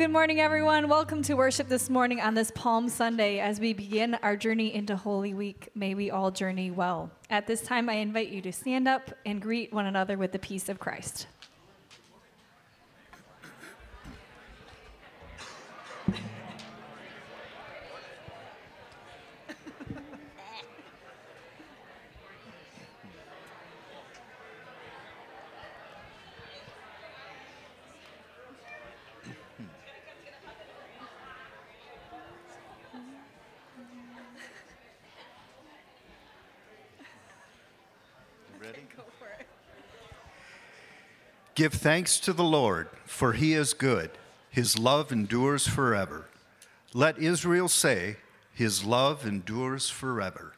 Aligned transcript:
good 0.00 0.10
morning, 0.10 0.40
everyone. 0.40 0.88
Welcome 0.88 1.20
to 1.24 1.34
worship 1.34 1.68
this 1.68 1.90
morning 1.90 2.22
on 2.22 2.32
this 2.32 2.50
Palm 2.52 2.88
Sunday 2.88 3.38
as 3.38 3.60
we 3.60 3.74
begin 3.74 4.14
our 4.22 4.34
journey 4.34 4.74
into 4.74 4.96
Holy 4.96 5.34
Week. 5.34 5.68
May 5.74 5.94
we 5.94 6.10
all 6.10 6.30
journey 6.30 6.70
well. 6.70 7.10
At 7.28 7.46
this 7.46 7.60
time, 7.60 7.90
I 7.90 7.96
invite 7.96 8.30
you 8.30 8.40
to 8.40 8.50
stand 8.50 8.88
up 8.88 9.10
and 9.26 9.42
greet 9.42 9.74
one 9.74 9.84
another 9.84 10.16
with 10.16 10.32
the 10.32 10.38
peace 10.38 10.70
of 10.70 10.78
Christ. 10.78 11.26
Give 41.60 41.74
thanks 41.74 42.18
to 42.20 42.32
the 42.32 42.42
Lord, 42.42 42.88
for 43.04 43.34
he 43.34 43.52
is 43.52 43.74
good. 43.74 44.12
His 44.48 44.78
love 44.78 45.12
endures 45.12 45.66
forever. 45.66 46.24
Let 46.94 47.18
Israel 47.18 47.68
say, 47.68 48.16
His 48.54 48.82
love 48.82 49.26
endures 49.26 49.90
forever. 49.90 50.54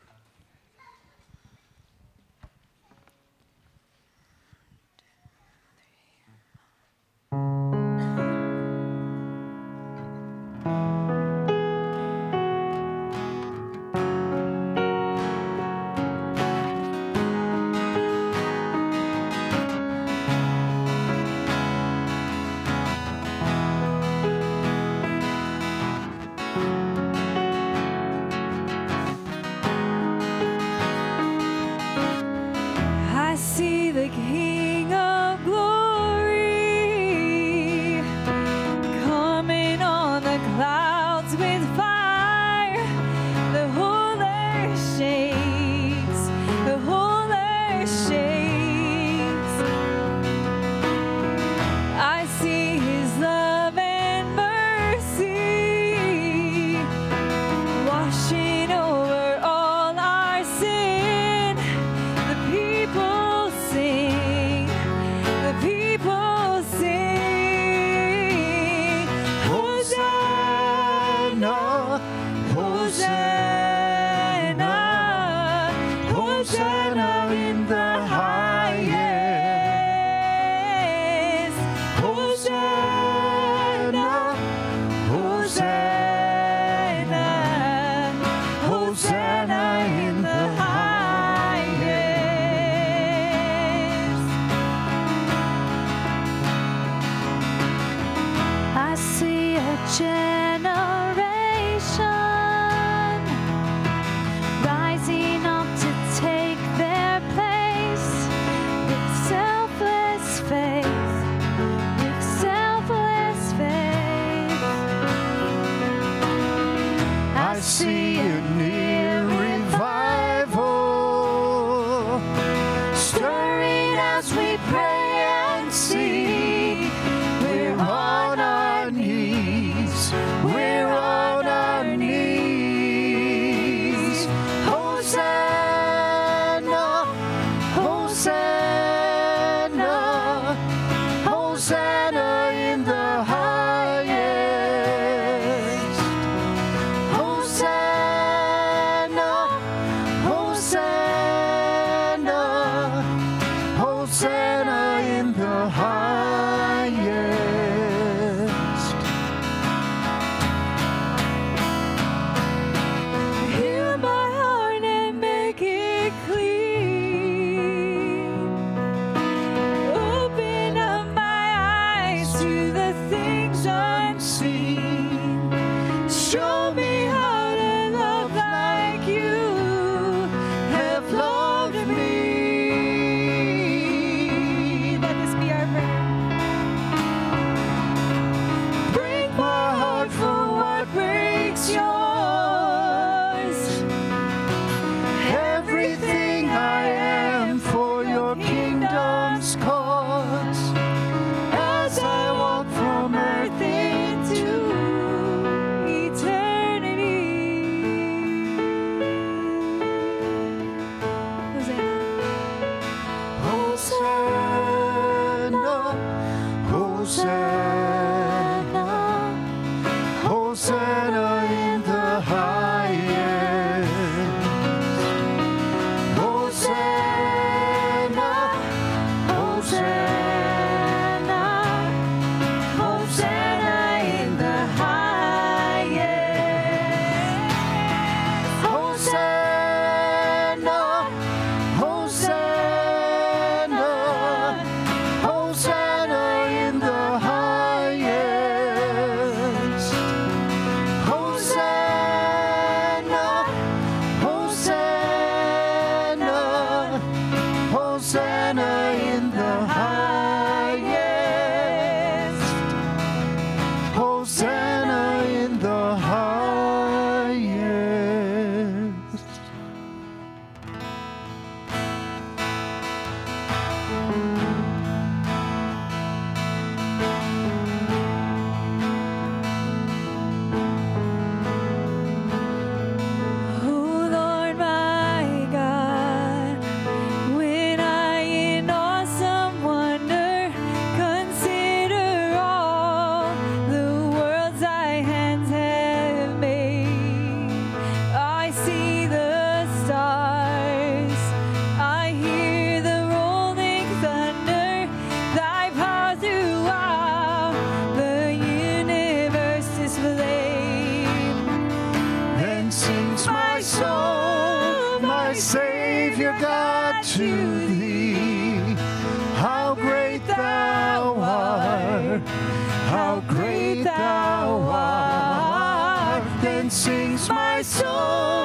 Sings 326.72 327.29
my 327.29 327.60
soul, 327.60 328.42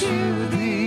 to 0.00 0.48
thee. 0.50 0.83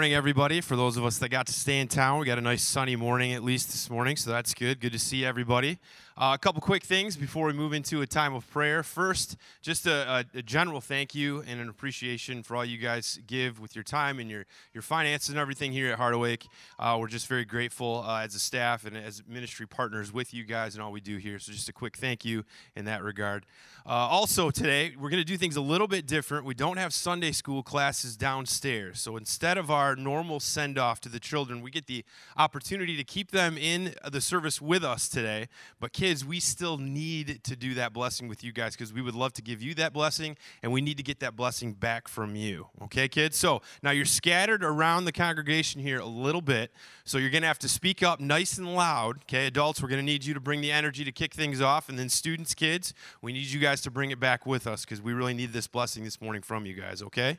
Morning, 0.00 0.14
everybody. 0.14 0.62
For 0.62 0.76
those 0.76 0.96
of 0.96 1.04
us 1.04 1.18
that 1.18 1.28
got 1.28 1.46
to 1.48 1.52
stay 1.52 1.78
in 1.78 1.86
town, 1.86 2.20
we 2.20 2.24
got 2.24 2.38
a 2.38 2.40
nice 2.40 2.62
sunny 2.62 2.96
morning 2.96 3.34
at 3.34 3.44
least 3.44 3.68
this 3.70 3.90
morning, 3.90 4.16
so 4.16 4.30
that's 4.30 4.54
good. 4.54 4.80
Good 4.80 4.92
to 4.92 4.98
see 4.98 5.26
everybody. 5.26 5.78
Uh, 6.20 6.34
a 6.34 6.38
couple 6.38 6.60
quick 6.60 6.84
things 6.84 7.16
before 7.16 7.46
we 7.46 7.52
move 7.54 7.72
into 7.72 8.02
a 8.02 8.06
time 8.06 8.34
of 8.34 8.46
prayer. 8.50 8.82
First, 8.82 9.38
just 9.62 9.86
a, 9.86 10.26
a, 10.34 10.38
a 10.40 10.42
general 10.42 10.82
thank 10.82 11.14
you 11.14 11.42
and 11.48 11.58
an 11.62 11.70
appreciation 11.70 12.42
for 12.42 12.56
all 12.56 12.64
you 12.64 12.76
guys 12.76 13.18
give 13.26 13.58
with 13.58 13.74
your 13.74 13.84
time 13.84 14.18
and 14.18 14.28
your, 14.28 14.44
your 14.74 14.82
finances 14.82 15.30
and 15.30 15.38
everything 15.38 15.72
here 15.72 15.90
at 15.90 15.98
Harderwyk. 15.98 16.46
Uh, 16.78 16.98
we're 17.00 17.08
just 17.08 17.26
very 17.26 17.46
grateful 17.46 18.04
uh, 18.06 18.20
as 18.20 18.34
a 18.34 18.38
staff 18.38 18.84
and 18.84 18.98
as 18.98 19.22
ministry 19.26 19.66
partners 19.66 20.12
with 20.12 20.34
you 20.34 20.44
guys 20.44 20.74
and 20.74 20.82
all 20.82 20.92
we 20.92 21.00
do 21.00 21.16
here. 21.16 21.38
So, 21.38 21.52
just 21.52 21.70
a 21.70 21.72
quick 21.72 21.96
thank 21.96 22.22
you 22.22 22.44
in 22.76 22.84
that 22.84 23.02
regard. 23.02 23.46
Uh, 23.86 23.92
also, 23.92 24.50
today, 24.50 24.92
we're 25.00 25.08
going 25.08 25.22
to 25.22 25.24
do 25.24 25.38
things 25.38 25.56
a 25.56 25.62
little 25.62 25.88
bit 25.88 26.06
different. 26.06 26.44
We 26.44 26.52
don't 26.52 26.76
have 26.76 26.92
Sunday 26.92 27.32
school 27.32 27.62
classes 27.62 28.14
downstairs. 28.14 29.00
So, 29.00 29.16
instead 29.16 29.56
of 29.56 29.70
our 29.70 29.96
normal 29.96 30.38
send 30.38 30.78
off 30.78 31.00
to 31.00 31.08
the 31.08 31.18
children, 31.18 31.62
we 31.62 31.70
get 31.70 31.86
the 31.86 32.04
opportunity 32.36 32.94
to 32.98 33.04
keep 33.04 33.30
them 33.30 33.56
in 33.56 33.94
the 34.06 34.20
service 34.20 34.60
with 34.60 34.84
us 34.84 35.08
today. 35.08 35.48
But, 35.80 35.94
kids, 35.94 36.09
we 36.24 36.40
still 36.40 36.76
need 36.76 37.44
to 37.44 37.54
do 37.54 37.74
that 37.74 37.92
blessing 37.92 38.26
with 38.26 38.42
you 38.42 38.52
guys 38.52 38.74
because 38.74 38.92
we 38.92 39.00
would 39.00 39.14
love 39.14 39.32
to 39.34 39.42
give 39.42 39.62
you 39.62 39.74
that 39.74 39.92
blessing 39.92 40.36
and 40.62 40.72
we 40.72 40.80
need 40.80 40.96
to 40.96 41.02
get 41.02 41.20
that 41.20 41.36
blessing 41.36 41.72
back 41.72 42.08
from 42.08 42.34
you. 42.34 42.66
Okay, 42.82 43.08
kids? 43.08 43.36
So, 43.36 43.62
now 43.82 43.92
you're 43.92 44.04
scattered 44.04 44.64
around 44.64 45.04
the 45.04 45.12
congregation 45.12 45.80
here 45.80 46.00
a 46.00 46.06
little 46.06 46.42
bit. 46.42 46.72
So, 47.04 47.18
you're 47.18 47.30
going 47.30 47.42
to 47.42 47.48
have 47.48 47.58
to 47.60 47.68
speak 47.68 48.02
up 48.02 48.18
nice 48.18 48.58
and 48.58 48.74
loud. 48.74 49.18
Okay, 49.22 49.46
adults, 49.46 49.80
we're 49.80 49.88
going 49.88 50.00
to 50.00 50.04
need 50.04 50.24
you 50.24 50.34
to 50.34 50.40
bring 50.40 50.60
the 50.60 50.72
energy 50.72 51.04
to 51.04 51.12
kick 51.12 51.32
things 51.32 51.60
off. 51.60 51.88
And 51.88 51.98
then, 51.98 52.08
students, 52.08 52.54
kids, 52.54 52.92
we 53.22 53.32
need 53.32 53.46
you 53.46 53.60
guys 53.60 53.80
to 53.82 53.90
bring 53.90 54.10
it 54.10 54.18
back 54.18 54.46
with 54.46 54.66
us 54.66 54.84
because 54.84 55.00
we 55.00 55.12
really 55.12 55.34
need 55.34 55.52
this 55.52 55.68
blessing 55.68 56.02
this 56.02 56.20
morning 56.20 56.42
from 56.42 56.66
you 56.66 56.74
guys, 56.74 57.02
okay? 57.02 57.38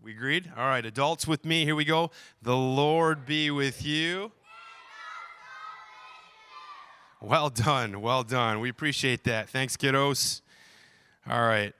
We 0.00 0.12
agreed? 0.12 0.52
All 0.56 0.66
right, 0.66 0.86
adults 0.86 1.26
with 1.26 1.44
me, 1.44 1.64
here 1.64 1.74
we 1.74 1.84
go. 1.84 2.12
The 2.40 2.56
Lord 2.56 3.26
be 3.26 3.50
with 3.50 3.84
you. 3.84 4.30
Well 7.20 7.50
done, 7.50 8.00
well 8.00 8.22
done. 8.22 8.60
We 8.60 8.68
appreciate 8.68 9.24
that. 9.24 9.48
Thanks, 9.48 9.76
kiddos. 9.76 10.40
All 11.28 11.42
right. 11.42 11.74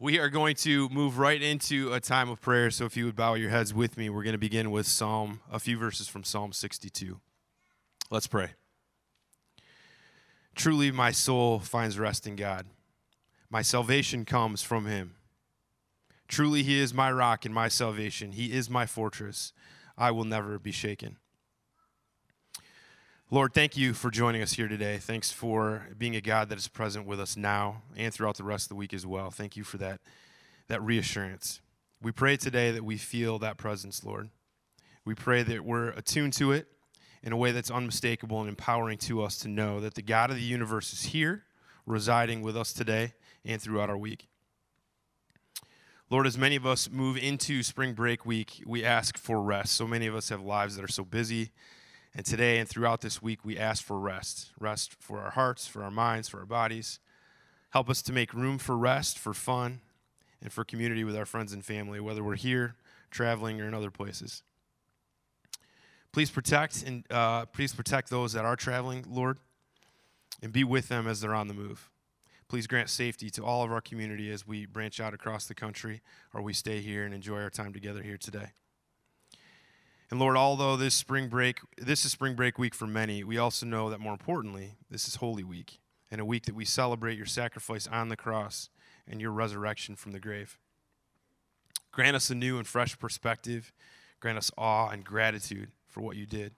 We 0.00 0.18
are 0.18 0.28
going 0.28 0.56
to 0.56 0.88
move 0.88 1.18
right 1.18 1.40
into 1.40 1.92
a 1.92 2.00
time 2.00 2.28
of 2.30 2.40
prayer. 2.40 2.70
So 2.70 2.84
if 2.84 2.96
you 2.96 3.04
would 3.04 3.14
bow 3.14 3.34
your 3.34 3.50
heads 3.50 3.72
with 3.72 3.96
me, 3.96 4.10
we're 4.10 4.24
going 4.24 4.32
to 4.32 4.38
begin 4.38 4.70
with 4.70 4.86
Psalm, 4.86 5.40
a 5.52 5.60
few 5.60 5.78
verses 5.78 6.08
from 6.08 6.24
Psalm 6.24 6.52
62. 6.52 7.20
Let's 8.10 8.26
pray. 8.26 8.50
Truly, 10.56 10.90
my 10.90 11.12
soul 11.12 11.60
finds 11.60 11.98
rest 11.98 12.26
in 12.26 12.34
God. 12.34 12.66
My 13.50 13.62
salvation 13.62 14.24
comes 14.24 14.62
from 14.62 14.86
him. 14.86 15.14
Truly, 16.26 16.62
he 16.64 16.80
is 16.80 16.92
my 16.92 17.12
rock 17.12 17.44
and 17.44 17.54
my 17.54 17.68
salvation. 17.68 18.32
He 18.32 18.52
is 18.52 18.68
my 18.68 18.86
fortress. 18.86 19.52
I 19.96 20.10
will 20.10 20.24
never 20.24 20.58
be 20.58 20.72
shaken. 20.72 21.18
Lord, 23.32 23.54
thank 23.54 23.76
you 23.76 23.94
for 23.94 24.10
joining 24.10 24.42
us 24.42 24.54
here 24.54 24.66
today. 24.66 24.98
Thanks 24.98 25.30
for 25.30 25.86
being 25.96 26.16
a 26.16 26.20
God 26.20 26.48
that 26.48 26.58
is 26.58 26.66
present 26.66 27.06
with 27.06 27.20
us 27.20 27.36
now 27.36 27.82
and 27.96 28.12
throughout 28.12 28.36
the 28.36 28.42
rest 28.42 28.64
of 28.64 28.68
the 28.70 28.74
week 28.74 28.92
as 28.92 29.06
well. 29.06 29.30
Thank 29.30 29.56
you 29.56 29.62
for 29.62 29.78
that, 29.78 30.00
that 30.66 30.82
reassurance. 30.82 31.60
We 32.02 32.10
pray 32.10 32.36
today 32.36 32.72
that 32.72 32.84
we 32.84 32.96
feel 32.96 33.38
that 33.38 33.56
presence, 33.56 34.02
Lord. 34.02 34.30
We 35.04 35.14
pray 35.14 35.44
that 35.44 35.64
we're 35.64 35.90
attuned 35.90 36.32
to 36.34 36.50
it 36.50 36.66
in 37.22 37.32
a 37.32 37.36
way 37.36 37.52
that's 37.52 37.70
unmistakable 37.70 38.40
and 38.40 38.48
empowering 38.48 38.98
to 38.98 39.22
us 39.22 39.38
to 39.38 39.48
know 39.48 39.78
that 39.78 39.94
the 39.94 40.02
God 40.02 40.30
of 40.30 40.36
the 40.36 40.42
universe 40.42 40.92
is 40.92 41.02
here, 41.12 41.44
residing 41.86 42.42
with 42.42 42.56
us 42.56 42.72
today 42.72 43.12
and 43.44 43.62
throughout 43.62 43.88
our 43.88 43.96
week. 43.96 44.26
Lord, 46.10 46.26
as 46.26 46.36
many 46.36 46.56
of 46.56 46.66
us 46.66 46.90
move 46.90 47.16
into 47.16 47.62
spring 47.62 47.92
break 47.92 48.26
week, 48.26 48.60
we 48.66 48.84
ask 48.84 49.16
for 49.16 49.40
rest. 49.40 49.76
So 49.76 49.86
many 49.86 50.08
of 50.08 50.16
us 50.16 50.30
have 50.30 50.42
lives 50.42 50.74
that 50.74 50.84
are 50.84 50.88
so 50.88 51.04
busy. 51.04 51.52
And 52.14 52.26
today 52.26 52.58
and 52.58 52.68
throughout 52.68 53.00
this 53.00 53.22
week, 53.22 53.44
we 53.44 53.56
ask 53.56 53.84
for 53.84 53.98
rest 53.98 54.50
rest 54.58 54.96
for 55.00 55.20
our 55.20 55.30
hearts, 55.30 55.66
for 55.66 55.82
our 55.82 55.90
minds, 55.90 56.28
for 56.28 56.40
our 56.40 56.46
bodies. 56.46 56.98
Help 57.70 57.88
us 57.88 58.02
to 58.02 58.12
make 58.12 58.34
room 58.34 58.58
for 58.58 58.76
rest, 58.76 59.18
for 59.18 59.32
fun, 59.32 59.80
and 60.42 60.52
for 60.52 60.64
community 60.64 61.04
with 61.04 61.16
our 61.16 61.26
friends 61.26 61.52
and 61.52 61.64
family, 61.64 62.00
whether 62.00 62.24
we're 62.24 62.34
here, 62.34 62.74
traveling, 63.10 63.60
or 63.60 63.68
in 63.68 63.74
other 63.74 63.92
places. 63.92 64.42
Please 66.12 66.30
protect 66.30 66.82
and 66.82 67.04
uh, 67.10 67.46
please 67.46 67.72
protect 67.72 68.10
those 68.10 68.32
that 68.32 68.44
are 68.44 68.56
traveling, 68.56 69.04
Lord, 69.08 69.38
and 70.42 70.52
be 70.52 70.64
with 70.64 70.88
them 70.88 71.06
as 71.06 71.20
they're 71.20 71.34
on 71.34 71.46
the 71.46 71.54
move. 71.54 71.88
Please 72.48 72.66
grant 72.66 72.90
safety 72.90 73.30
to 73.30 73.44
all 73.44 73.62
of 73.62 73.70
our 73.70 73.80
community 73.80 74.32
as 74.32 74.44
we 74.44 74.66
branch 74.66 74.98
out 74.98 75.14
across 75.14 75.46
the 75.46 75.54
country 75.54 76.00
or 76.34 76.42
we 76.42 76.52
stay 76.52 76.80
here 76.80 77.04
and 77.04 77.14
enjoy 77.14 77.40
our 77.40 77.50
time 77.50 77.72
together 77.72 78.02
here 78.02 78.16
today. 78.16 78.48
And 80.10 80.18
Lord, 80.18 80.36
although 80.36 80.76
this 80.76 80.94
spring 80.94 81.28
break, 81.28 81.60
this 81.78 82.04
is 82.04 82.10
spring 82.10 82.34
break 82.34 82.58
week 82.58 82.74
for 82.74 82.86
many, 82.86 83.22
we 83.22 83.38
also 83.38 83.64
know 83.64 83.90
that 83.90 84.00
more 84.00 84.12
importantly, 84.12 84.74
this 84.90 85.06
is 85.06 85.16
Holy 85.16 85.44
Week 85.44 85.78
and 86.10 86.20
a 86.20 86.24
week 86.24 86.46
that 86.46 86.54
we 86.54 86.64
celebrate 86.64 87.16
your 87.16 87.26
sacrifice 87.26 87.86
on 87.86 88.08
the 88.08 88.16
cross 88.16 88.70
and 89.06 89.20
your 89.20 89.30
resurrection 89.30 89.94
from 89.94 90.10
the 90.10 90.18
grave. 90.18 90.58
Grant 91.92 92.16
us 92.16 92.28
a 92.28 92.34
new 92.34 92.58
and 92.58 92.66
fresh 92.66 92.98
perspective. 92.98 93.72
Grant 94.18 94.36
us 94.36 94.50
awe 94.58 94.88
and 94.88 95.04
gratitude 95.04 95.70
for 95.86 96.00
what 96.00 96.16
you 96.16 96.26
did 96.26 96.54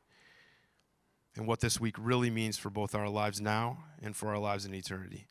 and 1.36 1.46
what 1.46 1.60
this 1.60 1.78
week 1.78 1.96
really 1.98 2.30
means 2.30 2.56
for 2.56 2.70
both 2.70 2.94
our 2.94 3.08
lives 3.08 3.40
now 3.40 3.84
and 4.02 4.16
for 4.16 4.28
our 4.28 4.38
lives 4.38 4.64
in 4.64 4.74
eternity. 4.74 5.28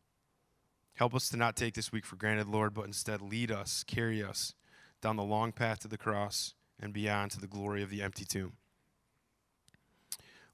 Help 0.94 1.16
us 1.16 1.30
to 1.30 1.38
not 1.38 1.56
take 1.56 1.74
this 1.74 1.92
week 1.92 2.06
for 2.06 2.16
granted, 2.16 2.48
Lord, 2.48 2.74
but 2.74 2.86
instead 2.86 3.22
lead 3.22 3.52
us, 3.52 3.84
carry 3.84 4.24
us 4.24 4.54
down 5.02 5.16
the 5.16 5.24
long 5.24 5.52
path 5.52 5.80
to 5.80 5.88
the 5.88 5.98
cross 5.98 6.54
and 6.82 6.94
beyond 6.94 7.32
to 7.32 7.40
the 7.40 7.48
glory 7.48 7.84
of 7.84 7.90
the 7.90 8.02
empty 8.02 8.26
tomb. 8.26 8.54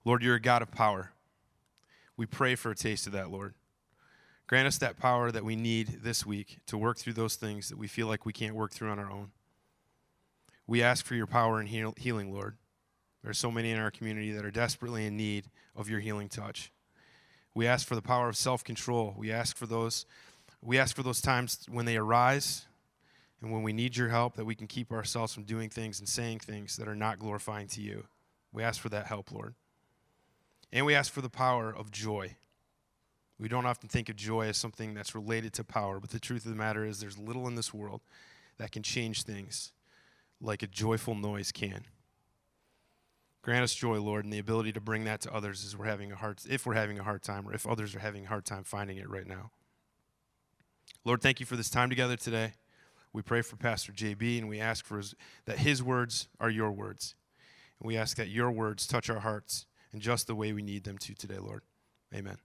Lord, 0.03 0.23
you're 0.23 0.35
a 0.35 0.41
God 0.41 0.61
of 0.61 0.71
power. 0.71 1.11
We 2.15 2.25
pray 2.25 2.55
for 2.55 2.71
a 2.71 2.75
taste 2.75 3.07
of 3.07 3.13
that, 3.13 3.29
Lord. 3.31 3.53
Grant 4.47 4.67
us 4.67 4.77
that 4.77 4.97
power 4.97 5.31
that 5.31 5.43
we 5.43 5.55
need 5.55 5.99
this 6.03 6.25
week 6.25 6.59
to 6.67 6.77
work 6.77 6.97
through 6.97 7.13
those 7.13 7.35
things 7.35 7.69
that 7.69 7.77
we 7.77 7.87
feel 7.87 8.07
like 8.07 8.25
we 8.25 8.33
can't 8.33 8.55
work 8.55 8.71
through 8.71 8.89
on 8.89 8.99
our 8.99 9.11
own. 9.11 9.31
We 10.65 10.81
ask 10.81 11.05
for 11.05 11.15
your 11.15 11.27
power 11.27 11.59
and 11.59 11.67
heal- 11.67 11.93
healing, 11.97 12.33
Lord. 12.33 12.55
There 13.21 13.31
are 13.31 13.33
so 13.33 13.51
many 13.51 13.71
in 13.71 13.79
our 13.79 13.91
community 13.91 14.31
that 14.31 14.45
are 14.45 14.51
desperately 14.51 15.05
in 15.05 15.17
need 15.17 15.45
of 15.75 15.89
your 15.89 15.99
healing 15.99 16.29
touch. 16.29 16.71
We 17.53 17.67
ask 17.67 17.85
for 17.85 17.95
the 17.95 18.01
power 18.01 18.29
of 18.29 18.37
self-control. 18.37 19.15
We 19.17 19.31
ask 19.31 19.57
for 19.57 19.65
those 19.65 20.05
we 20.61 20.79
ask 20.79 20.95
for 20.95 21.03
those 21.03 21.21
times 21.21 21.65
when 21.69 21.85
they 21.85 21.97
arise 21.97 22.66
and 23.41 23.51
when 23.51 23.63
we 23.63 23.73
need 23.73 23.95
your 23.95 24.09
help 24.09 24.35
that 24.35 24.45
we 24.45 24.55
can 24.55 24.67
keep 24.67 24.91
ourselves 24.91 25.33
from 25.33 25.43
doing 25.43 25.69
things 25.69 25.99
and 25.99 26.09
saying 26.09 26.39
things 26.39 26.77
that 26.77 26.87
are 26.87 26.95
not 26.95 27.19
glorifying 27.19 27.67
to 27.69 27.81
you. 27.81 28.05
We 28.51 28.63
ask 28.63 28.81
for 28.81 28.89
that 28.89 29.07
help, 29.07 29.31
Lord. 29.31 29.53
And 30.71 30.85
we 30.85 30.95
ask 30.95 31.11
for 31.11 31.21
the 31.21 31.29
power 31.29 31.73
of 31.73 31.91
joy. 31.91 32.35
We 33.39 33.47
don't 33.47 33.67
often 33.67 33.89
think 33.89 34.09
of 34.09 34.15
joy 34.15 34.47
as 34.47 34.57
something 34.57 34.93
that's 34.93 35.13
related 35.13 35.53
to 35.53 35.63
power, 35.63 35.99
but 35.99 36.09
the 36.09 36.19
truth 36.19 36.45
of 36.45 36.51
the 36.51 36.57
matter 36.57 36.83
is 36.83 36.99
there's 36.99 37.17
little 37.17 37.47
in 37.47 37.55
this 37.55 37.73
world 37.73 38.01
that 38.57 38.71
can 38.71 38.81
change 38.81 39.23
things 39.23 39.71
like 40.41 40.63
a 40.63 40.67
joyful 40.67 41.13
noise 41.13 41.51
can. 41.51 41.85
Grant 43.43 43.63
us 43.63 43.75
joy, 43.75 44.01
Lord, 44.01 44.25
and 44.25 44.33
the 44.33 44.39
ability 44.39 44.73
to 44.73 44.81
bring 44.81 45.03
that 45.05 45.21
to 45.21 45.33
others 45.33 45.63
as 45.63 45.77
we're 45.77 45.85
having 45.85 46.11
a 46.11 46.15
hard 46.15 46.39
if 46.49 46.65
we're 46.65 46.73
having 46.73 46.99
a 46.99 47.03
hard 47.03 47.21
time 47.21 47.47
or 47.47 47.53
if 47.53 47.65
others 47.65 47.95
are 47.95 47.99
having 47.99 48.25
a 48.25 48.27
hard 48.27 48.43
time 48.43 48.63
finding 48.63 48.97
it 48.97 49.09
right 49.09 49.27
now. 49.27 49.51
Lord, 51.05 51.21
thank 51.21 51.39
you 51.39 51.45
for 51.45 51.55
this 51.55 51.69
time 51.69 51.89
together 51.89 52.17
today. 52.17 52.53
We 53.13 53.21
pray 53.21 53.41
for 53.41 53.55
Pastor 53.55 53.91
JB 53.91 54.39
and 54.39 54.49
we 54.49 54.59
ask 54.59 54.85
for 54.85 54.97
his, 54.97 55.15
that 55.45 55.59
his 55.59 55.81
words 55.81 56.27
are 56.39 56.49
your 56.49 56.71
words. 56.71 57.15
And 57.79 57.87
we 57.87 57.97
ask 57.97 58.17
that 58.17 58.29
your 58.29 58.51
words 58.51 58.87
touch 58.87 59.09
our 59.09 59.19
hearts 59.19 59.65
in 59.93 59.99
just 59.99 60.27
the 60.27 60.35
way 60.35 60.53
we 60.53 60.61
need 60.61 60.83
them 60.83 60.97
to 60.99 61.13
today, 61.15 61.37
Lord. 61.39 61.61
Amen. 62.13 62.37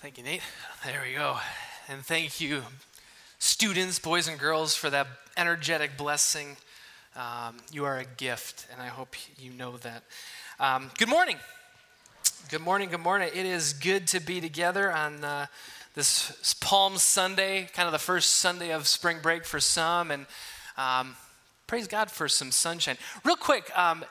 Thank 0.00 0.16
you, 0.16 0.24
Nate. 0.24 0.40
There 0.84 1.02
we 1.06 1.14
go. 1.14 1.36
And 1.88 2.02
thank 2.02 2.40
you, 2.40 2.62
students, 3.38 3.98
boys 3.98 4.28
and 4.28 4.38
girls, 4.38 4.74
for 4.74 4.88
that 4.88 5.06
energetic 5.36 5.98
blessing. 5.98 6.56
Um, 7.14 7.56
you 7.70 7.84
are 7.84 7.98
a 7.98 8.04
gift, 8.04 8.66
and 8.72 8.80
I 8.80 8.86
hope 8.86 9.14
you 9.38 9.52
know 9.52 9.76
that. 9.78 10.04
Um, 10.58 10.90
good 10.96 11.08
morning. 11.08 11.36
Good 12.48 12.62
morning. 12.62 12.88
Good 12.90 13.00
morning. 13.00 13.28
It 13.32 13.46
is 13.46 13.72
good 13.72 14.08
to 14.08 14.20
be 14.20 14.40
together 14.40 14.90
on 14.90 15.22
uh, 15.22 15.46
this 15.94 16.54
Palm 16.60 16.96
Sunday, 16.96 17.68
kind 17.72 17.86
of 17.86 17.92
the 17.92 17.98
first 17.98 18.34
Sunday 18.34 18.72
of 18.72 18.88
spring 18.88 19.18
break 19.22 19.44
for 19.44 19.60
some, 19.60 20.10
and 20.10 20.26
um, 20.76 21.14
praise 21.68 21.86
God 21.86 22.10
for 22.10 22.28
some 22.28 22.50
sunshine. 22.50 22.96
Real 23.24 23.36
quick, 23.36 23.70
um, 23.78 24.04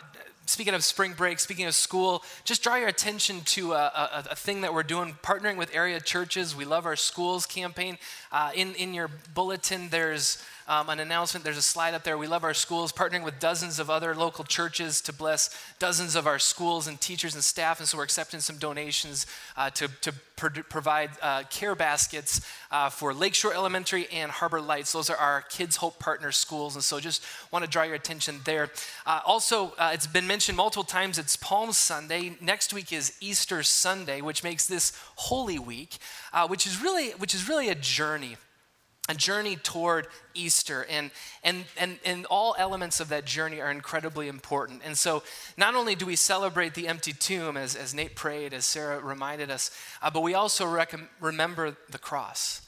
speaking 0.45 0.73
of 0.73 0.85
spring 0.85 1.13
break, 1.13 1.39
speaking 1.39 1.65
of 1.65 1.75
school, 1.75 2.23
just 2.45 2.63
draw 2.63 2.75
your 2.75 2.87
attention 2.87 3.41
to 3.41 3.73
a, 3.73 3.75
a, 3.77 4.23
a, 4.31 4.35
thing 4.35 4.61
that 4.61 4.73
we're 4.73 4.83
doing, 4.83 5.17
partnering 5.21 5.57
with 5.57 5.75
area 5.75 5.99
churches. 5.99 6.55
We 6.55 6.65
love 6.65 6.85
our 6.85 6.95
schools 6.95 7.45
campaign. 7.45 7.97
Uh, 8.31 8.51
in, 8.55 8.73
in 8.75 8.93
your 8.93 9.09
bulletin, 9.33 9.89
there's 9.89 10.41
um, 10.69 10.87
an 10.89 10.99
announcement. 10.99 11.43
There's 11.43 11.57
a 11.57 11.63
slide 11.63 11.95
up 11.95 12.03
there. 12.03 12.15
We 12.17 12.27
love 12.27 12.43
our 12.43 12.53
schools, 12.53 12.91
partnering 12.91 13.23
with 13.23 13.39
dozens 13.39 13.79
of 13.79 13.89
other 13.89 14.15
local 14.15 14.45
churches 14.45 15.01
to 15.01 15.11
bless 15.11 15.49
dozens 15.79 16.15
of 16.15 16.27
our 16.27 16.37
schools 16.37 16.87
and 16.87 17.01
teachers 17.01 17.33
and 17.33 17.43
staff. 17.43 17.79
And 17.79 17.89
so 17.89 17.97
we're 17.97 18.03
accepting 18.03 18.39
some 18.39 18.57
donations 18.57 19.25
uh, 19.57 19.71
to, 19.71 19.87
to 20.01 20.13
pro- 20.35 20.63
provide 20.69 21.09
uh, 21.23 21.43
care 21.49 21.73
baskets 21.73 22.41
uh, 22.69 22.89
for 22.89 23.15
Lakeshore 23.15 23.53
Elementary 23.53 24.07
and 24.13 24.29
Harbor 24.29 24.61
Lights. 24.61 24.93
Those 24.93 25.09
are 25.09 25.17
our 25.17 25.41
Kids 25.41 25.77
Hope 25.77 25.97
Partner 25.97 26.31
schools. 26.31 26.75
And 26.75 26.83
so 26.83 26.99
just 26.99 27.25
want 27.51 27.65
to 27.65 27.69
draw 27.69 27.81
your 27.81 27.95
attention 27.95 28.41
there. 28.45 28.69
Uh, 29.07 29.21
also, 29.25 29.73
uh, 29.79 29.89
it's 29.91 30.05
been 30.05 30.27
mentioned 30.27 30.55
multiple 30.55 30.83
times 30.83 31.17
it's 31.17 31.35
Palm 31.35 31.73
Sunday. 31.73 32.37
Next 32.41 32.73
week 32.73 32.93
is 32.93 33.17
Easter 33.19 33.63
Sunday, 33.63 34.21
which 34.21 34.43
makes 34.43 34.67
this 34.67 34.93
Holy 35.15 35.57
Week, 35.57 35.97
uh, 36.31 36.47
which, 36.47 36.67
is 36.67 36.79
really, 36.79 37.09
which 37.11 37.33
is 37.33 37.49
really 37.49 37.69
a 37.69 37.75
journey 37.75 38.37
a 39.09 39.15
journey 39.15 39.55
toward 39.55 40.07
Easter. 40.35 40.85
And, 40.89 41.09
and, 41.43 41.65
and, 41.77 41.97
and 42.05 42.25
all 42.27 42.55
elements 42.57 42.99
of 42.99 43.09
that 43.09 43.25
journey 43.25 43.59
are 43.59 43.71
incredibly 43.71 44.27
important. 44.27 44.83
And 44.85 44.95
so, 44.95 45.23
not 45.57 45.73
only 45.75 45.95
do 45.95 46.05
we 46.05 46.15
celebrate 46.15 46.75
the 46.75 46.87
empty 46.87 47.11
tomb, 47.11 47.57
as, 47.57 47.75
as 47.75 47.93
Nate 47.93 48.15
prayed, 48.15 48.53
as 48.53 48.65
Sarah 48.65 48.99
reminded 48.99 49.49
us, 49.49 49.71
uh, 50.01 50.11
but 50.11 50.21
we 50.21 50.35
also 50.35 50.65
rec- 50.65 50.95
remember 51.19 51.75
the 51.89 51.97
cross. 51.97 52.61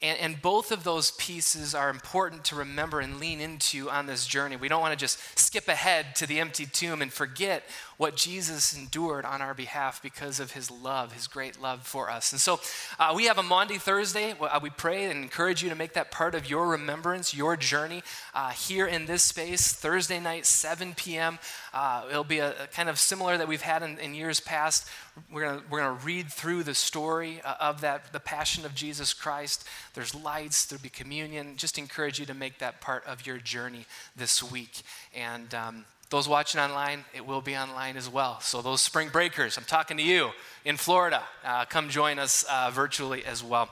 And, 0.00 0.16
and, 0.20 0.40
both 0.40 0.70
of 0.70 0.84
those 0.84 1.10
pieces 1.10 1.74
are 1.74 1.90
important 1.90 2.44
to 2.44 2.54
remember 2.54 3.00
and 3.00 3.18
lean 3.18 3.40
into 3.40 3.90
on 3.90 4.06
this 4.06 4.24
journey. 4.24 4.54
We 4.54 4.68
don't 4.68 4.80
want 4.80 4.92
to 4.92 4.96
just 4.96 5.18
skip 5.36 5.66
ahead 5.66 6.14
to 6.16 6.26
the 6.26 6.38
empty 6.38 6.66
tomb 6.66 7.02
and 7.02 7.12
forget 7.12 7.64
what 7.98 8.16
Jesus 8.16 8.76
endured 8.76 9.24
on 9.24 9.42
our 9.42 9.54
behalf 9.54 10.00
because 10.00 10.38
of 10.38 10.52
his 10.52 10.70
love, 10.70 11.12
his 11.12 11.26
great 11.26 11.60
love 11.60 11.82
for 11.82 12.08
us. 12.08 12.30
And 12.32 12.40
so 12.40 12.60
uh, 12.98 13.12
we 13.14 13.26
have 13.26 13.38
a 13.38 13.42
Maundy 13.42 13.76
Thursday. 13.76 14.34
Uh, 14.40 14.60
we 14.62 14.70
pray 14.70 15.04
and 15.04 15.22
encourage 15.22 15.64
you 15.64 15.68
to 15.68 15.74
make 15.74 15.94
that 15.94 16.12
part 16.12 16.36
of 16.36 16.48
your 16.48 16.68
remembrance, 16.68 17.34
your 17.34 17.56
journey 17.56 18.04
uh, 18.34 18.50
here 18.50 18.86
in 18.86 19.06
this 19.06 19.24
space, 19.24 19.72
Thursday 19.72 20.20
night, 20.20 20.46
7 20.46 20.94
p.m. 20.94 21.40
Uh, 21.74 22.04
it'll 22.08 22.22
be 22.22 22.38
a, 22.38 22.50
a, 22.62 22.66
kind 22.68 22.88
of 22.88 23.00
similar 23.00 23.36
that 23.36 23.48
we've 23.48 23.62
had 23.62 23.82
in, 23.82 23.98
in 23.98 24.14
years 24.14 24.38
past. 24.38 24.86
We're 25.32 25.46
going 25.46 25.62
we're 25.68 25.80
gonna 25.80 25.98
read 26.04 26.32
through 26.32 26.62
the 26.62 26.74
story 26.74 27.40
uh, 27.44 27.54
of 27.60 27.80
that, 27.80 28.12
the 28.12 28.20
passion 28.20 28.64
of 28.64 28.76
Jesus 28.76 29.12
Christ. 29.12 29.66
There's 29.94 30.14
lights, 30.14 30.66
there'll 30.66 30.82
be 30.82 30.88
communion. 30.88 31.56
Just 31.56 31.78
encourage 31.78 32.20
you 32.20 32.26
to 32.26 32.34
make 32.34 32.58
that 32.58 32.80
part 32.80 33.04
of 33.06 33.26
your 33.26 33.38
journey 33.38 33.86
this 34.14 34.40
week. 34.40 34.82
And 35.12 35.52
um, 35.52 35.84
those 36.10 36.28
watching 36.28 36.60
online, 36.60 37.04
it 37.14 37.26
will 37.26 37.42
be 37.42 37.56
online 37.56 37.96
as 37.96 38.08
well. 38.08 38.40
So, 38.40 38.62
those 38.62 38.80
spring 38.80 39.10
breakers, 39.10 39.58
I'm 39.58 39.64
talking 39.64 39.96
to 39.98 40.02
you 40.02 40.30
in 40.64 40.76
Florida. 40.76 41.22
Uh, 41.44 41.64
come 41.66 41.88
join 41.90 42.18
us 42.18 42.44
uh, 42.50 42.70
virtually 42.72 43.24
as 43.24 43.44
well. 43.44 43.68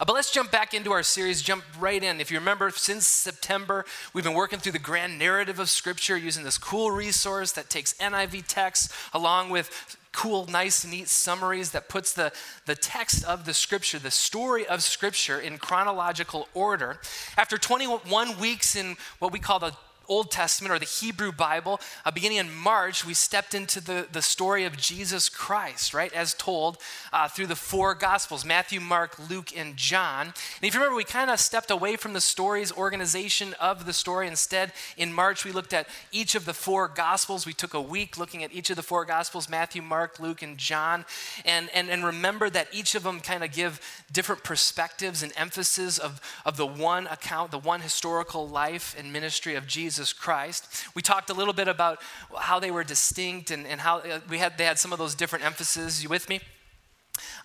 Uh, 0.00 0.04
but 0.04 0.14
let's 0.14 0.32
jump 0.32 0.50
back 0.50 0.74
into 0.74 0.92
our 0.92 1.02
series, 1.02 1.42
jump 1.42 1.62
right 1.78 2.02
in. 2.02 2.20
If 2.20 2.30
you 2.30 2.38
remember, 2.38 2.70
since 2.70 3.06
September, 3.06 3.84
we've 4.12 4.24
been 4.24 4.34
working 4.34 4.58
through 4.58 4.72
the 4.72 4.78
grand 4.78 5.18
narrative 5.18 5.58
of 5.58 5.70
Scripture 5.70 6.16
using 6.16 6.44
this 6.44 6.58
cool 6.58 6.90
resource 6.90 7.52
that 7.52 7.70
takes 7.70 7.94
NIV 7.94 8.44
text 8.48 8.92
along 9.12 9.50
with 9.50 9.96
cool, 10.12 10.46
nice, 10.46 10.86
neat 10.86 11.08
summaries 11.08 11.72
that 11.72 11.90
puts 11.90 12.14
the, 12.14 12.32
the 12.64 12.74
text 12.74 13.22
of 13.26 13.44
the 13.44 13.52
Scripture, 13.52 13.98
the 13.98 14.10
story 14.10 14.66
of 14.66 14.82
Scripture, 14.82 15.38
in 15.38 15.58
chronological 15.58 16.48
order. 16.54 16.98
After 17.36 17.58
21 17.58 18.38
weeks 18.38 18.74
in 18.74 18.96
what 19.18 19.30
we 19.30 19.38
call 19.38 19.58
the 19.58 19.72
Old 20.08 20.30
Testament 20.30 20.72
or 20.72 20.78
the 20.78 20.84
Hebrew 20.84 21.32
Bible, 21.32 21.80
uh, 22.04 22.10
beginning 22.10 22.38
in 22.38 22.54
March, 22.54 23.04
we 23.04 23.14
stepped 23.14 23.54
into 23.54 23.80
the, 23.80 24.06
the 24.10 24.22
story 24.22 24.64
of 24.64 24.76
Jesus 24.76 25.28
Christ, 25.28 25.94
right, 25.94 26.12
as 26.12 26.34
told 26.34 26.78
uh, 27.12 27.28
through 27.28 27.46
the 27.46 27.56
four 27.56 27.94
Gospels 27.94 28.44
Matthew, 28.44 28.80
Mark, 28.80 29.16
Luke, 29.30 29.56
and 29.56 29.76
John. 29.76 30.26
And 30.26 30.34
if 30.62 30.74
you 30.74 30.80
remember, 30.80 30.96
we 30.96 31.04
kind 31.04 31.30
of 31.30 31.40
stepped 31.40 31.70
away 31.70 31.96
from 31.96 32.12
the 32.12 32.20
stories 32.20 32.72
organization 32.72 33.54
of 33.60 33.86
the 33.86 33.92
story. 33.92 34.28
Instead, 34.28 34.72
in 34.96 35.12
March, 35.12 35.44
we 35.44 35.52
looked 35.52 35.72
at 35.72 35.88
each 36.12 36.34
of 36.34 36.44
the 36.44 36.54
four 36.54 36.88
Gospels. 36.88 37.46
We 37.46 37.52
took 37.52 37.74
a 37.74 37.80
week 37.80 38.18
looking 38.18 38.44
at 38.44 38.52
each 38.52 38.70
of 38.70 38.76
the 38.76 38.82
four 38.82 39.04
Gospels 39.04 39.48
Matthew, 39.48 39.82
Mark, 39.82 40.20
Luke, 40.20 40.42
and 40.42 40.58
John. 40.58 41.04
And, 41.44 41.68
and, 41.74 41.88
and 41.90 42.04
remember 42.04 42.50
that 42.50 42.68
each 42.72 42.94
of 42.94 43.02
them 43.02 43.20
kind 43.20 43.42
of 43.42 43.52
give 43.52 43.80
different 44.12 44.44
perspectives 44.44 45.22
and 45.22 45.32
emphasis 45.36 45.98
of, 45.98 46.20
of 46.44 46.56
the 46.56 46.66
one 46.66 47.06
account, 47.06 47.50
the 47.50 47.58
one 47.58 47.80
historical 47.80 48.48
life 48.48 48.94
and 48.98 49.12
ministry 49.12 49.54
of 49.54 49.66
Jesus. 49.66 49.95
Jesus 49.96 50.12
Christ. 50.12 50.84
We 50.94 51.00
talked 51.00 51.30
a 51.30 51.32
little 51.32 51.54
bit 51.54 51.68
about 51.68 52.02
how 52.38 52.60
they 52.60 52.70
were 52.70 52.84
distinct 52.84 53.50
and, 53.50 53.66
and 53.66 53.80
how 53.80 54.00
uh, 54.00 54.20
we 54.28 54.36
had, 54.36 54.58
they 54.58 54.66
had 54.66 54.78
some 54.78 54.92
of 54.92 54.98
those 54.98 55.14
different 55.14 55.42
emphases. 55.42 56.02
You 56.02 56.10
with 56.10 56.28
me? 56.28 56.40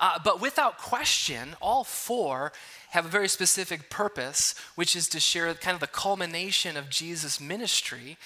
Uh, 0.02 0.20
but 0.22 0.42
without 0.42 0.78
question, 0.78 1.56
all 1.62 1.86
four 1.86 2.52
have 2.90 3.06
a 3.06 3.08
very 3.08 3.30
specific 3.30 3.90
purpose, 3.90 4.54
which 4.76 4.98
is 4.98 5.08
to 5.08 5.20
share 5.22 5.54
kind 5.54 5.76
of 5.76 5.80
the 5.80 5.88
culmination 5.88 6.76
of 6.76 6.90
Jesus' 6.90 7.40
ministry, 7.40 8.18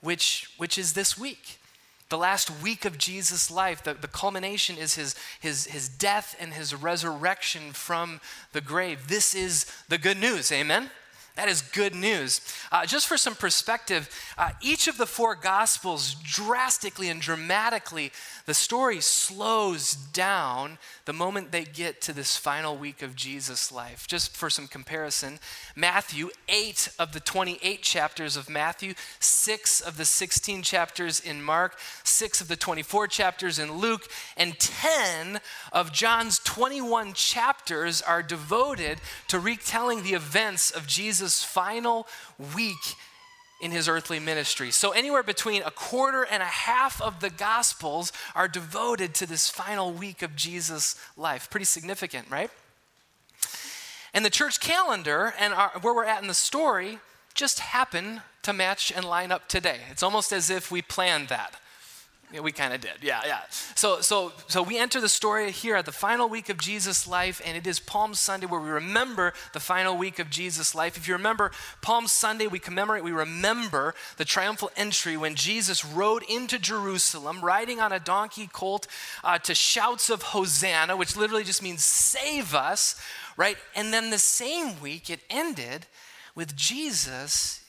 which, 0.00 0.48
which 0.58 0.78
is 0.78 0.92
this 0.92 1.18
week 1.18 1.58
the 2.08 2.18
last 2.18 2.50
week 2.62 2.84
of 2.84 2.98
Jesus' 2.98 3.50
life, 3.50 3.82
the, 3.82 3.94
the 3.94 4.06
culmination 4.06 4.76
is 4.76 4.96
his, 4.96 5.14
his, 5.40 5.64
his 5.64 5.88
death 5.88 6.36
and 6.38 6.52
his 6.52 6.74
resurrection 6.74 7.72
from 7.72 8.20
the 8.52 8.60
grave. 8.60 9.08
This 9.08 9.34
is 9.34 9.64
the 9.88 9.96
good 9.96 10.18
news. 10.18 10.52
Amen? 10.52 10.90
That 11.34 11.48
is 11.48 11.62
good 11.62 11.94
news. 11.94 12.42
Uh, 12.70 12.84
just 12.84 13.06
for 13.06 13.16
some 13.16 13.34
perspective, 13.34 14.10
uh, 14.36 14.50
each 14.60 14.86
of 14.86 14.98
the 14.98 15.06
four 15.06 15.34
gospels 15.34 16.14
drastically 16.22 17.08
and 17.08 17.22
dramatically, 17.22 18.12
the 18.44 18.52
story 18.52 19.00
slows 19.00 19.94
down 19.94 20.78
the 21.06 21.14
moment 21.14 21.50
they 21.50 21.64
get 21.64 22.02
to 22.02 22.12
this 22.12 22.36
final 22.36 22.76
week 22.76 23.00
of 23.00 23.16
Jesus' 23.16 23.72
life. 23.72 24.06
Just 24.06 24.36
for 24.36 24.50
some 24.50 24.66
comparison, 24.66 25.38
Matthew, 25.74 26.28
eight 26.48 26.90
of 26.98 27.12
the 27.12 27.20
28 27.20 27.82
chapters 27.82 28.36
of 28.36 28.50
Matthew, 28.50 28.92
six 29.18 29.80
of 29.80 29.96
the 29.96 30.04
16 30.04 30.62
chapters 30.62 31.18
in 31.18 31.42
Mark, 31.42 31.78
six 32.04 32.42
of 32.42 32.48
the 32.48 32.56
24 32.56 33.06
chapters 33.06 33.58
in 33.58 33.78
Luke, 33.78 34.08
and 34.36 34.58
10 34.58 35.40
of 35.72 35.92
John's 35.92 36.40
21 36.40 37.14
chapters 37.14 38.02
are 38.02 38.22
devoted 38.22 39.00
to 39.28 39.38
retelling 39.38 40.02
the 40.02 40.12
events 40.12 40.70
of 40.70 40.86
Jesus' 40.86 41.21
final 41.44 42.06
week 42.54 42.96
in 43.62 43.70
his 43.70 43.88
earthly 43.88 44.18
ministry. 44.18 44.72
So, 44.72 44.90
anywhere 44.90 45.22
between 45.22 45.62
a 45.62 45.70
quarter 45.70 46.26
and 46.28 46.42
a 46.42 46.46
half 46.46 47.00
of 47.00 47.20
the 47.20 47.30
Gospels 47.30 48.12
are 48.34 48.48
devoted 48.48 49.14
to 49.14 49.26
this 49.26 49.48
final 49.48 49.92
week 49.92 50.20
of 50.20 50.34
Jesus' 50.34 50.96
life. 51.16 51.48
Pretty 51.48 51.64
significant, 51.64 52.28
right? 52.28 52.50
And 54.12 54.24
the 54.24 54.30
church 54.30 54.60
calendar 54.60 55.32
and 55.38 55.54
our, 55.54 55.70
where 55.80 55.94
we're 55.94 56.04
at 56.04 56.20
in 56.20 56.28
the 56.28 56.34
story 56.34 56.98
just 57.34 57.60
happen 57.60 58.22
to 58.42 58.52
match 58.52 58.92
and 58.94 59.04
line 59.04 59.32
up 59.32 59.48
today. 59.48 59.78
It's 59.90 60.02
almost 60.02 60.32
as 60.32 60.50
if 60.50 60.70
we 60.70 60.82
planned 60.82 61.28
that. 61.28 61.54
Yeah, 62.32 62.40
we 62.40 62.50
kind 62.50 62.72
of 62.72 62.80
did. 62.80 62.92
Yeah, 63.02 63.20
yeah. 63.26 63.40
So, 63.74 64.00
so, 64.00 64.32
so 64.48 64.62
we 64.62 64.78
enter 64.78 65.02
the 65.02 65.08
story 65.08 65.50
here 65.50 65.76
at 65.76 65.84
the 65.84 65.92
final 65.92 66.30
week 66.30 66.48
of 66.48 66.56
Jesus' 66.56 67.06
life, 67.06 67.42
and 67.44 67.58
it 67.58 67.66
is 67.66 67.78
Palm 67.78 68.14
Sunday 68.14 68.46
where 68.46 68.60
we 68.60 68.70
remember 68.70 69.34
the 69.52 69.60
final 69.60 69.98
week 69.98 70.18
of 70.18 70.30
Jesus' 70.30 70.74
life. 70.74 70.96
If 70.96 71.06
you 71.06 71.12
remember 71.12 71.52
Palm 71.82 72.06
Sunday, 72.06 72.46
we 72.46 72.58
commemorate, 72.58 73.04
we 73.04 73.12
remember 73.12 73.94
the 74.16 74.24
triumphal 74.24 74.70
entry 74.78 75.14
when 75.14 75.34
Jesus 75.34 75.84
rode 75.84 76.22
into 76.22 76.58
Jerusalem, 76.58 77.42
riding 77.42 77.80
on 77.80 77.92
a 77.92 78.00
donkey 78.00 78.48
colt, 78.50 78.86
uh, 79.22 79.38
to 79.40 79.54
shouts 79.54 80.08
of 80.08 80.22
Hosanna, 80.22 80.96
which 80.96 81.14
literally 81.14 81.44
just 81.44 81.62
means 81.62 81.84
save 81.84 82.54
us, 82.54 82.98
right? 83.36 83.58
And 83.76 83.92
then 83.92 84.08
the 84.08 84.18
same 84.18 84.80
week, 84.80 85.10
it 85.10 85.20
ended 85.28 85.86
with 86.34 86.56
Jesus 86.56 87.61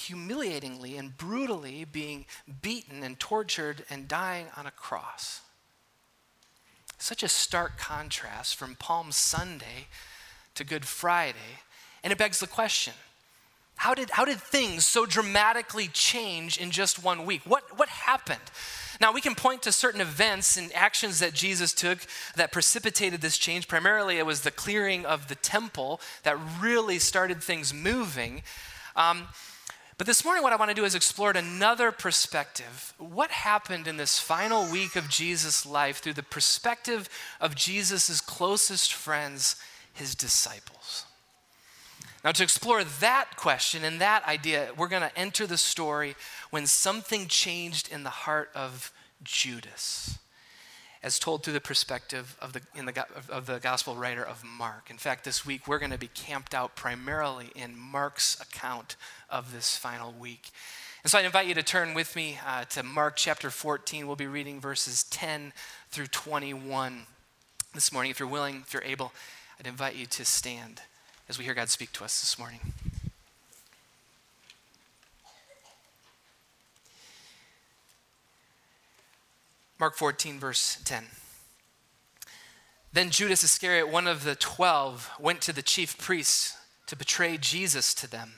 humiliatingly 0.00 0.96
and 0.96 1.16
brutally 1.16 1.84
being 1.84 2.26
beaten 2.62 3.02
and 3.02 3.18
tortured 3.18 3.84
and 3.90 4.08
dying 4.08 4.46
on 4.56 4.66
a 4.66 4.70
cross. 4.70 5.40
Such 6.98 7.22
a 7.22 7.28
stark 7.28 7.78
contrast 7.78 8.56
from 8.56 8.74
Palm 8.74 9.12
Sunday 9.12 9.86
to 10.54 10.64
Good 10.64 10.84
Friday. 10.84 11.60
And 12.02 12.12
it 12.12 12.18
begs 12.18 12.40
the 12.40 12.46
question 12.46 12.94
how 13.80 13.94
did, 13.94 14.10
how 14.10 14.26
did 14.26 14.38
things 14.38 14.84
so 14.84 15.06
dramatically 15.06 15.88
change 15.88 16.58
in 16.58 16.70
just 16.70 17.02
one 17.02 17.24
week? 17.24 17.40
What, 17.46 17.78
what 17.78 17.88
happened? 17.88 18.42
Now, 19.00 19.10
we 19.10 19.22
can 19.22 19.34
point 19.34 19.62
to 19.62 19.72
certain 19.72 20.02
events 20.02 20.58
and 20.58 20.70
actions 20.74 21.20
that 21.20 21.32
Jesus 21.32 21.72
took 21.72 22.00
that 22.36 22.52
precipitated 22.52 23.22
this 23.22 23.38
change. 23.38 23.68
Primarily, 23.68 24.18
it 24.18 24.26
was 24.26 24.42
the 24.42 24.50
clearing 24.50 25.06
of 25.06 25.28
the 25.28 25.34
temple 25.34 25.98
that 26.24 26.36
really 26.60 26.98
started 26.98 27.42
things 27.42 27.72
moving. 27.72 28.42
Um, 28.96 29.28
but 30.00 30.06
this 30.06 30.24
morning, 30.24 30.42
what 30.42 30.54
I 30.54 30.56
want 30.56 30.70
to 30.70 30.74
do 30.74 30.86
is 30.86 30.94
explore 30.94 31.32
another 31.32 31.92
perspective. 31.92 32.94
What 32.96 33.30
happened 33.30 33.86
in 33.86 33.98
this 33.98 34.18
final 34.18 34.64
week 34.72 34.96
of 34.96 35.10
Jesus' 35.10 35.66
life 35.66 35.98
through 35.98 36.14
the 36.14 36.22
perspective 36.22 37.10
of 37.38 37.54
Jesus' 37.54 38.22
closest 38.22 38.94
friends, 38.94 39.56
his 39.92 40.14
disciples? 40.14 41.04
Now, 42.24 42.32
to 42.32 42.42
explore 42.42 42.82
that 42.82 43.36
question 43.36 43.84
and 43.84 44.00
that 44.00 44.26
idea, 44.26 44.70
we're 44.74 44.88
going 44.88 45.02
to 45.02 45.18
enter 45.18 45.46
the 45.46 45.58
story 45.58 46.16
when 46.48 46.66
something 46.66 47.26
changed 47.26 47.92
in 47.92 48.02
the 48.02 48.08
heart 48.08 48.48
of 48.54 48.92
Judas 49.22 50.18
as 51.02 51.18
told 51.18 51.42
through 51.42 51.54
the 51.54 51.60
perspective 51.60 52.36
of 52.40 52.52
the, 52.52 52.60
in 52.74 52.84
the, 52.84 53.06
of 53.30 53.46
the 53.46 53.58
gospel 53.58 53.94
writer 53.94 54.22
of 54.22 54.44
Mark. 54.44 54.90
In 54.90 54.98
fact, 54.98 55.24
this 55.24 55.46
week 55.46 55.66
we're 55.66 55.78
going 55.78 55.92
to 55.92 55.98
be 55.98 56.08
camped 56.08 56.54
out 56.54 56.76
primarily 56.76 57.50
in 57.54 57.76
Mark's 57.76 58.38
account 58.40 58.96
of 59.30 59.52
this 59.52 59.76
final 59.76 60.12
week. 60.12 60.50
And 61.02 61.10
so 61.10 61.18
I 61.18 61.22
invite 61.22 61.46
you 61.46 61.54
to 61.54 61.62
turn 61.62 61.94
with 61.94 62.14
me 62.14 62.38
uh, 62.46 62.64
to 62.64 62.82
Mark 62.82 63.16
chapter 63.16 63.48
14. 63.48 64.06
We'll 64.06 64.16
be 64.16 64.26
reading 64.26 64.60
verses 64.60 65.04
10 65.04 65.54
through 65.90 66.08
21 66.08 67.06
this 67.72 67.90
morning. 67.92 68.10
If 68.10 68.20
you're 68.20 68.28
willing, 68.28 68.56
if 68.66 68.74
you're 68.74 68.84
able, 68.84 69.12
I'd 69.58 69.66
invite 69.66 69.96
you 69.96 70.04
to 70.04 70.24
stand 70.26 70.82
as 71.30 71.38
we 71.38 71.44
hear 71.44 71.54
God 71.54 71.70
speak 71.70 71.92
to 71.92 72.04
us 72.04 72.20
this 72.20 72.38
morning. 72.38 72.60
Mark 79.80 79.96
14, 79.96 80.38
verse 80.38 80.78
10. 80.84 81.04
Then 82.92 83.08
Judas 83.08 83.42
Iscariot, 83.42 83.88
one 83.88 84.06
of 84.06 84.24
the 84.24 84.34
twelve, 84.34 85.08
went 85.18 85.40
to 85.40 85.54
the 85.54 85.62
chief 85.62 85.96
priests 85.96 86.54
to 86.86 86.96
betray 86.96 87.38
Jesus 87.38 87.94
to 87.94 88.10
them. 88.10 88.34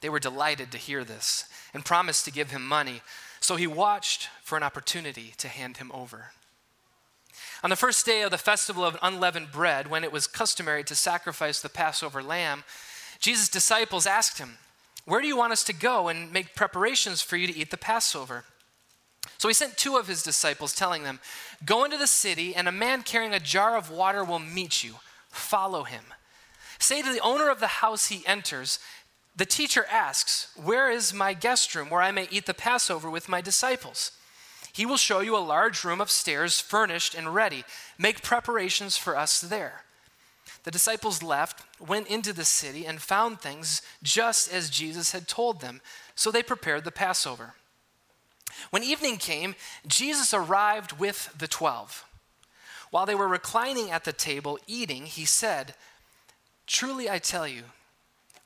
They 0.00 0.08
were 0.08 0.18
delighted 0.18 0.72
to 0.72 0.78
hear 0.78 1.04
this 1.04 1.44
and 1.72 1.84
promised 1.84 2.24
to 2.24 2.32
give 2.32 2.50
him 2.50 2.66
money. 2.66 3.02
So 3.38 3.54
he 3.54 3.68
watched 3.68 4.30
for 4.42 4.56
an 4.56 4.64
opportunity 4.64 5.32
to 5.36 5.46
hand 5.46 5.76
him 5.76 5.92
over. 5.94 6.32
On 7.62 7.70
the 7.70 7.76
first 7.76 8.04
day 8.04 8.22
of 8.22 8.32
the 8.32 8.38
festival 8.38 8.84
of 8.84 8.98
unleavened 9.00 9.52
bread, 9.52 9.88
when 9.88 10.02
it 10.02 10.10
was 10.10 10.26
customary 10.26 10.82
to 10.84 10.96
sacrifice 10.96 11.60
the 11.60 11.68
Passover 11.68 12.20
lamb, 12.20 12.64
Jesus' 13.20 13.48
disciples 13.48 14.08
asked 14.08 14.38
him, 14.38 14.58
Where 15.04 15.20
do 15.20 15.28
you 15.28 15.36
want 15.36 15.52
us 15.52 15.62
to 15.64 15.72
go 15.72 16.08
and 16.08 16.32
make 16.32 16.56
preparations 16.56 17.22
for 17.22 17.36
you 17.36 17.46
to 17.46 17.56
eat 17.56 17.70
the 17.70 17.76
Passover? 17.76 18.44
So 19.38 19.48
he 19.48 19.54
sent 19.54 19.76
two 19.76 19.96
of 19.96 20.06
his 20.06 20.22
disciples, 20.22 20.74
telling 20.74 21.02
them, 21.02 21.20
Go 21.64 21.84
into 21.84 21.96
the 21.96 22.06
city, 22.06 22.54
and 22.54 22.68
a 22.68 22.72
man 22.72 23.02
carrying 23.02 23.34
a 23.34 23.40
jar 23.40 23.76
of 23.76 23.90
water 23.90 24.24
will 24.24 24.38
meet 24.38 24.84
you. 24.84 24.96
Follow 25.30 25.84
him. 25.84 26.04
Say 26.78 27.02
to 27.02 27.12
the 27.12 27.20
owner 27.20 27.48
of 27.48 27.60
the 27.60 27.66
house 27.66 28.08
he 28.08 28.26
enters, 28.26 28.78
The 29.36 29.46
teacher 29.46 29.86
asks, 29.90 30.48
Where 30.56 30.90
is 30.90 31.14
my 31.14 31.34
guest 31.34 31.74
room 31.74 31.90
where 31.90 32.02
I 32.02 32.10
may 32.10 32.28
eat 32.30 32.46
the 32.46 32.54
Passover 32.54 33.08
with 33.10 33.28
my 33.28 33.40
disciples? 33.40 34.12
He 34.72 34.86
will 34.86 34.96
show 34.96 35.20
you 35.20 35.36
a 35.36 35.38
large 35.38 35.84
room 35.84 36.00
upstairs, 36.00 36.60
furnished 36.60 37.14
and 37.14 37.34
ready. 37.34 37.64
Make 37.98 38.22
preparations 38.22 38.96
for 38.96 39.16
us 39.16 39.40
there. 39.40 39.82
The 40.64 40.70
disciples 40.70 41.22
left, 41.22 41.62
went 41.80 42.06
into 42.06 42.32
the 42.32 42.44
city, 42.44 42.86
and 42.86 43.02
found 43.02 43.40
things 43.40 43.82
just 44.02 44.52
as 44.52 44.70
Jesus 44.70 45.12
had 45.12 45.28
told 45.28 45.60
them. 45.60 45.80
So 46.14 46.30
they 46.30 46.42
prepared 46.42 46.84
the 46.84 46.92
Passover. 46.92 47.54
When 48.70 48.82
evening 48.82 49.16
came, 49.16 49.54
Jesus 49.86 50.32
arrived 50.32 50.98
with 50.98 51.34
the 51.36 51.48
twelve. 51.48 52.04
While 52.90 53.06
they 53.06 53.14
were 53.14 53.28
reclining 53.28 53.90
at 53.90 54.04
the 54.04 54.12
table 54.12 54.58
eating, 54.66 55.06
he 55.06 55.24
said, 55.24 55.74
Truly 56.66 57.08
I 57.08 57.18
tell 57.18 57.48
you, 57.48 57.62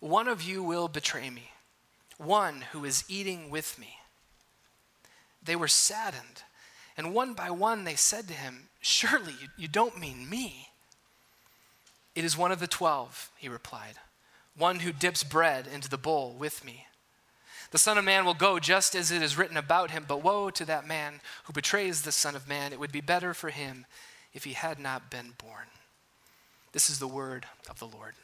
one 0.01 0.29
of 0.29 0.43
you 0.43 0.63
will 0.63 0.89
betray 0.89 1.31
me, 1.31 1.51
one 2.17 2.63
who 2.73 2.85
is 2.85 3.05
eating 3.09 3.51
with 3.51 3.79
me. 3.79 3.97
They 5.43 5.57
were 5.57 5.69
saddened, 5.69 6.43
and 6.97 7.15
one 7.15 7.35
by 7.35 7.51
one 7.51 7.85
they 7.85 7.95
said 7.95 8.29
to 8.29 8.35
him, 8.35 8.69
Surely 8.81 9.33
you, 9.41 9.49
you 9.57 9.69
don't 9.69 9.99
mean 9.99 10.29
me. 10.31 10.69
It 12.15 12.25
is 12.25 12.37
one 12.37 12.53
of 12.53 12.61
the 12.61 12.67
twelve, 12.67 13.31
he 13.37 13.49
replied, 13.49 13.97
one 14.57 14.81
who 14.81 14.93
dips 14.93 15.23
bread 15.23 15.67
into 15.67 15.89
the 15.89 15.99
bowl 15.99 16.35
with 16.39 16.65
me. 16.65 16.87
The 17.71 17.79
Son 17.79 17.99
of 17.99 18.05
Man 18.05 18.25
will 18.25 18.35
go 18.35 18.59
just 18.59 18.95
as 18.95 19.11
it 19.11 19.23
is 19.23 19.37
written 19.37 19.57
about 19.57 19.91
him, 19.91 20.05
but 20.07 20.23
woe 20.23 20.51
to 20.51 20.65
that 20.65 20.87
man 20.87 21.21
who 21.45 21.53
betrays 21.53 22.03
the 22.03 22.13
Son 22.13 22.37
of 22.37 22.49
Man. 22.49 22.73
It 22.73 22.81
would 22.81 22.93
be 22.93 23.01
better 23.01 23.35
for 23.35 23.51
him 23.51 23.87
if 24.33 24.45
he 24.45 24.53
had 24.53 24.79
not 24.79 25.11
been 25.11 25.33
born. 25.39 25.67
This 26.73 26.91
is 26.91 26.99
the 26.99 27.09
word 27.09 27.47
of 27.69 27.79
the 27.79 27.87
Lord. 27.87 28.15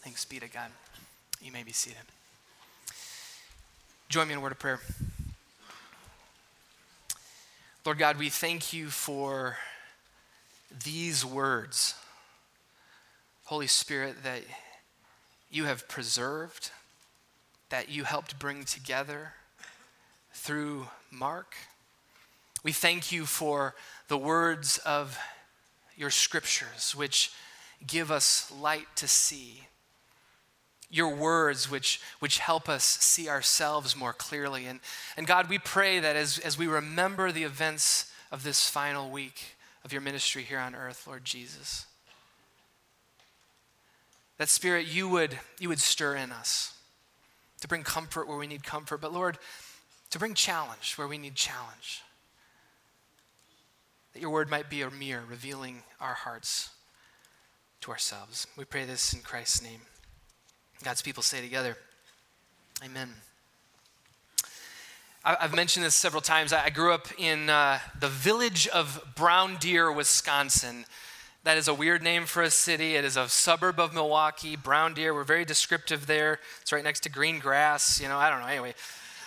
Thanks 0.00 0.24
be 0.24 0.38
to 0.40 0.48
God. 0.48 0.70
You 1.42 1.52
may 1.52 1.62
be 1.62 1.72
seated. 1.72 1.98
Join 4.08 4.28
me 4.28 4.32
in 4.32 4.38
a 4.38 4.42
word 4.42 4.52
of 4.52 4.58
prayer. 4.58 4.80
Lord 7.84 7.98
God, 7.98 8.18
we 8.18 8.28
thank 8.28 8.72
you 8.72 8.88
for 8.88 9.56
these 10.84 11.24
words. 11.24 11.94
Holy 13.44 13.66
Spirit, 13.66 14.22
that 14.24 14.42
you 15.50 15.64
have 15.64 15.88
preserved 15.88 16.70
that 17.70 17.88
you 17.88 18.04
helped 18.04 18.38
bring 18.38 18.64
together 18.64 19.32
through 20.32 20.88
Mark. 21.10 21.54
We 22.62 22.72
thank 22.72 23.12
you 23.12 23.26
for 23.26 23.74
the 24.08 24.18
words 24.18 24.78
of 24.78 25.18
your 25.96 26.10
scriptures, 26.10 26.94
which 26.96 27.32
give 27.86 28.10
us 28.10 28.52
light 28.60 28.86
to 28.96 29.08
see 29.08 29.62
your 30.90 31.14
words 31.14 31.70
which, 31.70 32.00
which 32.18 32.38
help 32.38 32.68
us 32.68 32.82
see 32.84 33.28
ourselves 33.28 33.94
more 33.94 34.14
clearly. 34.14 34.66
And, 34.66 34.80
and 35.16 35.26
God, 35.26 35.48
we 35.48 35.58
pray 35.58 36.00
that 36.00 36.16
as, 36.16 36.38
as 36.38 36.56
we 36.56 36.66
remember 36.66 37.30
the 37.30 37.44
events 37.44 38.10
of 38.32 38.42
this 38.42 38.68
final 38.68 39.10
week 39.10 39.56
of 39.84 39.92
your 39.92 40.00
ministry 40.00 40.42
here 40.42 40.58
on 40.58 40.74
earth, 40.74 41.06
Lord 41.06 41.24
Jesus, 41.24 41.84
that 44.38 44.48
Spirit, 44.48 44.86
you 44.86 45.08
would, 45.08 45.38
you 45.58 45.68
would 45.68 45.80
stir 45.80 46.16
in 46.16 46.32
us 46.32 46.72
to 47.60 47.68
bring 47.68 47.82
comfort 47.82 48.28
where 48.28 48.38
we 48.38 48.46
need 48.46 48.64
comfort, 48.64 49.00
but 49.00 49.12
Lord, 49.12 49.38
to 50.10 50.18
bring 50.18 50.34
challenge 50.34 50.94
where 50.96 51.08
we 51.08 51.18
need 51.18 51.34
challenge. 51.34 52.02
That 54.12 54.20
your 54.20 54.30
word 54.30 54.50
might 54.50 54.70
be 54.70 54.82
a 54.82 54.90
mirror 54.90 55.24
revealing 55.28 55.82
our 56.00 56.14
hearts 56.14 56.70
to 57.82 57.90
ourselves. 57.90 58.46
We 58.56 58.64
pray 58.64 58.84
this 58.84 59.12
in 59.12 59.20
Christ's 59.20 59.62
name. 59.62 59.80
God's 60.82 61.02
people 61.02 61.22
say 61.22 61.40
together, 61.40 61.76
Amen. 62.84 63.12
I've 65.24 65.54
mentioned 65.54 65.84
this 65.84 65.96
several 65.96 66.22
times. 66.22 66.52
I 66.52 66.70
grew 66.70 66.94
up 66.94 67.08
in 67.18 67.50
uh, 67.50 67.80
the 67.98 68.08
village 68.08 68.68
of 68.68 69.02
Brown 69.16 69.56
Deer, 69.56 69.90
Wisconsin. 69.92 70.86
That 71.44 71.56
is 71.56 71.68
a 71.68 71.74
weird 71.74 72.02
name 72.02 72.26
for 72.26 72.42
a 72.42 72.50
city. 72.50 72.96
It 72.96 73.04
is 73.04 73.16
a 73.16 73.28
suburb 73.28 73.78
of 73.78 73.94
Milwaukee. 73.94 74.56
Brown 74.56 74.92
Deer, 74.94 75.14
we're 75.14 75.22
very 75.22 75.44
descriptive 75.44 76.06
there. 76.06 76.40
It's 76.60 76.72
right 76.72 76.82
next 76.82 77.00
to 77.04 77.08
green 77.08 77.38
grass. 77.38 78.00
You 78.00 78.08
know, 78.08 78.18
I 78.18 78.28
don't 78.28 78.40
know. 78.40 78.46
Anyway, 78.46 78.74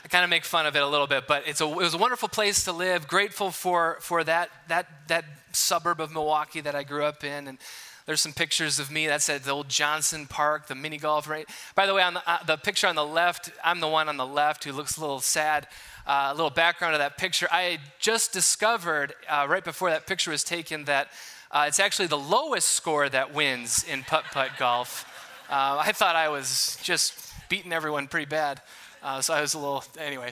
I 0.03 0.07
kind 0.09 0.25
of 0.25 0.29
make 0.29 0.43
fun 0.43 0.65
of 0.65 0.75
it 0.75 0.81
a 0.81 0.87
little 0.87 1.07
bit, 1.07 1.25
but 1.25 1.47
it's 1.47 1.61
a, 1.61 1.65
it 1.65 1.75
was 1.75 1.93
a 1.93 1.97
wonderful 1.97 2.27
place 2.27 2.65
to 2.65 2.73
live. 2.73 3.07
Grateful 3.07 3.49
for, 3.49 3.97
for 4.01 4.25
that, 4.25 4.49
that, 4.67 4.87
that 5.07 5.23
suburb 5.53 6.01
of 6.01 6.11
Milwaukee 6.11 6.59
that 6.59 6.75
I 6.75 6.83
grew 6.83 7.05
up 7.05 7.23
in. 7.23 7.47
And 7.47 7.57
there's 8.05 8.21
some 8.21 8.33
pictures 8.33 8.77
of 8.77 8.91
me. 8.91 9.07
That's 9.07 9.29
at 9.29 9.43
the 9.45 9.51
old 9.51 9.69
Johnson 9.69 10.27
Park, 10.27 10.67
the 10.67 10.75
mini 10.75 10.97
golf 10.97 11.29
right. 11.29 11.47
By 11.75 11.85
the 11.85 11.93
way, 11.93 12.03
on 12.03 12.15
the, 12.15 12.29
uh, 12.29 12.43
the 12.43 12.57
picture 12.57 12.87
on 12.87 12.95
the 12.95 13.05
left, 13.05 13.51
I'm 13.63 13.79
the 13.79 13.87
one 13.87 14.09
on 14.09 14.17
the 14.17 14.27
left 14.27 14.65
who 14.65 14.73
looks 14.73 14.97
a 14.97 15.01
little 15.01 15.21
sad. 15.21 15.65
Uh, 16.05 16.29
a 16.31 16.33
little 16.33 16.49
background 16.49 16.95
of 16.95 16.99
that 16.99 17.17
picture. 17.17 17.47
I 17.51 17.77
just 17.99 18.33
discovered 18.33 19.13
uh, 19.29 19.45
right 19.47 19.63
before 19.63 19.91
that 19.91 20.07
picture 20.07 20.31
was 20.31 20.43
taken 20.43 20.85
that 20.85 21.09
uh, 21.51 21.65
it's 21.67 21.79
actually 21.79 22.07
the 22.07 22.17
lowest 22.17 22.69
score 22.69 23.09
that 23.09 23.33
wins 23.33 23.83
in 23.83 24.03
putt 24.03 24.25
putt 24.31 24.51
golf. 24.57 25.05
Uh, 25.49 25.77
I 25.79 25.91
thought 25.91 26.15
I 26.15 26.29
was 26.29 26.77
just 26.81 27.33
beating 27.49 27.73
everyone 27.73 28.07
pretty 28.07 28.25
bad. 28.25 28.61
Uh, 29.03 29.21
so 29.21 29.33
I 29.33 29.41
was 29.41 29.53
a 29.53 29.59
little, 29.59 29.83
anyway. 29.99 30.31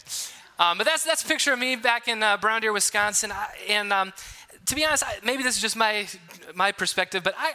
Um, 0.60 0.78
but 0.78 0.86
that's, 0.86 1.04
that's 1.04 1.24
a 1.24 1.28
picture 1.28 1.52
of 1.54 1.60
me 1.60 1.76
back 1.76 2.08
in 2.08 2.24
Brown 2.40 2.62
Deer, 2.62 2.72
Wisconsin. 2.72 3.34
and 3.68 3.92
um, 3.92 4.14
to 4.66 4.76
be 4.76 4.86
honest, 4.86 5.04
maybe 5.24 5.44
this 5.44 5.56
is 5.56 5.62
just 5.62 5.76
my 5.76 6.08
my 6.56 6.72
perspective, 6.72 7.24
but 7.24 7.34
I, 7.38 7.54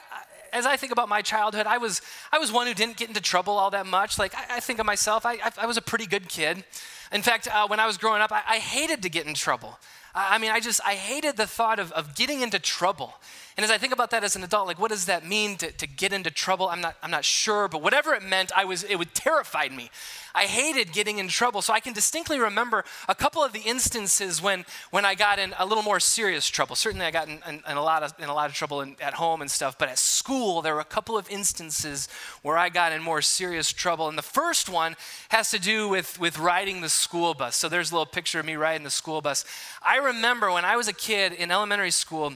as 0.53 0.67
I 0.67 0.77
think 0.77 0.93
about 0.93 1.09
my 1.09 1.23
childhood, 1.23 1.67
I 1.67 1.79
was 1.79 2.03
I 2.33 2.39
was 2.39 2.53
one 2.53 2.67
who 2.67 2.75
didn't 2.75 2.97
get 2.97 3.09
into 3.09 3.21
trouble 3.21 3.55
all 3.55 3.71
that 3.71 3.87
much. 3.87 4.19
Like 4.19 4.35
I, 4.35 4.57
I 4.57 4.61
think 4.61 4.79
of 4.79 4.87
myself, 4.87 5.27
I, 5.27 5.35
I, 5.35 5.53
I, 5.63 5.67
was 5.67 5.77
a 5.77 5.83
pretty 5.83 6.07
good 6.07 6.29
kid. 6.29 6.65
In 7.13 7.23
fact, 7.23 7.49
uh, 7.53 7.67
when 7.67 7.81
I 7.81 7.87
was 7.87 7.99
growing 7.99 8.23
up, 8.23 8.33
I, 8.33 8.43
I 8.49 8.59
hated 8.59 9.03
to 9.03 9.09
get 9.09 9.27
in 9.27 9.35
trouble. 9.35 9.79
I, 10.15 10.37
I 10.37 10.39
mean, 10.39 10.51
I 10.51 10.61
just 10.61 10.81
I 10.85 10.95
hated 10.95 11.37
the 11.37 11.47
thought 11.47 11.79
of, 11.79 11.93
of 11.93 12.15
getting 12.15 12.41
into 12.41 12.59
trouble. 12.59 13.15
And 13.57 13.63
as 13.63 13.71
I 13.71 13.79
think 13.79 13.93
about 13.93 14.11
that 14.11 14.25
as 14.25 14.35
an 14.35 14.43
adult, 14.43 14.67
like 14.67 14.81
what 14.81 14.91
does 14.91 15.05
that 15.05 15.25
mean 15.25 15.57
to, 15.59 15.71
to 15.71 15.87
get 15.87 16.13
into 16.13 16.31
trouble? 16.31 16.69
I'm 16.69 16.81
not, 16.81 16.97
I'm 17.03 17.11
not 17.11 17.25
sure, 17.25 17.69
but 17.69 17.83
whatever 17.83 18.13
it 18.13 18.23
meant, 18.23 18.51
I 18.57 18.65
was, 18.65 18.83
it 18.83 18.97
would 18.97 19.15
terrified 19.15 19.73
me. 19.73 19.91
I 20.35 20.47
hated 20.47 20.93
getting 20.93 21.19
in 21.19 21.29
trouble. 21.29 21.63
So 21.63 21.73
I 21.73 21.79
can 21.79 21.93
distinctly 21.93 22.41
remember 22.41 22.85
a 23.09 23.15
couple 23.15 23.45
of 23.45 23.53
the 23.53 23.61
instances 23.61 24.43
when, 24.43 24.65
when 24.91 25.05
I 25.05 25.15
got 25.15 25.39
in 25.39 25.55
a 25.57 25.65
little 25.65 25.85
more 25.85 26.01
serious 26.01 26.49
trouble. 26.49 26.75
Certainly 26.75 27.07
I 27.07 27.13
got 27.13 27.29
in, 27.29 27.41
in, 27.49 27.63
in 27.69 27.77
a, 27.77 27.83
lot 27.83 28.03
of, 28.03 28.13
in 28.19 28.29
a 28.29 28.35
lot 28.35 28.51
of 28.51 28.57
trouble 28.57 28.81
in, 28.81 28.97
at 29.01 29.15
home 29.15 29.41
and 29.41 29.49
stuff, 29.49 29.79
but 29.79 29.89
at 29.89 29.99
school 29.99 30.61
there 30.61 30.75
were 30.75 30.81
a 30.81 30.85
couple 30.85 31.17
of 31.17 31.31
instances 31.31 32.09
where 32.43 32.59
I 32.59 32.71
got 32.71 32.91
in 32.91 33.03
more 33.03 33.23
serious 33.23 33.73
trouble. 33.73 34.09
And 34.09 34.19
the 34.19 34.23
first 34.23 34.69
one 34.69 34.97
has 35.29 35.53
to 35.53 35.61
do 35.61 35.89
with, 35.89 36.19
with 36.19 36.41
riding 36.41 36.81
the 36.81 36.89
school 36.89 37.35
bus. 37.35 37.55
So 37.55 37.69
there's 37.69 37.93
a 37.93 37.95
little 37.95 38.07
picture 38.07 38.41
of 38.41 38.47
me 38.47 38.57
riding 38.57 38.83
the 38.83 38.91
school 38.91 39.21
bus. 39.21 39.45
I 39.81 39.99
remember 39.99 40.51
when 40.51 40.65
I 40.65 40.75
was 40.75 40.89
a 40.89 40.93
kid 40.93 41.33
in 41.33 41.53
elementary 41.53 41.93
school, 41.93 42.35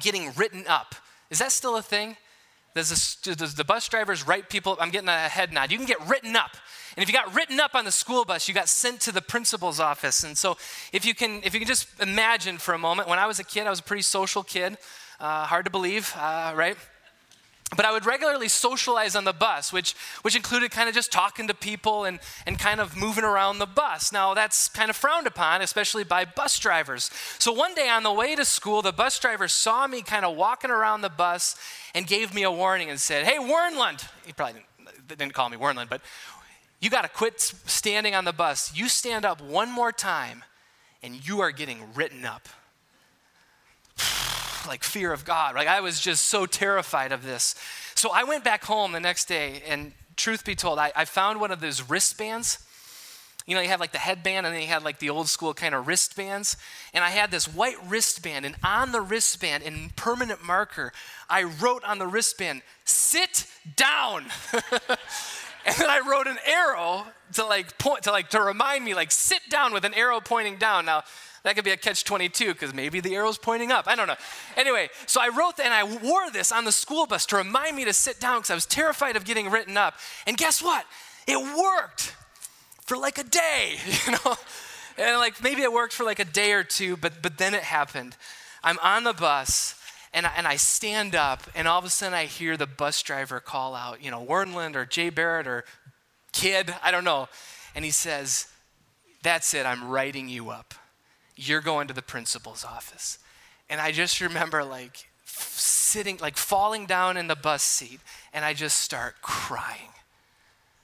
getting 0.00 0.32
written 0.36 0.64
up. 0.66 0.94
Is 1.30 1.38
that 1.38 1.52
still 1.52 1.76
a 1.76 1.82
thing? 1.82 2.16
Does, 2.74 2.90
this, 2.90 3.16
does 3.16 3.54
the 3.54 3.64
bus 3.64 3.88
drivers 3.88 4.26
write 4.26 4.50
people? 4.50 4.76
I'm 4.80 4.90
getting 4.90 5.08
a 5.08 5.28
head 5.28 5.52
nod. 5.52 5.70
You 5.70 5.78
can 5.78 5.86
get 5.86 6.04
written 6.08 6.34
up. 6.34 6.50
And 6.96 7.02
if 7.02 7.08
you 7.08 7.14
got 7.14 7.34
written 7.34 7.60
up 7.60 7.74
on 7.74 7.84
the 7.84 7.92
school 7.92 8.24
bus, 8.24 8.48
you 8.48 8.54
got 8.54 8.68
sent 8.68 9.00
to 9.02 9.12
the 9.12 9.22
principal's 9.22 9.78
office. 9.78 10.24
And 10.24 10.36
so 10.36 10.56
if 10.92 11.04
you 11.04 11.14
can, 11.14 11.40
if 11.44 11.54
you 11.54 11.60
can 11.60 11.68
just 11.68 11.88
imagine 12.00 12.58
for 12.58 12.74
a 12.74 12.78
moment, 12.78 13.08
when 13.08 13.18
I 13.18 13.26
was 13.26 13.38
a 13.38 13.44
kid, 13.44 13.66
I 13.66 13.70
was 13.70 13.78
a 13.78 13.84
pretty 13.84 14.02
social 14.02 14.42
kid. 14.42 14.76
Uh, 15.20 15.44
hard 15.46 15.64
to 15.66 15.70
believe, 15.70 16.12
uh, 16.16 16.52
right? 16.56 16.76
But 17.76 17.84
I 17.84 17.92
would 17.92 18.06
regularly 18.06 18.48
socialize 18.48 19.16
on 19.16 19.24
the 19.24 19.32
bus, 19.32 19.72
which, 19.72 19.94
which 20.22 20.36
included 20.36 20.70
kind 20.70 20.88
of 20.88 20.94
just 20.94 21.10
talking 21.10 21.48
to 21.48 21.54
people 21.54 22.04
and, 22.04 22.20
and 22.46 22.58
kind 22.58 22.80
of 22.80 22.96
moving 22.96 23.24
around 23.24 23.58
the 23.58 23.66
bus. 23.66 24.12
Now, 24.12 24.34
that's 24.34 24.68
kind 24.68 24.90
of 24.90 24.96
frowned 24.96 25.26
upon, 25.26 25.62
especially 25.62 26.04
by 26.04 26.24
bus 26.24 26.58
drivers. 26.58 27.10
So 27.38 27.52
one 27.52 27.74
day 27.74 27.88
on 27.88 28.02
the 28.02 28.12
way 28.12 28.36
to 28.36 28.44
school, 28.44 28.82
the 28.82 28.92
bus 28.92 29.18
driver 29.18 29.48
saw 29.48 29.86
me 29.86 30.02
kind 30.02 30.24
of 30.24 30.36
walking 30.36 30.70
around 30.70 31.00
the 31.00 31.08
bus 31.08 31.56
and 31.94 32.06
gave 32.06 32.34
me 32.34 32.42
a 32.42 32.50
warning 32.50 32.90
and 32.90 33.00
said, 33.00 33.24
Hey, 33.24 33.38
Warnland, 33.38 34.06
he 34.24 34.32
probably 34.32 34.62
didn't, 35.08 35.18
didn't 35.18 35.34
call 35.34 35.48
me 35.48 35.56
Warnland, 35.56 35.88
but 35.88 36.00
you 36.80 36.90
got 36.90 37.02
to 37.02 37.08
quit 37.08 37.40
standing 37.40 38.14
on 38.14 38.24
the 38.24 38.32
bus. 38.32 38.76
You 38.76 38.88
stand 38.88 39.24
up 39.24 39.40
one 39.40 39.70
more 39.70 39.90
time 39.90 40.44
and 41.02 41.26
you 41.26 41.40
are 41.40 41.50
getting 41.50 41.78
written 41.94 42.24
up 42.24 42.48
like 44.66 44.84
fear 44.84 45.12
of 45.12 45.24
God. 45.24 45.54
Like 45.54 45.68
I 45.68 45.80
was 45.80 46.00
just 46.00 46.24
so 46.26 46.46
terrified 46.46 47.12
of 47.12 47.24
this. 47.24 47.54
So 47.94 48.10
I 48.12 48.24
went 48.24 48.44
back 48.44 48.64
home 48.64 48.92
the 48.92 49.00
next 49.00 49.26
day, 49.26 49.62
and 49.68 49.92
truth 50.16 50.44
be 50.44 50.54
told, 50.54 50.78
I, 50.78 50.92
I 50.94 51.04
found 51.04 51.40
one 51.40 51.50
of 51.50 51.60
those 51.60 51.88
wristbands. 51.88 52.58
You 53.46 53.54
know, 53.54 53.60
you 53.60 53.68
have 53.68 53.80
like 53.80 53.92
the 53.92 53.98
headband, 53.98 54.46
and 54.46 54.54
then 54.54 54.62
you 54.62 54.68
had 54.68 54.82
like 54.82 54.98
the 54.98 55.10
old 55.10 55.28
school 55.28 55.52
kind 55.52 55.74
of 55.74 55.86
wristbands. 55.86 56.56
And 56.92 57.04
I 57.04 57.10
had 57.10 57.30
this 57.30 57.46
white 57.46 57.76
wristband, 57.86 58.46
and 58.46 58.56
on 58.64 58.92
the 58.92 59.00
wristband, 59.00 59.62
in 59.62 59.90
permanent 59.96 60.42
marker, 60.42 60.92
I 61.28 61.42
wrote 61.42 61.84
on 61.84 61.98
the 61.98 62.06
wristband, 62.06 62.62
sit 62.84 63.46
down. 63.76 64.24
and 64.52 65.76
then 65.78 65.90
I 65.90 66.00
wrote 66.08 66.26
an 66.26 66.38
arrow 66.46 67.06
to 67.34 67.44
like 67.44 67.76
point 67.78 68.04
to 68.04 68.12
like 68.12 68.30
to 68.30 68.40
remind 68.40 68.84
me, 68.84 68.94
like, 68.94 69.12
sit 69.12 69.42
down 69.50 69.72
with 69.72 69.84
an 69.84 69.94
arrow 69.94 70.20
pointing 70.20 70.56
down. 70.56 70.86
Now, 70.86 71.04
that 71.44 71.54
could 71.54 71.64
be 71.64 71.70
a 71.70 71.76
catch 71.76 72.04
22 72.04 72.54
because 72.54 72.72
maybe 72.72 73.00
the 73.00 73.14
arrow's 73.14 73.36
pointing 73.36 73.70
up. 73.70 73.86
I 73.86 73.94
don't 73.94 74.08
know. 74.08 74.16
Anyway, 74.56 74.88
so 75.06 75.20
I 75.20 75.28
wrote 75.28 75.60
and 75.60 75.74
I 75.74 75.84
wore 75.84 76.30
this 76.30 76.50
on 76.50 76.64
the 76.64 76.72
school 76.72 77.06
bus 77.06 77.26
to 77.26 77.36
remind 77.36 77.76
me 77.76 77.84
to 77.84 77.92
sit 77.92 78.18
down 78.18 78.38
because 78.38 78.50
I 78.50 78.54
was 78.54 78.66
terrified 78.66 79.14
of 79.14 79.26
getting 79.26 79.50
written 79.50 79.76
up. 79.76 79.94
And 80.26 80.38
guess 80.38 80.62
what? 80.62 80.86
It 81.28 81.36
worked 81.36 82.14
for 82.86 82.96
like 82.96 83.18
a 83.18 83.24
day, 83.24 83.76
you 84.06 84.12
know? 84.12 84.36
And 84.96 85.18
like 85.18 85.42
maybe 85.42 85.60
it 85.60 85.72
worked 85.72 85.92
for 85.92 86.04
like 86.04 86.18
a 86.18 86.24
day 86.24 86.52
or 86.52 86.64
two, 86.64 86.96
but 86.96 87.20
but 87.20 87.36
then 87.36 87.52
it 87.52 87.62
happened. 87.62 88.16
I'm 88.62 88.78
on 88.82 89.04
the 89.04 89.12
bus 89.12 89.78
and 90.14 90.24
I, 90.24 90.32
and 90.38 90.46
I 90.46 90.56
stand 90.56 91.14
up 91.14 91.42
and 91.54 91.68
all 91.68 91.78
of 91.78 91.84
a 91.84 91.90
sudden 91.90 92.14
I 92.14 92.24
hear 92.24 92.56
the 92.56 92.66
bus 92.66 93.02
driver 93.02 93.38
call 93.38 93.74
out, 93.74 94.02
you 94.02 94.10
know, 94.10 94.24
Warnland 94.24 94.76
or 94.76 94.86
Jay 94.86 95.10
Barrett 95.10 95.46
or 95.46 95.64
Kid, 96.32 96.74
I 96.82 96.90
don't 96.90 97.04
know. 97.04 97.28
And 97.74 97.84
he 97.84 97.90
says, 97.90 98.48
That's 99.22 99.52
it, 99.52 99.66
I'm 99.66 99.90
writing 99.90 100.30
you 100.30 100.48
up 100.48 100.74
you're 101.36 101.60
going 101.60 101.88
to 101.88 101.94
the 101.94 102.02
principal's 102.02 102.64
office. 102.64 103.18
And 103.68 103.80
I 103.80 103.92
just 103.92 104.20
remember 104.20 104.62
like 104.64 105.08
sitting, 105.24 106.18
like 106.18 106.36
falling 106.36 106.86
down 106.86 107.16
in 107.16 107.26
the 107.26 107.36
bus 107.36 107.62
seat, 107.62 108.00
and 108.32 108.44
I 108.44 108.54
just 108.54 108.78
start 108.78 109.16
crying 109.22 109.90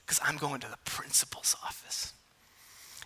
because 0.05 0.19
I'm 0.23 0.37
going 0.37 0.59
to 0.61 0.69
the 0.69 0.77
principal's 0.83 1.55
office. 1.63 2.13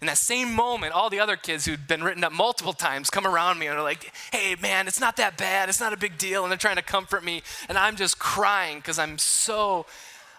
In 0.02 0.08
that 0.08 0.18
same 0.18 0.54
moment, 0.54 0.94
all 0.94 1.10
the 1.10 1.20
other 1.20 1.38
kids 1.38 1.66
who'd 1.66 1.88
been 1.88 2.04
written 2.04 2.24
up 2.24 2.32
multiple 2.32 2.74
times 2.74 3.10
come 3.10 3.26
around 3.26 3.60
me 3.60 3.68
and 3.68 3.78
are 3.78 3.84
like, 3.84 4.12
hey, 4.32 4.56
man, 4.62 4.88
it's 4.88 5.00
not 5.00 5.18
that 5.18 5.38
bad. 5.38 5.70
It's 5.70 5.80
not 5.80 5.94
a 5.94 5.98
big 5.98 6.18
deal. 6.18 6.44
And 6.44 6.52
they're 6.52 6.58
trying 6.58 6.76
to 6.76 6.82
comfort 6.82 7.24
me. 7.24 7.44
And 7.70 7.78
I'm 7.78 7.96
just 7.96 8.20
crying 8.20 8.78
because 8.78 9.00
I'm 9.00 9.18
so 9.18 9.86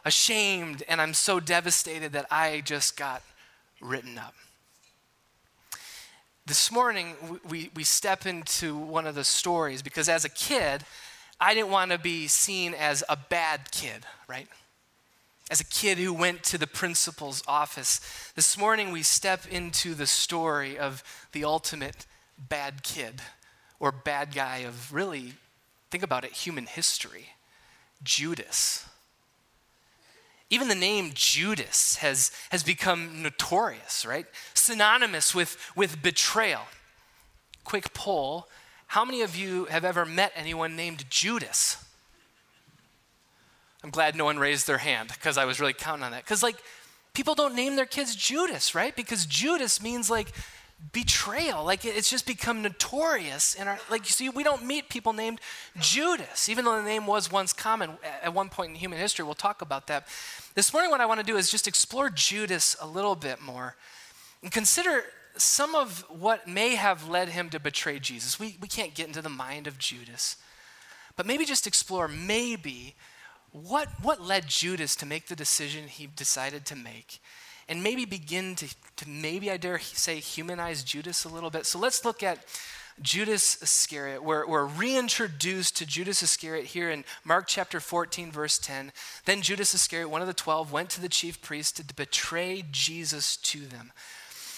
ashamed 0.04 0.82
and 0.88 1.00
I'm 1.00 1.14
so 1.14 1.40
devastated 1.40 2.12
that 2.12 2.26
I 2.30 2.62
just 2.64 2.96
got 2.96 3.22
written 3.80 4.18
up. 4.18 4.34
This 6.46 6.70
morning, 6.70 7.16
we, 7.48 7.70
we 7.74 7.82
step 7.82 8.24
into 8.24 8.76
one 8.76 9.04
of 9.04 9.16
the 9.16 9.24
stories 9.24 9.82
because 9.82 10.08
as 10.08 10.24
a 10.24 10.28
kid, 10.28 10.84
I 11.40 11.54
didn't 11.54 11.70
want 11.72 11.90
to 11.90 11.98
be 11.98 12.28
seen 12.28 12.72
as 12.72 13.02
a 13.08 13.16
bad 13.16 13.72
kid, 13.72 14.06
right? 14.28 14.46
As 15.50 15.60
a 15.60 15.64
kid 15.64 15.98
who 15.98 16.12
went 16.12 16.44
to 16.44 16.56
the 16.56 16.68
principal's 16.68 17.42
office. 17.48 18.00
This 18.36 18.56
morning, 18.56 18.92
we 18.92 19.02
step 19.02 19.44
into 19.50 19.94
the 19.94 20.06
story 20.06 20.78
of 20.78 21.02
the 21.32 21.42
ultimate 21.42 22.06
bad 22.38 22.84
kid 22.84 23.22
or 23.80 23.90
bad 23.90 24.32
guy 24.32 24.58
of 24.58 24.94
really, 24.94 25.34
think 25.90 26.04
about 26.04 26.24
it, 26.24 26.30
human 26.30 26.66
history 26.66 27.30
Judas. 28.04 28.86
Even 30.48 30.68
the 30.68 30.74
name 30.74 31.10
Judas 31.14 31.96
has, 31.96 32.30
has 32.50 32.62
become 32.62 33.22
notorious, 33.22 34.06
right? 34.06 34.26
Synonymous 34.54 35.34
with, 35.34 35.56
with 35.74 36.02
betrayal. 36.02 36.62
Quick 37.64 37.92
poll 37.94 38.48
How 38.88 39.04
many 39.04 39.22
of 39.22 39.34
you 39.34 39.64
have 39.64 39.84
ever 39.84 40.04
met 40.04 40.32
anyone 40.36 40.76
named 40.76 41.04
Judas? 41.10 41.84
I'm 43.82 43.90
glad 43.90 44.14
no 44.14 44.24
one 44.24 44.38
raised 44.38 44.66
their 44.66 44.78
hand 44.78 45.08
because 45.08 45.36
I 45.36 45.44
was 45.44 45.60
really 45.60 45.72
counting 45.72 46.04
on 46.04 46.12
that. 46.12 46.24
Because, 46.24 46.42
like, 46.42 46.56
people 47.12 47.34
don't 47.34 47.54
name 47.54 47.76
their 47.76 47.86
kids 47.86 48.14
Judas, 48.14 48.74
right? 48.74 48.94
Because 48.94 49.26
Judas 49.26 49.82
means 49.82 50.10
like 50.10 50.32
betrayal. 50.92 51.64
Like, 51.64 51.84
it's 51.84 52.10
just 52.10 52.26
become 52.26 52.62
notorious. 52.62 53.54
In 53.54 53.68
our, 53.68 53.78
like, 53.90 54.02
you 54.02 54.12
see, 54.12 54.28
we 54.28 54.42
don't 54.42 54.64
meet 54.64 54.88
people 54.88 55.12
named 55.12 55.40
Judas, 55.80 56.48
even 56.48 56.64
though 56.64 56.76
the 56.76 56.82
name 56.82 57.06
was 57.06 57.30
once 57.30 57.52
common 57.52 57.92
at 58.22 58.34
one 58.34 58.48
point 58.48 58.70
in 58.70 58.76
human 58.76 58.98
history. 58.98 59.24
We'll 59.24 59.34
talk 59.34 59.62
about 59.62 59.86
that. 59.86 60.06
This 60.54 60.72
morning, 60.72 60.90
what 60.90 61.00
I 61.00 61.06
want 61.06 61.20
to 61.20 61.26
do 61.26 61.36
is 61.36 61.50
just 61.50 61.66
explore 61.66 62.10
Judas 62.10 62.76
a 62.80 62.86
little 62.86 63.14
bit 63.14 63.40
more 63.40 63.76
and 64.42 64.52
consider 64.52 65.04
some 65.36 65.74
of 65.74 66.04
what 66.08 66.48
may 66.48 66.74
have 66.76 67.08
led 67.08 67.30
him 67.30 67.50
to 67.50 67.60
betray 67.60 67.98
Jesus. 67.98 68.40
We, 68.40 68.56
we 68.60 68.68
can't 68.68 68.94
get 68.94 69.06
into 69.06 69.22
the 69.22 69.28
mind 69.28 69.66
of 69.66 69.78
Judas, 69.78 70.36
but 71.14 71.26
maybe 71.26 71.44
just 71.44 71.66
explore 71.66 72.08
maybe 72.08 72.94
what, 73.52 73.88
what 74.02 74.20
led 74.20 74.48
Judas 74.48 74.96
to 74.96 75.06
make 75.06 75.26
the 75.26 75.36
decision 75.36 75.88
he 75.88 76.06
decided 76.06 76.66
to 76.66 76.76
make. 76.76 77.20
And 77.68 77.82
maybe 77.82 78.04
begin 78.04 78.54
to, 78.56 78.68
to 78.96 79.08
maybe, 79.08 79.50
I 79.50 79.56
dare 79.56 79.78
say, 79.78 80.20
humanize 80.20 80.84
Judas 80.84 81.24
a 81.24 81.28
little 81.28 81.50
bit. 81.50 81.66
So 81.66 81.78
let's 81.78 82.04
look 82.04 82.22
at 82.22 82.44
Judas 83.02 83.60
Iscariot. 83.60 84.22
We're, 84.22 84.46
we're 84.46 84.64
reintroduced 84.64 85.76
to 85.76 85.86
Judas 85.86 86.22
Iscariot 86.22 86.66
here 86.66 86.90
in 86.90 87.04
Mark 87.24 87.46
chapter 87.46 87.78
14, 87.78 88.32
verse 88.32 88.58
10. 88.58 88.92
Then 89.26 89.42
Judas 89.42 89.74
Iscariot, 89.74 90.08
one 90.08 90.22
of 90.22 90.26
the 90.26 90.34
twelve, 90.34 90.72
went 90.72 90.90
to 90.90 91.00
the 91.00 91.08
chief 91.08 91.42
priests 91.42 91.72
to 91.72 91.94
betray 91.94 92.64
Jesus 92.70 93.36
to 93.38 93.60
them. 93.66 93.92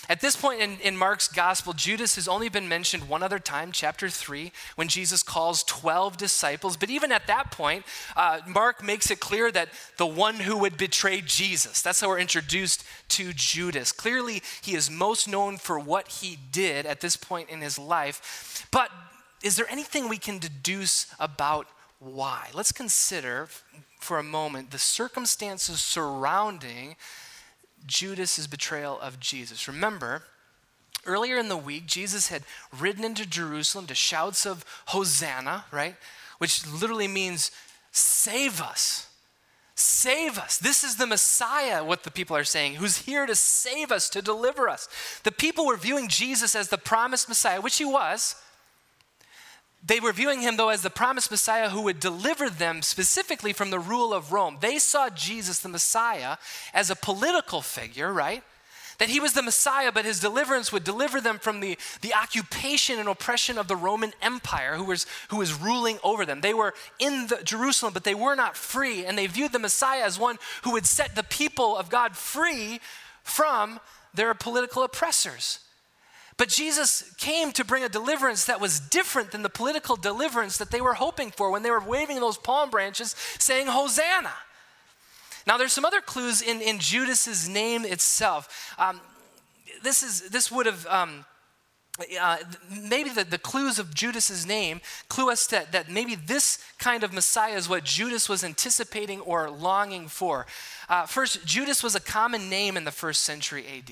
At 0.09 0.23
this 0.23 0.37
point 0.37 0.62
in, 0.62 0.79
in 0.81 0.97
Mark's 0.97 1.29
gospel, 1.29 1.75
Judas 1.75 2.14
has 2.14 2.27
only 2.27 2.49
been 2.49 2.66
mentioned 2.66 3.11
one 3.11 3.23
other 3.23 3.38
time, 3.38 3.73
chapter 3.73 4.09
3, 4.09 4.51
when 4.77 4.88
Jesus 4.88 5.23
calls 5.23 5.62
12 5.64 6.16
disciples. 6.16 6.79
But 6.79 6.88
even 6.88 7.12
at 7.12 7.27
that 7.27 7.51
point, 7.51 7.85
uh, 8.16 8.40
Mark 8.47 8.83
makes 8.83 9.11
it 9.11 9.21
clear 9.21 9.53
that 9.53 9.68
the 9.99 10.07
one 10.07 10.37
who 10.37 10.57
would 10.59 10.79
betray 10.79 11.21
Jesus, 11.21 11.83
that's 11.83 12.01
how 12.01 12.09
we're 12.09 12.18
introduced 12.18 12.85
to 13.09 13.35
Judas. 13.35 13.92
Clearly, 13.92 14.42
he 14.62 14.75
is 14.75 14.90
most 14.90 15.29
known 15.29 15.59
for 15.59 15.79
what 15.79 16.09
he 16.09 16.38
did 16.53 16.87
at 16.87 17.01
this 17.01 17.16
point 17.16 17.51
in 17.51 17.61
his 17.61 17.79
life. 17.79 18.66
But 18.71 18.90
is 19.42 19.57
there 19.57 19.71
anything 19.71 20.09
we 20.09 20.16
can 20.16 20.38
deduce 20.38 21.07
about 21.21 21.66
why? 21.99 22.49
Let's 22.55 22.73
consider 22.73 23.49
for 24.01 24.18
a 24.18 24.23
moment 24.23 24.71
the 24.71 24.79
circumstances 24.79 25.81
surrounding 25.81 26.97
Judas's 27.87 28.47
betrayal 28.47 28.99
of 29.01 29.21
Jesus. 29.21 29.69
Remember, 29.69 30.23
earlier 31.07 31.38
in 31.38 31.49
the 31.49 31.57
week, 31.57 31.87
Jesus 31.87 32.29
had 32.29 32.43
ridden 32.79 33.05
into 33.05 33.27
Jerusalem 33.27 33.87
to 33.87 33.95
shouts 33.95 34.47
of 34.47 34.64
Hosanna, 34.87 35.64
right? 35.71 35.97
Which 36.38 36.67
literally 36.67 37.09
means, 37.09 37.51
save 37.93 38.61
us. 38.61 39.09
Save 39.75 40.38
us. 40.38 40.59
This 40.59 40.83
is 40.83 40.97
the 40.97 41.07
Messiah, 41.07 41.85
what 41.85 42.03
the 42.03 42.11
people 42.11 42.37
are 42.37 42.45
saying, 42.45 42.75
who's 42.75 42.99
here 42.99 43.27
to 43.27 43.37
save 43.37 43.93
us, 43.93 44.09
to 44.11 44.21
deliver 44.21 44.69
us. 44.69 44.88
The 45.23 45.31
people 45.31 45.67
were 45.67 45.77
viewing 45.77 46.09
Jesus 46.09 46.57
as 46.57 46.69
the 46.69 46.79
promised 46.79 47.29
Messiah, 47.29 47.61
which 47.61 47.79
he 47.79 47.85
was. 47.85 48.35
They 49.88 50.01
were 50.01 50.12
viewing 50.12 50.42
him, 50.42 50.59
though, 50.59 50.68
as 50.68 50.83
the 50.83 50.90
promised 50.90 51.31
Messiah 51.31 51.70
who 51.70 51.81
would 51.83 51.98
deliver 51.98 52.51
them 52.51 52.83
specifically 52.83 53.55
from 53.55 53.70
the 53.70 53.79
rule 53.79 54.12
of 54.12 54.33
Rome. 54.33 54.59
They 54.61 54.79
saw 54.79 55.09
Jesus, 55.09 55.61
the 55.61 55.70
Messiah, 55.70 56.37
as 56.74 56.90
a 56.90 56.94
political 56.94 57.62
figure, 57.62 58.12
right? 58.12 58.44
That 58.98 59.09
he 59.09 59.18
was 59.18 59.33
the 59.33 59.42
Messiah, 59.42 59.90
but 59.90 60.05
his 60.05 60.20
deliverance 60.20 60.70
would 60.72 60.85
deliver 60.85 61.22
them 61.22 61.38
from 61.38 61.61
the, 61.61 61.79
the 62.03 62.12
occupation 62.12 62.98
and 62.98 63.09
oppression 63.09 63.57
of 63.57 63.66
the 63.66 63.77
Roman 63.77 64.12
Empire 64.20 64.74
who 64.74 64.85
was, 64.85 65.07
who 65.31 65.38
was 65.38 65.59
ruling 65.59 65.98
over 66.05 66.27
them. 66.27 66.42
They 66.42 66.53
were 66.53 66.74
in 66.98 67.29
the, 67.29 67.40
Jerusalem, 67.42 67.94
but 67.94 68.05
they 68.05 68.14
were 68.14 68.35
not 68.35 68.59
free, 68.59 69.07
and 69.07 69.16
they 69.16 69.27
viewed 69.27 69.53
the 69.53 69.59
Messiah 69.59 70.03
as 70.05 70.18
one 70.18 70.37
who 70.64 70.72
would 70.72 70.85
set 70.85 71.16
the 71.16 71.22
people 71.22 71.79
of 71.79 71.88
God 71.88 72.14
free 72.14 72.81
from 73.22 73.81
their 74.12 74.35
political 74.35 74.83
oppressors. 74.83 75.61
But 76.38 76.48
Jesus 76.48 77.03
came 77.18 77.51
to 77.53 77.64
bring 77.64 77.83
a 77.83 77.88
deliverance 77.88 78.44
that 78.46 78.61
was 78.61 78.79
different 78.79 79.33
than 79.33 79.42
the 79.42 79.51
political 79.51 79.96
deliverance 79.96 80.57
that 80.59 80.70
they 80.70 80.81
were 80.81 80.94
hoping 80.94 81.33
for 81.33 81.51
when 81.51 81.64
they 81.64 81.70
were 81.70 81.81
waving 81.81 82.20
those 82.20 82.38
palm 82.38 82.70
branches 82.70 83.16
saying, 83.38 83.66
Hosanna. 83.66 84.33
Now, 85.46 85.59
there's 85.59 85.72
some 85.72 85.85
other 85.85 86.01
clues 86.01 86.40
in, 86.40 86.61
in 86.61 86.79
Judas's 86.79 87.48
name 87.48 87.85
itself. 87.85 88.74
Um, 88.79 89.01
this, 89.83 90.03
is, 90.03 90.31
this 90.31 90.51
would 90.51 90.66
have. 90.66 90.87
Um, 90.87 91.24
uh, 92.20 92.37
maybe 92.88 93.11
the, 93.11 93.24
the 93.24 93.38
clues 93.38 93.81
of 93.81 93.92
Judas's 93.92 94.47
name 94.47 94.80
clue 95.09 95.32
us 95.32 95.49
that, 95.49 95.72
that 95.72 95.91
maybe 95.91 96.14
this 96.14 96.59
kind 96.78 97.03
of 97.03 97.12
Messiah 97.12 97.57
is 97.57 97.68
what 97.68 97.82
Judas 97.82 98.28
was 98.28 98.45
anticipating 98.45 99.20
or 99.22 99.51
longing 99.51 100.07
for. 100.07 100.47
Uh, 100.89 101.07
first, 101.07 101.45
Judas 101.45 101.82
was 101.82 101.97
a 101.97 102.01
common 102.01 102.49
name 102.49 102.76
in 102.76 102.84
the 102.84 102.93
first 102.93 103.24
century 103.24 103.64
AD. 103.66 103.91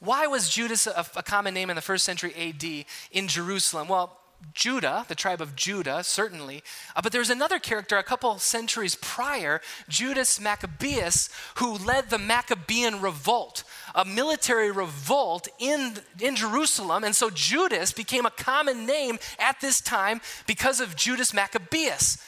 Why 0.00 0.26
was 0.26 0.48
Judas 0.48 0.86
a, 0.86 1.06
a 1.16 1.22
common 1.22 1.54
name 1.54 1.70
in 1.70 1.76
the 1.76 1.82
first 1.82 2.04
century 2.04 2.34
AD 2.34 2.86
in 3.12 3.28
Jerusalem? 3.28 3.88
Well, 3.88 4.18
Judah, 4.52 5.04
the 5.08 5.14
tribe 5.14 5.40
of 5.40 5.56
Judah, 5.56 6.04
certainly. 6.04 6.62
Uh, 6.94 7.02
but 7.02 7.12
there's 7.12 7.30
another 7.30 7.58
character 7.58 7.96
a 7.96 8.02
couple 8.02 8.38
centuries 8.38 8.94
prior, 8.94 9.60
Judas 9.88 10.40
Maccabeus, 10.40 11.28
who 11.56 11.76
led 11.78 12.10
the 12.10 12.18
Maccabean 12.18 13.00
revolt, 13.00 13.64
a 13.94 14.04
military 14.04 14.70
revolt 14.70 15.48
in, 15.58 15.96
in 16.20 16.36
Jerusalem. 16.36 17.04
And 17.04 17.14
so 17.14 17.30
Judas 17.30 17.92
became 17.92 18.26
a 18.26 18.30
common 18.30 18.86
name 18.86 19.18
at 19.38 19.60
this 19.60 19.80
time 19.80 20.20
because 20.46 20.80
of 20.80 20.96
Judas 20.96 21.34
Maccabeus, 21.34 22.18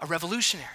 a 0.00 0.06
revolutionary. 0.06 0.68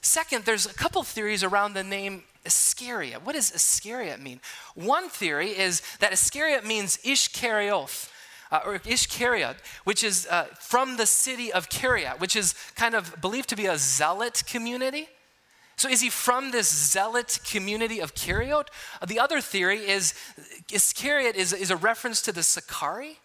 Second, 0.00 0.44
there's 0.44 0.66
a 0.66 0.74
couple 0.74 1.02
theories 1.02 1.44
around 1.44 1.74
the 1.74 1.84
name 1.84 2.24
Iscariot. 2.44 3.24
What 3.24 3.34
does 3.34 3.52
Iscariot 3.52 4.20
mean? 4.20 4.40
One 4.74 5.08
theory 5.08 5.50
is 5.50 5.82
that 6.00 6.12
Iscariot 6.12 6.64
means 6.64 6.96
Ishkarioth. 6.98 8.10
Uh, 8.52 8.60
or 8.66 8.78
Ishkariot, 8.80 9.54
which 9.84 10.02
is 10.02 10.26
uh, 10.28 10.46
from 10.58 10.96
the 10.96 11.06
city 11.06 11.52
of 11.52 11.68
Kariot, 11.68 12.18
which 12.18 12.34
is 12.34 12.52
kind 12.74 12.96
of 12.96 13.20
believed 13.20 13.48
to 13.50 13.56
be 13.56 13.66
a 13.66 13.78
zealot 13.78 14.42
community. 14.44 15.06
So 15.76 15.88
is 15.88 16.00
he 16.00 16.10
from 16.10 16.50
this 16.50 16.68
zealot 16.68 17.38
community 17.48 18.00
of 18.00 18.14
Kariot? 18.14 18.68
Uh, 19.00 19.06
the 19.06 19.20
other 19.20 19.40
theory 19.40 19.88
is 19.88 20.14
Iscariot 20.72 21.36
is, 21.36 21.52
is 21.52 21.70
a 21.70 21.76
reference 21.76 22.20
to 22.22 22.32
the 22.32 22.42
Sicarii, 22.42 23.18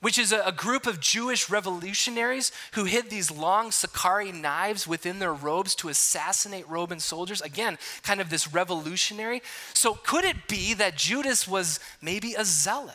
which 0.00 0.18
is 0.18 0.32
a, 0.32 0.40
a, 0.46 0.52
group 0.52 0.86
of 0.86 1.00
Jewish 1.00 1.50
revolutionaries 1.50 2.52
who 2.72 2.84
hid 2.84 3.10
these 3.10 3.30
long 3.30 3.70
Sicarii 3.70 4.32
knives 4.32 4.86
within 4.86 5.18
their 5.18 5.32
robes 5.32 5.74
to 5.76 5.88
assassinate 5.88 6.68
Roman 6.68 7.00
soldiers. 7.00 7.42
Again, 7.42 7.78
kind 8.02 8.20
of 8.20 8.30
this 8.30 8.52
revolutionary. 8.52 9.42
So, 9.74 9.94
could 9.94 10.24
it 10.24 10.48
be 10.48 10.74
that 10.74 10.96
Judas 10.96 11.46
was 11.46 11.80
maybe 12.00 12.34
a 12.34 12.44
zealot? 12.44 12.94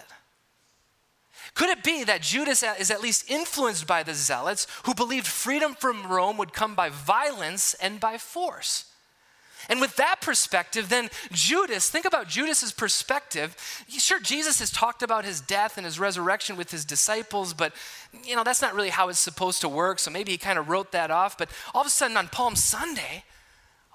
Could 1.53 1.69
it 1.69 1.83
be 1.83 2.03
that 2.03 2.21
Judas 2.21 2.63
is 2.63 2.91
at 2.91 3.01
least 3.01 3.29
influenced 3.29 3.87
by 3.87 4.03
the 4.03 4.13
zealots 4.13 4.67
who 4.83 4.93
believed 4.93 5.27
freedom 5.27 5.73
from 5.73 6.07
Rome 6.07 6.37
would 6.37 6.53
come 6.53 6.75
by 6.75 6.89
violence 6.89 7.75
and 7.75 7.99
by 7.99 8.17
force? 8.17 8.91
And 9.69 9.81
with 9.81 9.95
that 9.97 10.21
perspective, 10.21 10.89
then 10.89 11.09
Judas, 11.31 11.89
think 11.89 12.05
about 12.05 12.27
Judas's 12.27 12.71
perspective. 12.71 13.55
Sure, 13.89 14.19
Jesus 14.19 14.59
has 14.59 14.69
talked 14.69 15.01
about 15.03 15.25
his 15.25 15.41
death 15.41 15.77
and 15.77 15.85
his 15.85 15.99
resurrection 15.99 16.57
with 16.57 16.71
his 16.71 16.85
disciples, 16.85 17.53
but 17.53 17.73
you 18.23 18.35
know, 18.35 18.43
that's 18.43 18.61
not 18.61 18.73
really 18.73 18.89
how 18.89 19.09
it's 19.09 19.19
supposed 19.19 19.61
to 19.61 19.69
work. 19.69 19.99
So 19.99 20.11
maybe 20.11 20.31
he 20.31 20.37
kind 20.37 20.59
of 20.59 20.69
wrote 20.69 20.91
that 20.91 21.11
off. 21.11 21.37
But 21.37 21.49
all 21.73 21.81
of 21.81 21.87
a 21.87 21.91
sudden 21.91 22.17
on 22.17 22.27
Palm 22.27 22.55
Sunday, 22.55 23.23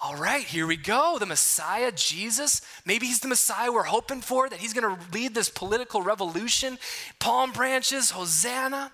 all 0.02 0.16
right, 0.16 0.44
here 0.44 0.66
we 0.66 0.76
go. 0.76 1.18
The 1.18 1.26
Messiah, 1.26 1.92
Jesus. 1.92 2.62
Maybe 2.86 3.06
he's 3.06 3.20
the 3.20 3.28
Messiah 3.28 3.70
we're 3.70 3.82
hoping 3.82 4.22
for, 4.22 4.48
that 4.48 4.58
he's 4.58 4.72
going 4.72 4.96
to 4.96 5.12
lead 5.12 5.34
this 5.34 5.50
political 5.50 6.00
revolution. 6.00 6.78
Palm 7.18 7.52
branches, 7.52 8.10
Hosanna. 8.10 8.92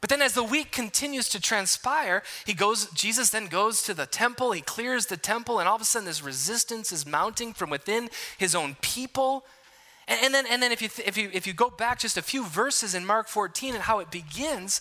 But 0.00 0.08
then 0.08 0.22
as 0.22 0.32
the 0.32 0.42
week 0.42 0.72
continues 0.72 1.28
to 1.28 1.40
transpire, 1.40 2.22
he 2.46 2.54
goes, 2.54 2.90
Jesus 2.92 3.30
then 3.30 3.46
goes 3.46 3.82
to 3.82 3.92
the 3.92 4.06
temple, 4.06 4.52
he 4.52 4.62
clears 4.62 5.06
the 5.06 5.16
temple, 5.16 5.58
and 5.58 5.68
all 5.68 5.76
of 5.76 5.82
a 5.82 5.84
sudden 5.84 6.06
this 6.06 6.22
resistance 6.22 6.90
is 6.90 7.06
mounting 7.06 7.52
from 7.52 7.68
within 7.68 8.08
his 8.38 8.54
own 8.54 8.76
people. 8.80 9.44
And, 10.08 10.18
and 10.24 10.34
then, 10.34 10.46
and 10.50 10.62
then 10.62 10.72
if, 10.72 10.80
you 10.80 10.88
th- 10.88 11.06
if, 11.06 11.18
you, 11.18 11.30
if 11.34 11.46
you 11.46 11.52
go 11.52 11.68
back 11.68 11.98
just 11.98 12.16
a 12.16 12.22
few 12.22 12.46
verses 12.46 12.94
in 12.94 13.04
Mark 13.04 13.28
14 13.28 13.74
and 13.74 13.82
how 13.82 13.98
it 13.98 14.10
begins, 14.10 14.80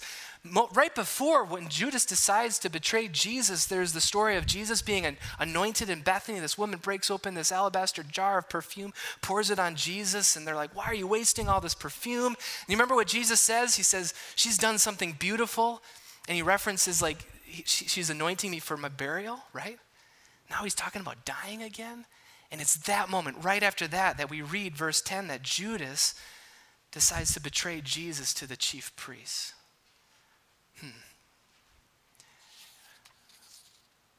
right 0.74 0.94
before 0.96 1.44
when 1.44 1.68
Judas 1.68 2.06
decides 2.06 2.60
to 2.60 2.70
betray 2.70 3.08
Jesus, 3.08 3.66
there's 3.66 3.94
the 3.94 4.02
story 4.02 4.38
of 4.38 4.46
Jesus 4.46 4.82
being 4.82 5.18
anointed 5.38 5.90
in 5.90 6.02
Bethany. 6.02 6.40
This 6.40 6.58
woman 6.58 6.80
breaks 6.80 7.12
open 7.12 7.34
this 7.34 7.52
alabaster 7.52 8.04
jar 8.04 8.40
of 8.40 8.50
perfume, 8.50 8.94
pours 9.22 9.50
it 9.50 9.60
on 9.60 9.76
Jesus, 9.76 10.36
and 10.36 10.48
they're 10.48 10.56
like, 10.56 10.76
Why 10.76 10.86
are 10.86 10.96
you 10.96 11.08
wasting 11.08 11.50
all 11.50 11.62
this 11.62 11.76
perfume? 11.76 12.34
And 12.34 12.70
you 12.70 12.76
remember 12.76 12.96
what 12.96 13.08
Jesus 13.08 13.42
says? 13.42 13.76
He 13.76 13.84
says, 13.84 14.14
She's 14.36 14.58
done 14.58 14.78
something 14.78 15.16
beautiful. 15.20 15.82
And 16.28 16.36
he 16.36 16.42
references, 16.42 17.02
like, 17.02 17.26
she's 17.66 18.10
anointing 18.10 18.52
me 18.52 18.60
for 18.60 18.78
my 18.78 18.90
burial, 18.90 19.40
right? 19.52 19.80
Now 20.50 20.64
he's 20.64 20.76
talking 20.76 21.02
about 21.02 21.26
dying 21.26 21.64
again. 21.64 22.06
And 22.52 22.62
it's 22.62 22.78
that 22.78 23.10
moment, 23.10 23.44
right 23.44 23.62
after 23.62 23.88
that, 23.88 24.18
that 24.18 24.30
we 24.30 24.42
read 24.42 24.76
verse 24.76 25.02
10 25.02 25.28
that 25.28 25.44
Judas 25.44 26.16
decides 26.92 27.34
to 27.34 27.40
betray 27.40 27.82
Jesus 27.82 28.34
to 28.36 28.48
the 28.48 28.58
chief 28.58 28.96
priests. 28.96 29.54
Hmm. 30.80 30.88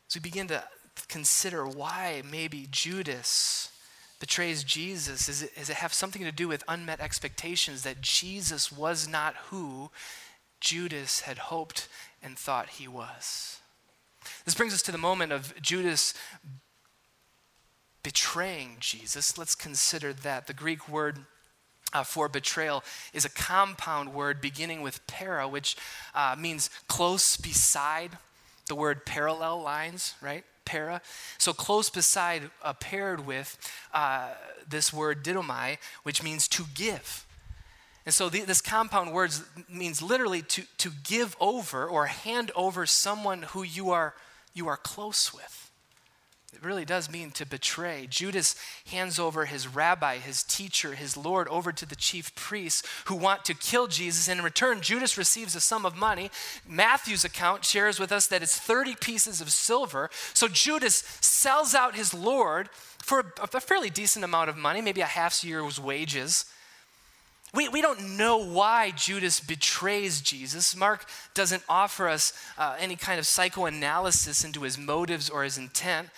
as 0.08 0.14
we 0.16 0.20
begin 0.20 0.48
to 0.48 0.64
consider 1.08 1.66
why 1.66 2.22
maybe 2.28 2.66
Judas 2.70 3.70
betrays 4.18 4.64
Jesus, 4.64 5.28
is 5.28 5.42
it, 5.42 5.54
does 5.56 5.70
it 5.70 5.76
have 5.76 5.94
something 5.94 6.22
to 6.22 6.32
do 6.32 6.48
with 6.48 6.64
unmet 6.68 7.00
expectations 7.00 7.82
that 7.82 8.00
Jesus 8.00 8.70
was 8.70 9.08
not 9.08 9.34
who 9.46 9.90
Judas 10.60 11.22
had 11.22 11.38
hoped 11.38 11.88
and 12.22 12.38
thought 12.38 12.70
he 12.70 12.86
was? 12.86 13.60
This 14.44 14.54
brings 14.54 14.74
us 14.74 14.82
to 14.82 14.92
the 14.92 14.98
moment 14.98 15.32
of 15.32 15.54
Judas 15.62 16.12
betraying 18.02 18.76
Jesus. 18.80 19.38
Let's 19.38 19.54
consider 19.54 20.12
that. 20.12 20.46
The 20.46 20.52
Greek 20.52 20.88
word 20.88 21.20
uh, 21.92 22.04
for 22.04 22.28
betrayal 22.28 22.82
is 23.12 23.24
a 23.24 23.30
compound 23.30 24.14
word 24.14 24.40
beginning 24.40 24.82
with 24.82 25.06
para, 25.06 25.48
which 25.48 25.76
uh, 26.14 26.36
means 26.38 26.70
close 26.88 27.36
beside 27.36 28.12
the 28.68 28.74
word 28.74 29.04
parallel 29.04 29.62
lines, 29.62 30.14
right? 30.20 30.44
Para. 30.64 31.02
So 31.38 31.52
close 31.52 31.90
beside, 31.90 32.50
uh, 32.62 32.74
paired 32.74 33.26
with 33.26 33.58
uh, 33.92 34.28
this 34.68 34.92
word 34.92 35.24
didomai, 35.24 35.78
which 36.04 36.22
means 36.22 36.46
to 36.48 36.64
give. 36.74 37.26
And 38.06 38.14
so 38.14 38.28
the, 38.28 38.42
this 38.42 38.60
compound 38.60 39.12
word 39.12 39.32
means 39.68 40.00
literally 40.00 40.42
to, 40.42 40.62
to 40.78 40.90
give 41.04 41.36
over 41.40 41.86
or 41.86 42.06
hand 42.06 42.50
over 42.54 42.86
someone 42.86 43.42
who 43.42 43.62
you 43.62 43.90
are, 43.90 44.14
you 44.54 44.68
are 44.68 44.76
close 44.76 45.34
with. 45.34 45.59
It 46.52 46.64
really 46.64 46.84
does 46.84 47.10
mean 47.10 47.30
to 47.32 47.46
betray. 47.46 48.06
Judas 48.10 48.56
hands 48.90 49.18
over 49.18 49.46
his 49.46 49.68
rabbi, 49.68 50.18
his 50.18 50.42
teacher, 50.42 50.94
his 50.94 51.16
Lord 51.16 51.46
over 51.48 51.72
to 51.72 51.86
the 51.86 51.94
chief 51.94 52.34
priests 52.34 52.82
who 53.06 53.14
want 53.14 53.44
to 53.44 53.54
kill 53.54 53.86
Jesus. 53.86 54.28
And 54.28 54.40
in 54.40 54.44
return, 54.44 54.80
Judas 54.80 55.16
receives 55.16 55.54
a 55.54 55.60
sum 55.60 55.86
of 55.86 55.96
money. 55.96 56.30
Matthew's 56.68 57.24
account 57.24 57.64
shares 57.64 58.00
with 58.00 58.10
us 58.10 58.26
that 58.26 58.42
it's 58.42 58.58
30 58.58 58.96
pieces 58.96 59.40
of 59.40 59.50
silver. 59.50 60.10
So 60.34 60.48
Judas 60.48 61.04
sells 61.20 61.74
out 61.74 61.94
his 61.94 62.12
Lord 62.12 62.68
for 62.98 63.32
a 63.40 63.60
fairly 63.60 63.88
decent 63.88 64.24
amount 64.24 64.50
of 64.50 64.56
money, 64.56 64.80
maybe 64.80 65.00
a 65.00 65.06
half 65.06 65.42
year's 65.44 65.80
wages. 65.80 66.44
We, 67.52 67.68
we 67.68 67.80
don't 67.80 68.16
know 68.16 68.36
why 68.36 68.92
Judas 68.92 69.40
betrays 69.40 70.20
Jesus. 70.20 70.76
Mark 70.76 71.06
doesn't 71.34 71.64
offer 71.68 72.08
us 72.08 72.32
uh, 72.58 72.76
any 72.78 72.96
kind 72.96 73.18
of 73.18 73.26
psychoanalysis 73.26 74.44
into 74.44 74.62
his 74.62 74.78
motives 74.78 75.28
or 75.28 75.42
his 75.42 75.58
intent. 75.58 76.08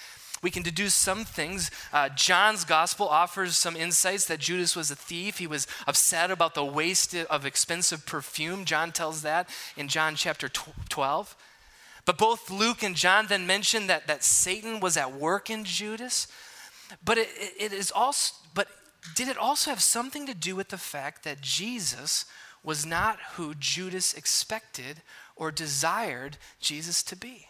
We 0.43 0.51
can 0.51 0.65
deduce 0.65 0.95
some 0.95 1.25
things. 1.25 1.71
Uh, 1.93 2.09
John's 2.09 2.65
gospel 2.65 3.09
offers 3.09 3.57
some 3.57 3.77
insights 3.77 4.25
that 4.27 4.41
Judas 4.41 4.75
was 4.75 4.91
a 4.91 4.97
thief. 4.97 5.39
He 5.39 5.47
was 5.47 5.69
upset 5.87 6.33
about 6.33 6.55
the 6.55 6.65
waste 6.65 7.15
of 7.15 7.47
expensive 7.47 8.05
perfume. 8.07 8.65
John 8.65 8.91
tells 8.91 9.23
that 9.23 9.49
in 9.77 9.87
John 9.87 10.17
chapter 10.17 10.49
12. 10.49 11.37
But 12.05 12.19
both 12.19 12.51
Luke 12.51 12.83
and 12.83 12.97
John 12.97 13.27
then 13.29 13.47
mention 13.47 13.87
that, 13.87 14.09
that 14.09 14.25
Satan 14.25 14.81
was 14.81 14.97
at 14.97 15.15
work 15.15 15.49
in 15.49 15.65
Judas. 15.65 16.27
But 17.05 17.19
it, 17.19 17.29
it 17.59 17.73
is 17.73 17.93
also, 17.93 18.35
but 18.53 18.67
did 19.15 19.29
it 19.29 19.39
also 19.39 19.71
have 19.71 19.81
something 19.81 20.27
to 20.27 20.35
do 20.35 20.57
with 20.57 20.71
the 20.71 20.79
fact 20.79 21.23
that 21.23 21.41
Jesus 21.41 22.25
was 22.65 22.85
not 22.85 23.19
who 23.35 23.55
Judas 23.55 24.13
expected 24.15 25.03
or 25.37 25.53
desired 25.53 26.37
Jesus 26.61 27.05
to 27.05 27.17
be? 27.17 27.47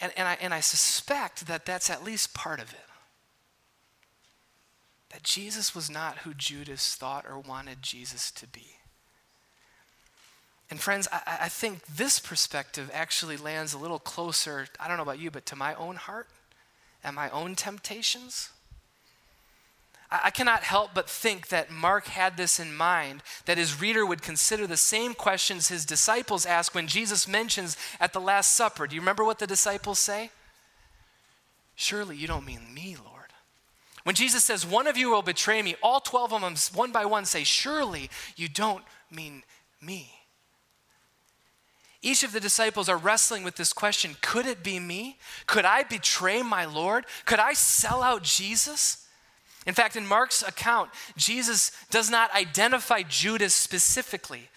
And, 0.00 0.12
and, 0.16 0.28
I, 0.28 0.36
and 0.40 0.52
I 0.52 0.60
suspect 0.60 1.46
that 1.46 1.64
that's 1.64 1.90
at 1.90 2.04
least 2.04 2.34
part 2.34 2.60
of 2.60 2.72
it. 2.72 2.78
That 5.10 5.22
Jesus 5.22 5.74
was 5.74 5.88
not 5.88 6.18
who 6.18 6.34
Judas 6.34 6.94
thought 6.94 7.24
or 7.28 7.38
wanted 7.38 7.82
Jesus 7.82 8.30
to 8.32 8.46
be. 8.46 8.76
And 10.70 10.80
friends, 10.80 11.08
I, 11.12 11.38
I 11.42 11.48
think 11.48 11.86
this 11.86 12.18
perspective 12.18 12.90
actually 12.92 13.36
lands 13.36 13.72
a 13.72 13.78
little 13.78 13.98
closer, 13.98 14.66
I 14.80 14.88
don't 14.88 14.96
know 14.96 15.02
about 15.02 15.20
you, 15.20 15.30
but 15.30 15.46
to 15.46 15.56
my 15.56 15.74
own 15.74 15.96
heart 15.96 16.28
and 17.04 17.14
my 17.14 17.30
own 17.30 17.54
temptations. 17.54 18.50
I 20.10 20.30
cannot 20.30 20.62
help 20.62 20.90
but 20.94 21.10
think 21.10 21.48
that 21.48 21.70
Mark 21.70 22.06
had 22.06 22.36
this 22.36 22.60
in 22.60 22.76
mind, 22.76 23.22
that 23.46 23.58
his 23.58 23.80
reader 23.80 24.06
would 24.06 24.22
consider 24.22 24.66
the 24.66 24.76
same 24.76 25.14
questions 25.14 25.68
his 25.68 25.84
disciples 25.84 26.46
asked 26.46 26.74
when 26.74 26.86
Jesus 26.86 27.26
mentions 27.26 27.76
at 27.98 28.12
the 28.12 28.20
Last 28.20 28.54
Supper. 28.54 28.86
Do 28.86 28.94
you 28.94 29.00
remember 29.00 29.24
what 29.24 29.40
the 29.40 29.46
disciples 29.48 29.98
say? 29.98 30.30
Surely 31.74 32.16
you 32.16 32.28
don't 32.28 32.46
mean 32.46 32.72
me, 32.72 32.96
Lord. 33.04 33.32
When 34.04 34.14
Jesus 34.14 34.44
says, 34.44 34.64
One 34.64 34.86
of 34.86 34.96
you 34.96 35.10
will 35.10 35.22
betray 35.22 35.60
me, 35.62 35.74
all 35.82 35.98
12 35.98 36.32
of 36.34 36.40
them, 36.40 36.54
one 36.72 36.92
by 36.92 37.04
one, 37.04 37.24
say, 37.24 37.42
Surely 37.42 38.08
you 38.36 38.48
don't 38.48 38.84
mean 39.10 39.42
me. 39.82 40.12
Each 42.00 42.22
of 42.22 42.30
the 42.30 42.38
disciples 42.38 42.88
are 42.88 42.96
wrestling 42.96 43.42
with 43.42 43.56
this 43.56 43.72
question 43.72 44.16
Could 44.20 44.46
it 44.46 44.62
be 44.62 44.78
me? 44.78 45.18
Could 45.46 45.64
I 45.64 45.82
betray 45.82 46.42
my 46.42 46.64
Lord? 46.64 47.04
Could 47.24 47.40
I 47.40 47.52
sell 47.54 48.00
out 48.00 48.22
Jesus? 48.22 49.05
In 49.66 49.74
fact, 49.74 49.96
in 49.96 50.06
Mark's 50.06 50.42
account, 50.42 50.90
Jesus 51.16 51.72
does 51.90 52.08
not 52.10 52.32
identify 52.34 53.02
Judas 53.02 53.54
specifically. 53.54 54.48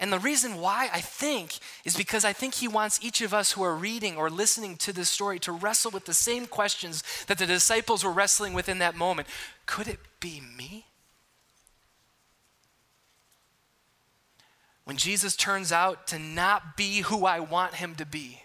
And 0.00 0.12
the 0.12 0.18
reason 0.18 0.56
why 0.56 0.88
I 0.92 1.00
think 1.00 1.58
is 1.84 1.96
because 1.96 2.24
I 2.24 2.32
think 2.32 2.54
he 2.54 2.66
wants 2.66 2.98
each 3.02 3.20
of 3.20 3.32
us 3.32 3.52
who 3.52 3.62
are 3.62 3.76
reading 3.76 4.16
or 4.16 4.28
listening 4.28 4.76
to 4.78 4.92
this 4.92 5.08
story 5.08 5.38
to 5.40 5.52
wrestle 5.52 5.90
with 5.90 6.06
the 6.06 6.14
same 6.14 6.46
questions 6.46 7.02
that 7.26 7.38
the 7.38 7.46
disciples 7.46 8.02
were 8.02 8.10
wrestling 8.10 8.54
with 8.54 8.68
in 8.68 8.78
that 8.78 8.96
moment. 8.96 9.28
Could 9.66 9.86
it 9.86 10.00
be 10.18 10.40
me? 10.40 10.86
When 14.84 14.96
Jesus 14.96 15.36
turns 15.36 15.72
out 15.72 16.06
to 16.08 16.18
not 16.18 16.76
be 16.76 17.00
who 17.00 17.24
I 17.24 17.40
want 17.40 17.74
him 17.74 17.94
to 17.94 18.04
be, 18.04 18.43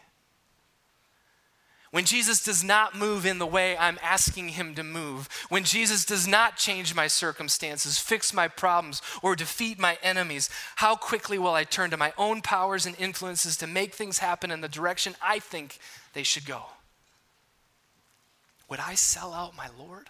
when 1.91 2.05
Jesus 2.05 2.43
does 2.43 2.63
not 2.63 2.95
move 2.95 3.25
in 3.25 3.39
the 3.39 3.47
way 3.47 3.75
I'm 3.75 3.97
asking 4.03 4.49
him 4.49 4.75
to 4.75 4.83
move, 4.83 5.27
when 5.49 5.63
Jesus 5.63 6.05
does 6.05 6.27
not 6.27 6.55
change 6.55 6.93
my 6.93 7.07
circumstances, 7.07 7.97
fix 7.97 8.31
my 8.33 8.47
problems, 8.47 9.01
or 9.23 9.35
defeat 9.35 9.79
my 9.79 9.97
enemies, 10.03 10.49
how 10.75 10.95
quickly 10.95 11.39
will 11.39 11.53
I 11.53 11.63
turn 11.63 11.89
to 11.89 11.97
my 11.97 12.13
own 12.17 12.41
powers 12.41 12.85
and 12.85 12.99
influences 12.99 13.57
to 13.57 13.67
make 13.67 13.95
things 13.95 14.19
happen 14.19 14.51
in 14.51 14.61
the 14.61 14.67
direction 14.67 15.15
I 15.21 15.39
think 15.39 15.79
they 16.13 16.23
should 16.23 16.45
go? 16.45 16.63
Would 18.69 18.79
I 18.79 18.93
sell 18.93 19.33
out 19.33 19.57
my 19.57 19.69
Lord? 19.79 20.09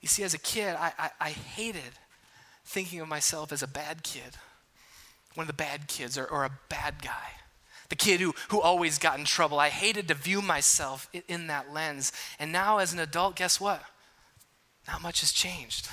You 0.00 0.08
see, 0.08 0.22
as 0.22 0.32
a 0.32 0.38
kid, 0.38 0.74
I, 0.78 0.92
I, 0.98 1.10
I 1.20 1.30
hated 1.30 1.82
thinking 2.64 3.00
of 3.00 3.08
myself 3.08 3.52
as 3.52 3.62
a 3.62 3.68
bad 3.68 4.02
kid 4.02 4.36
one 5.36 5.44
of 5.44 5.48
the 5.48 5.52
bad 5.52 5.86
kids 5.88 6.16
or, 6.16 6.24
or 6.24 6.44
a 6.44 6.58
bad 6.68 7.02
guy. 7.02 7.32
The 7.88 7.96
kid 7.96 8.20
who, 8.20 8.34
who 8.48 8.60
always 8.60 8.98
got 8.98 9.18
in 9.18 9.24
trouble. 9.24 9.60
I 9.60 9.68
hated 9.68 10.08
to 10.08 10.14
view 10.14 10.42
myself 10.42 11.08
in, 11.28 11.46
that 11.46 11.72
lens. 11.72 12.12
And 12.38 12.50
now, 12.50 12.78
as 12.78 12.92
an 12.92 12.98
adult, 12.98 13.36
guess 13.36 13.60
what? 13.60 13.82
Not 14.88 15.02
much 15.02 15.20
has 15.20 15.32
changed. 15.32 15.88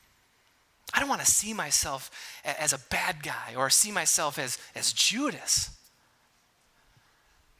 I 0.94 1.00
don't 1.00 1.08
want 1.08 1.20
to 1.20 1.26
see 1.26 1.52
myself 1.52 2.10
as 2.44 2.72
a 2.72 2.78
bad 2.90 3.22
guy 3.22 3.54
or 3.56 3.68
see 3.68 3.90
myself 3.90 4.38
as, 4.38 4.58
as 4.74 4.92
Judas. 4.92 5.70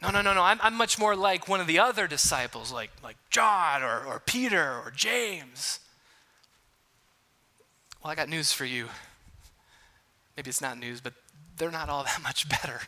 No, 0.01 0.11
no, 0.11 0.23
no, 0.23 0.33
no. 0.33 0.43
I'm, 0.43 0.61
I'm 0.63 0.75
much 0.75 0.99
more 0.99 1.17
like 1.17 1.49
one 1.49 1.61
of 1.61 1.67
the 1.67 1.81
other 1.81 2.07
disciples, 2.07 2.73
like, 2.73 2.91
like 3.03 3.17
John 3.31 3.83
or, 3.83 4.05
or 4.05 4.23
Peter 4.25 4.81
or 4.85 4.93
James. 4.95 5.81
Well, 8.03 8.13
I 8.13 8.15
got 8.15 8.29
news 8.29 8.53
for 8.53 8.65
you 8.65 8.89
maybe 10.39 10.51
it's 10.51 10.61
not 10.61 10.79
news, 10.79 11.01
but 11.01 11.15
they're 11.57 11.69
not 11.73 11.89
all 11.89 12.05
that 12.05 12.23
much 12.23 12.49
better. 12.49 12.83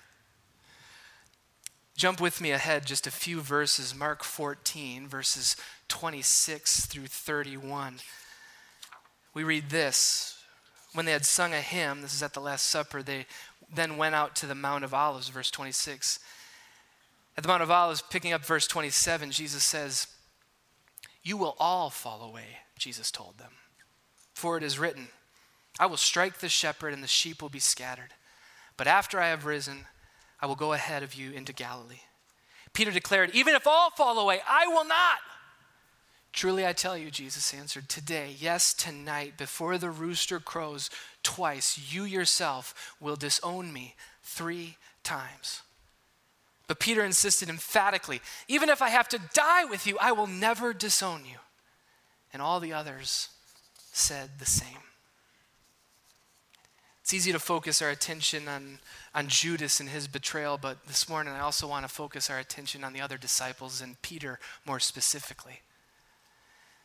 Jump 1.96 2.20
with 2.20 2.40
me 2.40 2.52
ahead 2.52 2.86
just 2.86 3.08
a 3.08 3.10
few 3.10 3.40
verses, 3.40 3.92
Mark 3.92 4.22
14, 4.22 5.08
verses 5.08 5.56
26 5.88 6.86
through 6.86 7.08
31. 7.08 7.96
We 9.34 9.42
read 9.42 9.68
this. 9.70 10.40
When 10.94 11.06
they 11.06 11.12
had 11.12 11.26
sung 11.26 11.52
a 11.52 11.60
hymn, 11.60 12.02
this 12.02 12.14
is 12.14 12.22
at 12.22 12.34
the 12.34 12.40
Last 12.40 12.68
Supper, 12.68 13.02
they 13.02 13.26
then 13.72 13.96
went 13.96 14.14
out 14.14 14.36
to 14.36 14.46
the 14.46 14.54
Mount 14.54 14.84
of 14.84 14.94
Olives, 14.94 15.28
verse 15.28 15.50
26. 15.50 16.20
At 17.36 17.42
the 17.42 17.48
Mount 17.48 17.64
of 17.64 17.70
Olives, 17.70 18.02
picking 18.02 18.32
up 18.32 18.44
verse 18.44 18.68
27, 18.68 19.32
Jesus 19.32 19.64
says, 19.64 20.06
You 21.24 21.36
will 21.36 21.56
all 21.58 21.90
fall 21.90 22.22
away, 22.22 22.58
Jesus 22.78 23.10
told 23.10 23.38
them. 23.38 23.52
For 24.34 24.56
it 24.56 24.62
is 24.62 24.78
written, 24.78 25.08
I 25.80 25.86
will 25.86 25.96
strike 25.96 26.38
the 26.38 26.50
shepherd, 26.50 26.92
and 26.92 27.02
the 27.02 27.08
sheep 27.08 27.40
will 27.40 27.48
be 27.48 27.58
scattered. 27.58 28.10
But 28.76 28.86
after 28.86 29.18
I 29.18 29.28
have 29.28 29.46
risen, 29.46 29.86
I 30.38 30.44
will 30.44 30.54
go 30.54 30.74
ahead 30.74 31.02
of 31.02 31.14
you 31.14 31.32
into 31.32 31.54
Galilee. 31.54 32.02
Peter 32.74 32.90
declared, 32.90 33.30
Even 33.30 33.54
if 33.54 33.66
all 33.66 33.88
fall 33.90 34.18
away, 34.18 34.40
I 34.46 34.66
will 34.66 34.84
not. 34.84 35.18
Truly 36.34 36.66
I 36.66 36.74
tell 36.74 36.98
you, 36.98 37.10
Jesus 37.10 37.54
answered, 37.54 37.88
Today, 37.88 38.36
yes, 38.38 38.74
tonight, 38.74 39.38
before 39.38 39.78
the 39.78 39.90
rooster 39.90 40.38
crows 40.38 40.90
twice, 41.22 41.92
you 41.92 42.04
yourself 42.04 42.94
will 43.00 43.16
disown 43.16 43.72
me 43.72 43.94
three 44.22 44.76
times. 45.02 45.62
But 46.68 46.78
Peter 46.78 47.02
insisted 47.02 47.48
emphatically, 47.48 48.20
Even 48.48 48.68
if 48.68 48.82
I 48.82 48.90
have 48.90 49.08
to 49.08 49.20
die 49.32 49.64
with 49.64 49.86
you, 49.86 49.96
I 49.98 50.12
will 50.12 50.26
never 50.26 50.74
disown 50.74 51.22
you. 51.24 51.38
And 52.34 52.42
all 52.42 52.60
the 52.60 52.74
others 52.74 53.30
said 53.92 54.32
the 54.38 54.46
same. 54.46 54.89
It's 57.10 57.14
easy 57.16 57.32
to 57.32 57.40
focus 57.40 57.82
our 57.82 57.90
attention 57.90 58.46
on, 58.46 58.78
on 59.16 59.26
Judas 59.26 59.80
and 59.80 59.88
his 59.88 60.06
betrayal, 60.06 60.56
but 60.56 60.86
this 60.86 61.08
morning 61.08 61.32
I 61.32 61.40
also 61.40 61.66
want 61.66 61.84
to 61.84 61.92
focus 61.92 62.30
our 62.30 62.38
attention 62.38 62.84
on 62.84 62.92
the 62.92 63.00
other 63.00 63.18
disciples 63.18 63.80
and 63.80 64.00
Peter 64.00 64.38
more 64.64 64.78
specifically. 64.78 65.62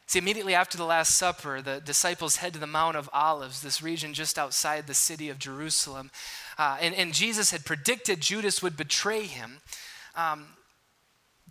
See, 0.07 0.17
immediately 0.17 0.55
after 0.55 0.80
the 0.80 0.84
Last 0.84 1.15
Supper, 1.15 1.61
the 1.61 1.80
disciples 1.80 2.38
head 2.38 2.53
to 2.53 2.59
the 2.59 2.65
Mount 2.65 2.97
of 2.97 3.07
Olives, 3.13 3.61
this 3.61 3.84
region 3.84 4.15
just 4.15 4.39
outside 4.39 4.88
the 4.88 4.95
city 4.95 5.30
of 5.30 5.38
Jerusalem. 5.38 6.09
Uh, 6.57 6.78
and, 6.82 6.95
and 6.95 7.13
Jesus 7.13 7.51
had 7.51 7.63
predicted 7.63 8.19
Judas 8.19 8.63
would 8.63 8.76
betray 8.76 9.26
him. 9.26 9.59
Um, 10.15 10.47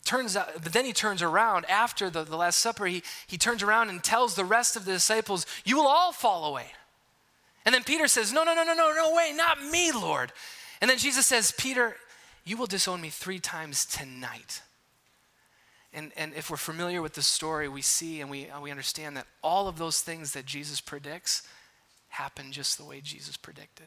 turns 0.05 0.37
out, 0.37 0.51
but 0.65 0.73
then 0.73 0.85
he 0.85 0.93
turns 0.93 1.23
around 1.23 1.65
after 1.67 2.11
the, 2.11 2.25
the 2.25 2.37
Last 2.37 2.59
Supper, 2.59 2.87
he, 2.87 3.05
he 3.29 3.39
turns 3.39 3.63
around 3.63 3.89
and 3.89 4.03
tells 4.03 4.35
the 4.35 4.45
rest 4.45 4.75
of 4.75 4.85
the 4.85 4.91
disciples, 4.95 5.47
You 5.65 5.77
will 5.77 5.87
all 5.87 6.11
fall 6.11 6.45
away. 6.45 6.73
And 7.65 7.75
then 7.75 7.85
Peter 7.85 8.07
says, 8.07 8.33
No, 8.33 8.45
no, 8.45 8.55
no, 8.55 8.65
no, 8.65 8.75
no, 8.75 8.93
no 8.95 9.15
way, 9.15 9.33
not 9.35 9.63
me, 9.63 9.93
Lord. 9.93 10.33
And 10.81 10.91
then 10.91 10.99
Jesus 10.99 11.27
says, 11.27 11.53
Peter, 11.57 11.97
you 12.45 12.57
will 12.57 12.67
disown 12.67 13.01
me 13.01 13.09
three 13.09 13.39
times 13.39 13.87
tonight. 13.87 14.63
And, 15.93 16.13
and 16.17 16.35
if 16.35 16.51
we're 16.51 16.57
familiar 16.57 17.01
with 17.01 17.15
the 17.15 17.23
story, 17.23 17.69
we 17.69 17.81
see 17.81 18.21
and 18.21 18.29
we, 18.29 18.49
we 18.61 18.71
understand 18.71 19.17
that 19.17 19.27
all 19.43 19.69
of 19.69 19.79
those 19.79 20.01
things 20.01 20.33
that 20.33 20.45
Jesus 20.45 20.81
predicts 20.81 21.43
happen 22.09 22.53
just 22.53 22.77
the 22.77 22.85
way 22.85 23.01
Jesus 23.01 23.37
predicted. 23.37 23.87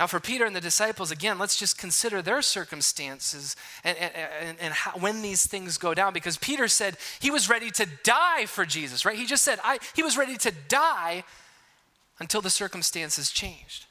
Now, 0.00 0.06
for 0.06 0.18
Peter 0.18 0.46
and 0.46 0.56
the 0.56 0.62
disciples, 0.62 1.10
again, 1.10 1.38
let's 1.38 1.58
just 1.58 1.76
consider 1.76 2.22
their 2.22 2.40
circumstances 2.40 3.54
and, 3.84 3.98
and, 3.98 4.56
and 4.58 4.72
how, 4.72 4.92
when 4.92 5.20
these 5.20 5.46
things 5.46 5.76
go 5.76 5.92
down. 5.92 6.14
Because 6.14 6.38
Peter 6.38 6.68
said 6.68 6.96
he 7.20 7.30
was 7.30 7.50
ready 7.50 7.70
to 7.72 7.86
die 8.02 8.46
for 8.46 8.64
Jesus, 8.64 9.04
right? 9.04 9.14
He 9.14 9.26
just 9.26 9.44
said 9.44 9.58
I, 9.62 9.78
he 9.94 10.02
was 10.02 10.16
ready 10.16 10.38
to 10.38 10.52
die 10.68 11.22
until 12.18 12.40
the 12.40 12.48
circumstances 12.48 13.30
changed. 13.30 13.84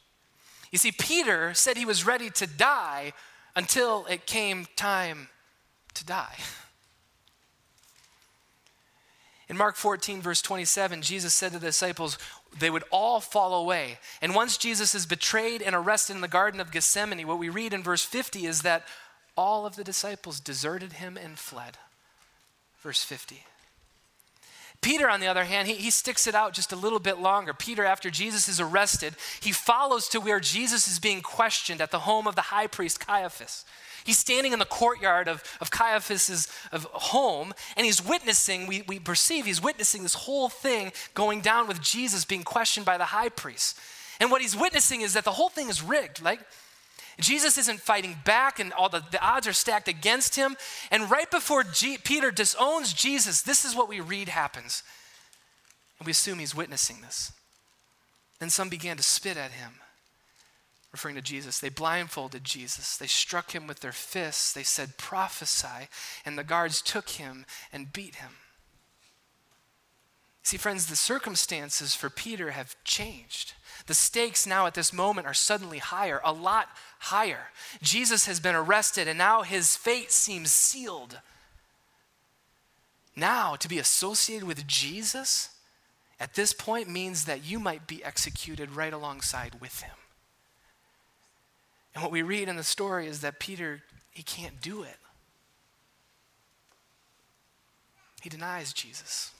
You 0.71 0.79
see, 0.79 0.91
Peter 0.91 1.53
said 1.53 1.77
he 1.77 1.85
was 1.85 2.03
ready 2.03 2.31
to 2.31 2.47
die 2.47 3.13
until 3.55 4.07
it 4.07 4.25
came 4.25 4.65
time 4.75 5.29
to 5.93 6.03
die. 6.03 6.37
In 9.47 9.57
Mark 9.57 9.75
14, 9.75 10.21
verse 10.21 10.41
27, 10.41 11.01
Jesus 11.03 11.35
said 11.35 11.51
to 11.51 11.59
the 11.59 11.67
disciples, 11.67 12.17
they 12.57 12.69
would 12.69 12.83
all 12.91 13.19
fall 13.19 13.53
away. 13.53 13.99
And 14.21 14.33
once 14.33 14.57
Jesus 14.57 14.95
is 14.95 15.05
betrayed 15.05 15.61
and 15.61 15.75
arrested 15.75 16.15
in 16.15 16.21
the 16.21 16.27
Garden 16.27 16.59
of 16.59 16.71
Gethsemane, 16.71 17.27
what 17.27 17.39
we 17.39 17.49
read 17.49 17.73
in 17.73 17.83
verse 17.83 18.03
50 18.03 18.45
is 18.45 18.61
that 18.61 18.85
all 19.37 19.65
of 19.65 19.75
the 19.75 19.83
disciples 19.83 20.39
deserted 20.39 20.93
him 20.93 21.17
and 21.17 21.37
fled. 21.37 21.77
Verse 22.81 23.03
50. 23.03 23.45
Peter, 24.81 25.09
on 25.09 25.19
the 25.19 25.27
other 25.27 25.43
hand, 25.43 25.67
he, 25.67 25.75
he 25.75 25.89
sticks 25.89 26.25
it 26.25 26.35
out 26.35 26.53
just 26.53 26.71
a 26.71 26.77
little 26.77 26.99
bit 26.99 27.19
longer. 27.19 27.53
Peter, 27.53 27.83
after 27.83 28.09
Jesus 28.09 28.47
is 28.47 28.61
arrested, 28.61 29.15
he 29.41 29.51
follows 29.51 30.07
to 30.09 30.19
where 30.19 30.39
Jesus 30.39 30.87
is 30.87 30.99
being 30.99 31.21
questioned 31.21 31.81
at 31.81 31.91
the 31.91 31.99
home 31.99 32.27
of 32.27 32.35
the 32.35 32.43
high 32.43 32.67
priest 32.67 33.05
Caiaphas. 33.05 33.65
He's 34.03 34.17
standing 34.17 34.53
in 34.53 34.59
the 34.59 34.65
courtyard 34.65 35.27
of, 35.27 35.43
of 35.61 35.71
Caiaphas's 35.71 36.47
of 36.71 36.85
home, 36.91 37.53
and 37.75 37.85
he's 37.85 38.03
witnessing, 38.03 38.67
we, 38.67 38.83
we 38.83 38.99
perceive 38.99 39.45
he's 39.45 39.61
witnessing 39.61 40.03
this 40.03 40.13
whole 40.13 40.49
thing 40.49 40.91
going 41.13 41.41
down 41.41 41.67
with 41.67 41.81
Jesus 41.81 42.25
being 42.25 42.43
questioned 42.43 42.85
by 42.85 42.97
the 42.97 43.05
high 43.05 43.29
priest. 43.29 43.77
And 44.19 44.31
what 44.31 44.41
he's 44.41 44.55
witnessing 44.55 45.01
is 45.01 45.13
that 45.13 45.23
the 45.23 45.31
whole 45.31 45.49
thing 45.49 45.69
is 45.69 45.81
rigged. 45.81 46.21
Like, 46.21 46.39
Jesus 47.19 47.57
isn't 47.57 47.81
fighting 47.81 48.15
back, 48.23 48.59
and 48.59 48.71
all 48.73 48.89
the, 48.89 49.03
the 49.11 49.21
odds 49.21 49.47
are 49.47 49.53
stacked 49.53 49.87
against 49.87 50.35
him. 50.35 50.55
And 50.91 51.11
right 51.11 51.29
before 51.29 51.63
G- 51.63 51.97
Peter 52.03 52.31
disowns 52.31 52.93
Jesus, 52.93 53.41
this 53.41 53.65
is 53.65 53.75
what 53.75 53.89
we 53.89 53.99
read 53.99 54.29
happens. 54.29 54.83
And 55.99 56.05
we 56.05 56.11
assume 56.11 56.39
he's 56.39 56.55
witnessing 56.55 57.01
this. 57.01 57.33
Then 58.39 58.49
some 58.49 58.69
began 58.69 58.97
to 58.97 59.03
spit 59.03 59.35
at 59.35 59.51
him 59.51 59.73
referring 60.91 61.15
to 61.15 61.21
Jesus. 61.21 61.59
They 61.59 61.69
blindfolded 61.69 62.43
Jesus. 62.43 62.97
They 62.97 63.07
struck 63.07 63.51
him 63.51 63.67
with 63.67 63.79
their 63.81 63.91
fists. 63.91 64.53
They 64.53 64.63
said, 64.63 64.97
prophesy. 64.97 65.87
And 66.25 66.37
the 66.37 66.43
guards 66.43 66.81
took 66.81 67.09
him 67.09 67.45
and 67.71 67.93
beat 67.93 68.15
him. 68.15 68.31
See, 70.41 70.57
friends, 70.57 70.87
the 70.87 70.95
circumstances 70.95 71.93
for 71.93 72.09
Peter 72.09 72.51
have 72.51 72.75
changed. 72.83 73.53
The 73.85 73.93
stakes 73.93 74.47
now 74.47 74.65
at 74.65 74.73
this 74.73 74.91
moment 74.91 75.27
are 75.27 75.33
suddenly 75.33 75.77
higher, 75.77 76.21
a 76.23 76.33
lot 76.33 76.69
higher. 76.99 77.49
Jesus 77.83 78.25
has 78.25 78.39
been 78.39 78.55
arrested, 78.55 79.07
and 79.07 79.17
now 79.17 79.43
his 79.43 79.75
fate 79.75 80.11
seems 80.11 80.51
sealed. 80.51 81.19
Now, 83.15 83.55
to 83.57 83.67
be 83.67 83.77
associated 83.77 84.47
with 84.47 84.65
Jesus 84.65 85.49
at 86.19 86.33
this 86.33 86.53
point 86.53 86.89
means 86.89 87.25
that 87.25 87.45
you 87.45 87.59
might 87.59 87.85
be 87.85 88.03
executed 88.03 88.71
right 88.71 88.93
alongside 88.93 89.61
with 89.61 89.81
him. 89.81 89.95
And 91.99 92.05
what 92.05 92.13
we 92.13 92.21
read 92.21 92.47
in 92.47 92.55
the 92.55 92.63
story 92.63 93.07
is 93.07 93.19
that 93.19 93.39
Peter, 93.39 93.81
he 94.09 94.23
can't 94.23 94.61
do 94.61 94.83
it. 94.83 94.95
He 98.21 98.29
denies 98.29 98.71
Jesus. 98.71 99.31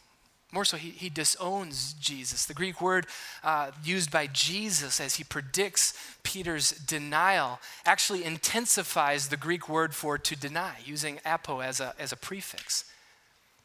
More 0.51 0.65
so, 0.65 0.75
he, 0.75 0.89
he 0.89 1.07
disowns 1.07 1.93
Jesus. 1.93 2.45
The 2.45 2.53
Greek 2.53 2.81
word 2.81 3.07
uh, 3.45 3.71
used 3.81 4.11
by 4.11 4.27
Jesus 4.27 4.99
as 4.99 5.15
he 5.15 5.23
predicts 5.23 5.93
Peter's 6.23 6.71
denial 6.71 7.61
actually 7.85 8.25
intensifies 8.25 9.29
the 9.29 9.37
Greek 9.37 9.69
word 9.69 9.95
for 9.95 10.17
to 10.17 10.35
deny, 10.35 10.79
using 10.83 11.21
apo 11.23 11.61
as 11.61 11.79
a, 11.79 11.93
as 11.97 12.11
a 12.11 12.17
prefix. 12.17 12.83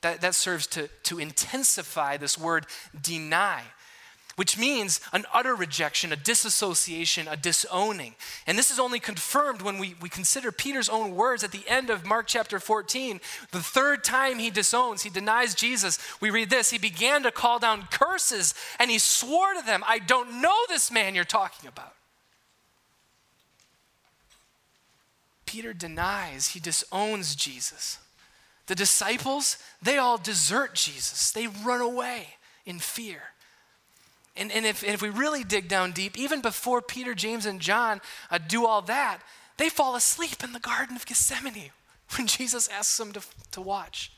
That, 0.03 0.21
that 0.21 0.37
serves 0.37 0.69
to, 0.69 0.89
to 1.03 1.19
intensify 1.19 2.17
this 2.17 2.39
word 2.39 2.67
deny 3.03 3.63
which 4.37 4.59
means 4.59 5.01
an 5.13 5.25
utter 5.33 5.55
rejection, 5.55 6.13
a 6.13 6.17
disassociation, 6.17 7.29
a 7.29 7.37
disowning. 7.37 8.15
And 8.47 8.59
this 8.59 8.71
is 8.71 8.79
only 8.79 9.01
confirmed 9.01 9.63
when 9.63 9.79
we, 9.79 9.95
we 10.01 10.09
consider 10.09 10.51
Peter's 10.51 10.89
own 10.89 11.15
words 11.15 11.45
at 11.45 11.53
the 11.53 11.65
end 11.69 11.91
of 11.91 12.05
Mark 12.05 12.27
chapter 12.27 12.59
14. 12.59 13.21
The 13.53 13.61
third 13.61 14.03
time 14.03 14.39
he 14.39 14.51
disowns, 14.51 15.03
he 15.03 15.11
denies 15.11 15.55
Jesus. 15.55 15.99
We 16.21 16.31
read 16.31 16.51
this 16.51 16.71
He 16.71 16.79
began 16.79 17.23
to 17.23 17.31
call 17.31 17.59
down 17.59 17.89
curses 17.91 18.55
and 18.79 18.91
he 18.91 18.99
swore 18.99 19.55
to 19.55 19.65
them, 19.65 19.85
I 19.87 19.99
don't 19.99 20.41
know 20.41 20.57
this 20.69 20.91
man 20.91 21.15
you're 21.15 21.25
talking 21.25 21.69
about. 21.69 21.95
Peter 25.47 25.73
denies, 25.73 26.49
he 26.49 26.61
disowns 26.61 27.37
Jesus. 27.37 27.99
The 28.67 28.75
disciples, 28.75 29.59
they 29.81 29.99
all 29.99 30.19
desert 30.19 30.75
Jesus, 30.75 31.31
they 31.31 31.47
run 31.47 31.81
away 31.81 32.29
in 32.67 32.79
fear. 32.79 33.21
And, 34.37 34.51
and, 34.51 34.67
if, 34.67 34.83
and 34.83 34.93
if 34.93 35.03
we 35.03 35.11
really 35.11 35.45
dig 35.45 35.69
down 35.69 35.93
deep, 35.93 36.19
even 36.19 36.41
before 36.41 36.83
Peter, 36.83 37.15
James, 37.15 37.47
and 37.47 37.61
John 37.61 38.01
uh, 38.31 38.39
do 38.39 38.67
all 38.67 38.83
that, 38.83 39.21
they 39.59 39.69
fall 39.69 39.95
asleep 39.95 40.43
in 40.43 40.53
the 40.53 40.61
Garden 40.61 40.97
of 40.97 41.07
Gethsemane 41.07 41.71
when 42.17 42.27
Jesus 42.27 42.69
asks 42.69 42.97
them 42.97 43.13
to, 43.13 43.23
to 43.53 43.61
watch. 43.61 44.11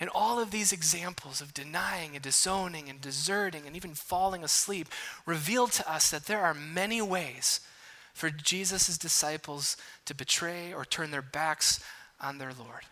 And 0.00 0.08
all 0.10 0.38
of 0.38 0.52
these 0.52 0.72
examples 0.72 1.40
of 1.40 1.52
denying 1.52 2.14
and 2.14 2.22
disowning 2.22 2.88
and 2.88 3.00
deserting 3.00 3.66
and 3.66 3.74
even 3.74 3.94
falling 3.94 4.44
asleep 4.44 4.88
reveal 5.26 5.66
to 5.66 5.92
us 5.92 6.10
that 6.12 6.26
there 6.26 6.40
are 6.40 6.54
many 6.54 7.02
ways 7.02 7.60
for 8.14 8.30
Jesus' 8.30 8.96
disciples 8.96 9.76
to 10.04 10.14
betray 10.14 10.72
or 10.72 10.84
turn 10.84 11.10
their 11.10 11.22
backs 11.22 11.80
on 12.20 12.38
their 12.38 12.52
Lord. 12.56 12.82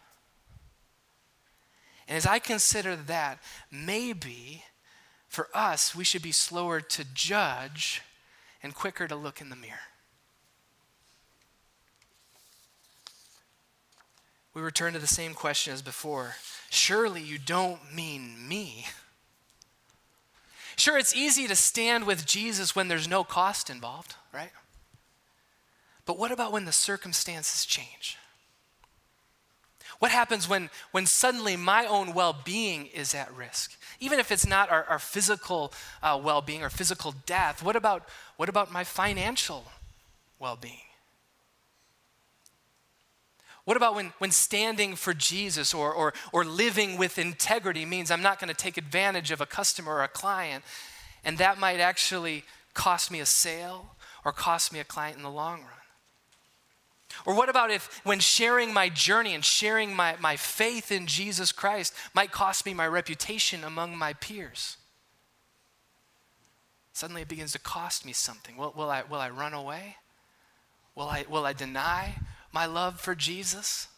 And 2.09 2.17
as 2.17 2.27
I 2.27 2.41
consider 2.41 2.97
that, 2.97 3.39
maybe 3.71 4.65
for 5.37 5.49
us, 5.53 5.95
we 5.95 6.03
should 6.03 6.23
be 6.23 6.33
slower 6.33 6.81
to 6.81 7.05
judge 7.13 8.01
and 8.63 8.75
quicker 8.75 9.07
to 9.07 9.15
look 9.15 9.43
in 9.43 9.51
the 9.51 9.55
mirror. 9.55 9.93
We 14.55 14.63
return 14.63 14.95
to 14.95 14.99
the 14.99 15.07
same 15.07 15.35
question 15.35 15.75
as 15.75 15.83
before. 15.83 16.37
Surely 16.71 17.21
you 17.21 17.37
don't 17.39 17.95
mean 17.95 18.49
me. 18.49 18.87
Sure, 20.75 20.97
it's 20.97 21.15
easy 21.15 21.47
to 21.47 21.55
stand 21.55 22.07
with 22.07 22.25
Jesus 22.25 22.75
when 22.75 22.89
there's 22.89 23.07
no 23.07 23.23
cost 23.23 23.69
involved, 23.69 24.15
right? 24.33 24.53
But 26.07 26.19
what 26.19 26.33
about 26.33 26.51
when 26.51 26.65
the 26.65 26.73
circumstances 26.73 27.67
change? 27.67 28.17
What 29.99 30.13
happens 30.13 30.49
when, 30.49 30.71
when 30.93 31.05
suddenly 31.05 31.57
my 31.57 31.85
own 31.85 32.15
well 32.15 32.35
being 32.43 32.87
is 32.87 33.15
at 33.15 33.35
risk? 33.37 33.76
Even 34.01 34.19
if 34.19 34.31
it's 34.31 34.47
not 34.47 34.71
our, 34.71 34.85
our 34.85 34.99
physical 34.99 35.73
uh, 36.03 36.21
well 36.23 36.43
being 36.43 36.63
or 36.63 36.71
physical 36.71 37.15
death, 37.25 37.63
what 37.63 37.77
about, 37.77 38.09
what 38.37 38.49
about 38.49 38.73
my 38.73 38.85
financial 38.85 39.65
well 40.39 40.57
being? 40.57 40.81
What 43.65 43.77
about 43.77 43.97
when, 43.97 44.13
when 44.19 44.31
standing 44.31 44.95
for 44.95 45.13
Jesus 45.13 45.75
or, 45.75 45.93
or, 45.93 46.15
or 46.33 46.45
living 46.45 46.97
with 46.97 47.19
integrity 47.19 47.85
means 47.85 48.13
I'm 48.13 48.23
not 48.23 48.39
going 48.39 48.49
to 48.49 48.55
take 48.55 48.77
advantage 48.77 49.33
of 49.33 49.41
a 49.41 49.47
customer 49.47 49.95
or 49.95 50.05
a 50.05 50.09
client, 50.09 50.63
and 51.25 51.37
that 51.39 51.59
might 51.59 51.81
actually 51.81 52.45
cost 52.75 53.11
me 53.11 53.19
a 53.19 53.27
sale 53.27 53.97
or 54.25 54.33
cost 54.33 54.73
me 54.73 54.79
a 54.79 54.85
client 54.85 55.17
in 55.17 55.23
the 55.23 55.31
long 55.31 55.61
run? 55.61 55.86
Or 57.25 57.35
what 57.35 57.49
about 57.49 57.71
if, 57.71 58.01
when 58.05 58.21
sharing 58.21 58.75
my 58.75 58.89
journey 58.89 59.35
and 59.35 59.45
sharing 59.45 59.95
my, 59.95 60.17
my 60.21 60.37
faith 60.37 60.93
in 60.93 61.07
Jesus 61.07 61.53
Christ, 61.53 61.95
might 62.15 62.33
cost 62.33 62.67
me 62.67 62.75
my 62.75 62.87
reputation 62.87 63.65
among 63.65 63.97
my 63.97 64.13
peers? 64.13 64.77
Suddenly 66.93 67.23
it 67.23 67.29
begins 67.29 67.53
to 67.53 67.59
cost 67.59 68.05
me 68.07 68.13
something. 68.13 68.57
Will, 68.57 68.73
will, 68.77 68.91
I, 68.91 69.03
will 69.03 69.21
I 69.21 69.31
run 69.31 69.55
away? 69.55 69.97
Will 70.95 71.09
I, 71.09 71.25
will 71.29 71.45
I 71.45 71.53
deny 71.53 72.17
my 72.53 72.67
love 72.67 73.01
for 73.01 73.15
Jesus? 73.15 73.89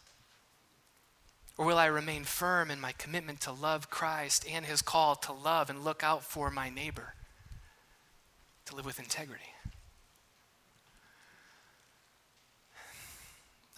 Or 1.57 1.65
will 1.65 1.77
I 1.77 1.87
remain 1.87 2.23
firm 2.23 2.71
in 2.71 2.79
my 2.79 2.93
commitment 2.93 3.41
to 3.41 3.51
love 3.51 3.89
Christ 3.89 4.45
and 4.49 4.65
his 4.65 4.81
call 4.81 5.15
to 5.15 5.33
love 5.33 5.69
and 5.69 5.83
look 5.83 6.03
out 6.03 6.23
for 6.23 6.49
my 6.49 6.69
neighbor, 6.69 7.15
to 8.65 8.75
live 8.75 8.85
with 8.85 8.99
integrity? 8.99 9.48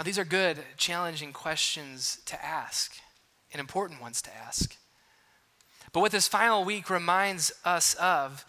Now, 0.01 0.05
these 0.05 0.17
are 0.17 0.25
good, 0.25 0.57
challenging 0.77 1.31
questions 1.31 2.21
to 2.25 2.43
ask 2.43 2.97
and 3.53 3.59
important 3.59 4.01
ones 4.01 4.19
to 4.23 4.35
ask. 4.35 4.75
But 5.93 5.99
what 5.99 6.11
this 6.11 6.27
final 6.27 6.63
week 6.63 6.89
reminds 6.89 7.51
us 7.63 7.93
of, 8.01 8.43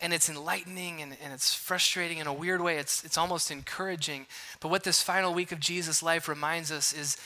and 0.00 0.12
it's 0.12 0.28
enlightening 0.28 1.02
and, 1.02 1.16
and 1.20 1.32
it's 1.32 1.52
frustrating 1.52 2.18
in 2.18 2.28
a 2.28 2.32
weird 2.32 2.60
way, 2.60 2.76
it's, 2.76 3.02
it's 3.02 3.18
almost 3.18 3.50
encouraging. 3.50 4.26
But 4.60 4.68
what 4.68 4.84
this 4.84 5.02
final 5.02 5.34
week 5.34 5.50
of 5.50 5.58
Jesus' 5.58 6.00
life 6.00 6.28
reminds 6.28 6.70
us 6.70 6.92
is 6.92 7.16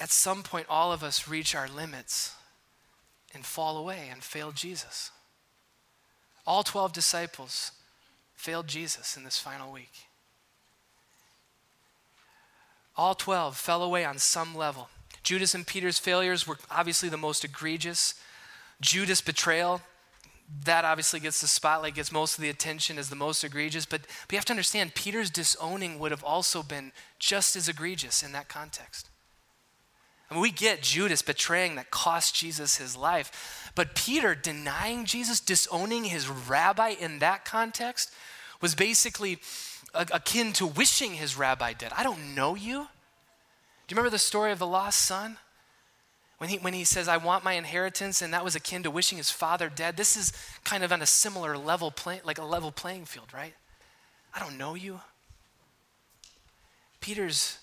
at 0.00 0.10
some 0.10 0.42
point, 0.42 0.66
all 0.68 0.90
of 0.90 1.04
us 1.04 1.28
reach 1.28 1.54
our 1.54 1.68
limits 1.68 2.34
and 3.32 3.46
fall 3.46 3.76
away 3.76 4.08
and 4.10 4.20
fail 4.20 4.50
Jesus. 4.50 5.12
All 6.44 6.64
12 6.64 6.92
disciples 6.92 7.70
failed 8.34 8.66
Jesus 8.66 9.16
in 9.16 9.22
this 9.22 9.38
final 9.38 9.70
week. 9.70 10.08
All 12.96 13.14
12 13.14 13.56
fell 13.56 13.82
away 13.82 14.04
on 14.04 14.18
some 14.18 14.54
level. 14.54 14.88
Judas 15.22 15.54
and 15.54 15.66
Peter's 15.66 15.98
failures 15.98 16.46
were 16.46 16.58
obviously 16.70 17.08
the 17.08 17.16
most 17.16 17.44
egregious. 17.44 18.14
Judas' 18.80 19.20
betrayal, 19.20 19.80
that 20.64 20.84
obviously 20.84 21.20
gets 21.20 21.40
the 21.40 21.46
spotlight, 21.46 21.94
gets 21.94 22.12
most 22.12 22.36
of 22.36 22.42
the 22.42 22.50
attention 22.50 22.98
as 22.98 23.08
the 23.08 23.16
most 23.16 23.42
egregious. 23.44 23.86
But, 23.86 24.02
but 24.02 24.32
you 24.32 24.38
have 24.38 24.44
to 24.46 24.52
understand, 24.52 24.94
Peter's 24.94 25.30
disowning 25.30 25.98
would 25.98 26.10
have 26.10 26.24
also 26.24 26.62
been 26.62 26.92
just 27.18 27.56
as 27.56 27.68
egregious 27.68 28.22
in 28.22 28.32
that 28.32 28.48
context. 28.48 29.08
I 30.30 30.34
mean, 30.34 30.42
we 30.42 30.50
get 30.50 30.82
Judas 30.82 31.22
betraying 31.22 31.74
that 31.76 31.90
cost 31.90 32.34
Jesus 32.34 32.76
his 32.76 32.96
life. 32.96 33.70
But 33.74 33.94
Peter 33.94 34.34
denying 34.34 35.04
Jesus, 35.04 35.40
disowning 35.40 36.04
his 36.04 36.28
rabbi 36.28 36.90
in 36.90 37.18
that 37.18 37.44
context, 37.44 38.10
was 38.60 38.74
basically 38.74 39.38
akin 39.94 40.52
to 40.54 40.66
wishing 40.66 41.14
his 41.14 41.36
rabbi 41.36 41.72
dead. 41.72 41.92
I 41.96 42.02
don't 42.02 42.34
know 42.34 42.54
you. 42.54 42.88
Do 43.86 43.94
you 43.94 43.96
remember 43.96 44.10
the 44.10 44.18
story 44.18 44.52
of 44.52 44.58
the 44.58 44.66
lost 44.66 45.00
son? 45.00 45.38
When 46.38 46.50
he, 46.50 46.58
when 46.58 46.74
he 46.74 46.82
says, 46.82 47.06
I 47.06 47.18
want 47.18 47.44
my 47.44 47.52
inheritance, 47.52 48.20
and 48.20 48.34
that 48.34 48.42
was 48.42 48.56
akin 48.56 48.82
to 48.82 48.90
wishing 48.90 49.18
his 49.18 49.30
father 49.30 49.68
dead. 49.68 49.96
This 49.96 50.16
is 50.16 50.32
kind 50.64 50.82
of 50.82 50.90
on 50.90 51.00
a 51.00 51.06
similar 51.06 51.56
level, 51.56 51.92
play, 51.92 52.20
like 52.24 52.38
a 52.38 52.44
level 52.44 52.72
playing 52.72 53.04
field, 53.04 53.28
right? 53.32 53.54
I 54.34 54.40
don't 54.40 54.58
know 54.58 54.74
you. 54.74 55.00
Peter's 57.00 57.58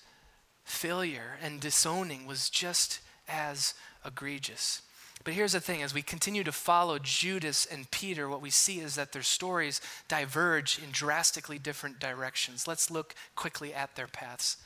failure 0.64 1.36
and 1.42 1.60
disowning 1.60 2.26
was 2.26 2.48
just 2.48 3.00
as 3.28 3.74
egregious. 4.04 4.82
But 5.22 5.34
here's 5.34 5.52
the 5.52 5.60
thing 5.60 5.82
as 5.82 5.92
we 5.92 6.02
continue 6.02 6.42
to 6.44 6.52
follow 6.52 6.98
Judas 6.98 7.66
and 7.66 7.90
Peter, 7.90 8.28
what 8.28 8.40
we 8.40 8.50
see 8.50 8.80
is 8.80 8.94
that 8.94 9.12
their 9.12 9.22
stories 9.22 9.80
diverge 10.08 10.78
in 10.82 10.90
drastically 10.92 11.58
different 11.58 11.98
directions. 12.00 12.66
Let's 12.66 12.90
look 12.90 13.14
quickly 13.36 13.74
at 13.74 13.96
their 13.96 14.06
paths. 14.06 14.56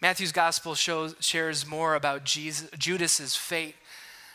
Matthew's 0.00 0.32
gospel 0.32 0.74
shows, 0.74 1.14
shares 1.20 1.66
more 1.66 1.94
about 1.94 2.24
Jesus, 2.24 2.70
Judas's 2.78 3.36
fate. 3.36 3.76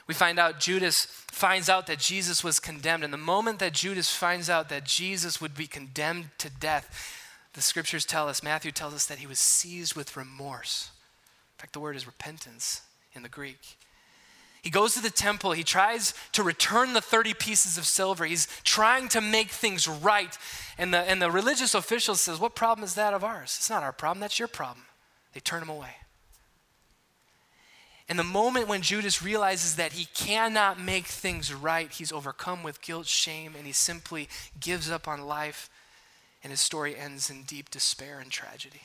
We 0.08 0.14
find 0.14 0.40
out 0.40 0.60
Judas 0.60 1.06
finds 1.32 1.70
out 1.70 1.88
that 1.88 2.00
Jesus 2.00 2.44
was 2.44 2.60
condemned. 2.60 3.04
And 3.04 3.14
the 3.14 3.18
moment 3.18 3.60
that 3.60 3.74
Judas 3.74 4.14
finds 4.14 4.50
out 4.50 4.70
that 4.70 4.84
Jesus 4.84 5.40
would 5.40 5.56
be 5.56 5.68
condemned 5.68 6.30
to 6.40 6.50
death, 6.50 7.18
the 7.54 7.62
scriptures 7.62 8.06
tell 8.06 8.28
us, 8.28 8.44
Matthew 8.44 8.72
tells 8.72 8.94
us 8.94 9.06
that 9.06 9.20
he 9.20 9.28
was 9.28 9.40
seized 9.40 9.96
with 9.96 10.18
remorse. 10.18 10.92
In 11.58 11.62
fact, 11.62 11.74
the 11.74 11.80
word 11.80 11.96
is 11.96 12.06
repentance 12.06 12.82
in 13.14 13.24
the 13.24 13.30
Greek. 13.30 13.78
He 14.62 14.70
goes 14.70 14.94
to 14.94 15.02
the 15.02 15.10
temple. 15.10 15.54
He 15.54 15.64
tries 15.64 16.14
to 16.34 16.44
return 16.44 16.94
the 16.94 17.02
30 17.02 17.34
pieces 17.34 17.78
of 17.78 17.86
silver. 17.86 18.26
He's 18.26 18.48
trying 18.64 19.08
to 19.10 19.22
make 19.22 19.50
things 19.50 19.88
right. 19.88 20.38
And 20.78 20.94
the, 20.94 21.00
and 21.00 21.22
the 21.22 21.32
religious 21.32 21.74
official 21.74 22.16
says, 22.16 22.40
What 22.40 22.56
problem 22.56 22.84
is 22.84 22.94
that 22.94 23.14
of 23.14 23.24
ours? 23.24 23.56
It's 23.58 23.70
not 23.70 23.84
our 23.84 23.92
problem, 23.92 24.20
that's 24.20 24.38
your 24.38 24.48
problem. 24.48 24.86
They 25.34 25.40
turn 25.40 25.64
him 25.64 25.70
away. 25.70 25.96
And 28.08 28.20
the 28.20 28.24
moment 28.24 28.68
when 28.68 28.82
Judas 28.82 29.24
realizes 29.24 29.78
that 29.78 29.94
he 29.94 30.06
cannot 30.14 30.80
make 30.80 31.06
things 31.06 31.54
right, 31.54 31.90
he's 31.90 32.12
overcome 32.12 32.62
with 32.62 32.82
guilt, 32.82 33.08
shame, 33.08 33.54
and 33.58 33.66
he 33.66 33.72
simply 33.72 34.28
gives 34.60 34.92
up 34.92 35.08
on 35.08 35.22
life. 35.22 35.70
And 36.44 36.52
his 36.52 36.60
story 36.60 36.96
ends 36.96 37.30
in 37.30 37.44
deep 37.44 37.70
despair 37.70 38.20
and 38.20 38.30
tragedy. 38.30 38.82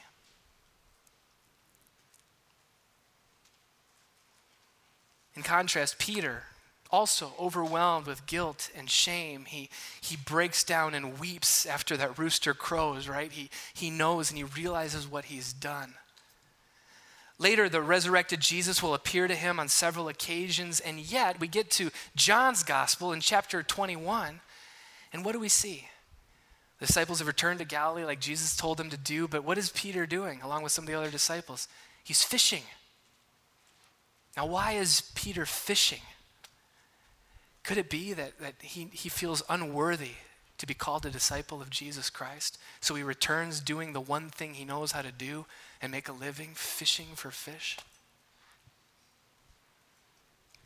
In 5.37 5.43
contrast, 5.43 5.99
Peter, 5.99 6.45
also 6.91 7.33
overwhelmed 7.39 8.07
with 8.07 8.27
guilt 8.27 8.71
and 8.77 8.89
shame, 8.89 9.45
he, 9.45 9.69
he 10.01 10.17
breaks 10.17 10.65
down 10.65 10.95
and 10.95 11.19
weeps 11.19 11.67
after 11.67 11.97
that 11.97 12.19
rooster 12.19 12.55
crows, 12.55 13.09
right? 13.09 13.31
He, 13.31 13.51
he 13.75 13.91
knows 13.91 14.31
and 14.31 14.39
he 14.39 14.45
realizes 14.45 15.07
what 15.07 15.27
he's 15.27 15.53
done. 15.53 15.95
Later, 17.39 17.69
the 17.69 17.83
resurrected 17.83 18.41
Jesus 18.41 18.83
will 18.83 18.95
appear 18.95 19.29
to 19.29 19.35
him 19.35 19.61
on 19.61 19.69
several 19.69 20.09
occasions, 20.09 20.81
and 20.81 20.99
yet 20.99 21.39
we 21.39 21.49
get 21.49 21.71
to 21.73 21.91
John's 22.15 22.63
gospel 22.63 23.13
in 23.13 23.21
chapter 23.21 23.63
21, 23.63 24.41
and 25.13 25.23
what 25.23 25.33
do 25.33 25.39
we 25.39 25.51
see? 25.51 25.89
The 26.81 26.87
disciples 26.87 27.19
have 27.19 27.29
returned 27.29 27.59
to 27.59 27.67
Galilee 27.67 28.05
like 28.05 28.21
Jesus 28.21 28.57
told 28.57 28.79
them 28.79 28.89
to 28.89 28.97
do, 28.97 29.29
but 29.29 29.45
what 29.45 29.59
is 29.59 29.69
Peter 29.71 30.07
doing 30.07 30.41
along 30.41 30.63
with 30.63 30.73
some 30.73 30.85
of 30.85 30.89
the 30.89 30.95
other 30.95 31.11
disciples? 31.11 31.69
He's 32.05 32.23
fishing. 32.23 32.63
Now, 34.37 34.47
why 34.47 34.73
is 34.73 35.13
Peter 35.15 35.47
fishing? 35.47 36.03
Could 37.65 37.79
it 37.79 37.91
be 37.91 38.13
that, 38.13 38.39
that 38.39 38.55
he, 38.61 38.89
he 38.93 39.09
feels 39.09 39.43
unworthy 39.49 40.13
to 40.59 40.67
be 40.67 40.75
called 40.75 41.07
a 41.07 41.11
disciple 41.11 41.61
of 41.61 41.71
Jesus 41.71 42.11
Christ? 42.11 42.59
So 42.81 42.95
he 42.95 43.03
returns 43.03 43.61
doing 43.61 43.93
the 43.93 44.01
one 44.01 44.29
thing 44.29 44.55
he 44.55 44.65
knows 44.65 44.93
how 44.93 45.03
to 45.03 45.11
do 45.11 45.47
and 45.81 45.91
make 45.91 46.09
a 46.09 46.13
living, 46.13 46.51
fishing 46.55 47.09
for 47.15 47.31
fish? 47.31 47.79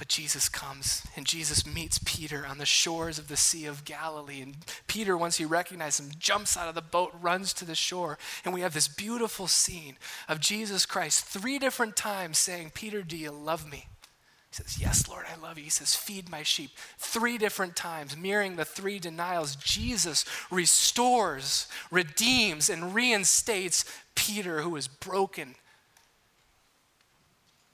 But 0.00 0.08
Jesus 0.08 0.48
comes 0.48 1.02
and 1.14 1.26
Jesus 1.26 1.66
meets 1.66 2.00
Peter 2.06 2.46
on 2.48 2.56
the 2.56 2.64
shores 2.64 3.18
of 3.18 3.28
the 3.28 3.36
Sea 3.36 3.66
of 3.66 3.84
Galilee. 3.84 4.40
And 4.40 4.56
Peter, 4.86 5.14
once 5.14 5.36
he 5.36 5.44
recognizes 5.44 6.00
him, 6.00 6.12
jumps 6.18 6.56
out 6.56 6.70
of 6.70 6.74
the 6.74 6.80
boat, 6.80 7.12
runs 7.20 7.52
to 7.52 7.66
the 7.66 7.74
shore. 7.74 8.16
And 8.42 8.54
we 8.54 8.62
have 8.62 8.72
this 8.72 8.88
beautiful 8.88 9.46
scene 9.46 9.98
of 10.26 10.40
Jesus 10.40 10.86
Christ 10.86 11.26
three 11.26 11.58
different 11.58 11.96
times 11.96 12.38
saying, 12.38 12.70
Peter, 12.72 13.02
do 13.02 13.14
you 13.14 13.30
love 13.30 13.70
me? 13.70 13.88
He 14.48 14.56
says, 14.56 14.78
Yes, 14.80 15.06
Lord, 15.06 15.26
I 15.30 15.38
love 15.38 15.58
you. 15.58 15.64
He 15.64 15.70
says, 15.70 15.94
Feed 15.94 16.30
my 16.30 16.44
sheep. 16.44 16.70
Three 16.96 17.36
different 17.36 17.76
times, 17.76 18.16
mirroring 18.16 18.56
the 18.56 18.64
three 18.64 18.98
denials, 18.98 19.54
Jesus 19.54 20.24
restores, 20.50 21.68
redeems, 21.90 22.70
and 22.70 22.94
reinstates 22.94 23.84
Peter, 24.14 24.62
who 24.62 24.76
is 24.76 24.88
broken 24.88 25.56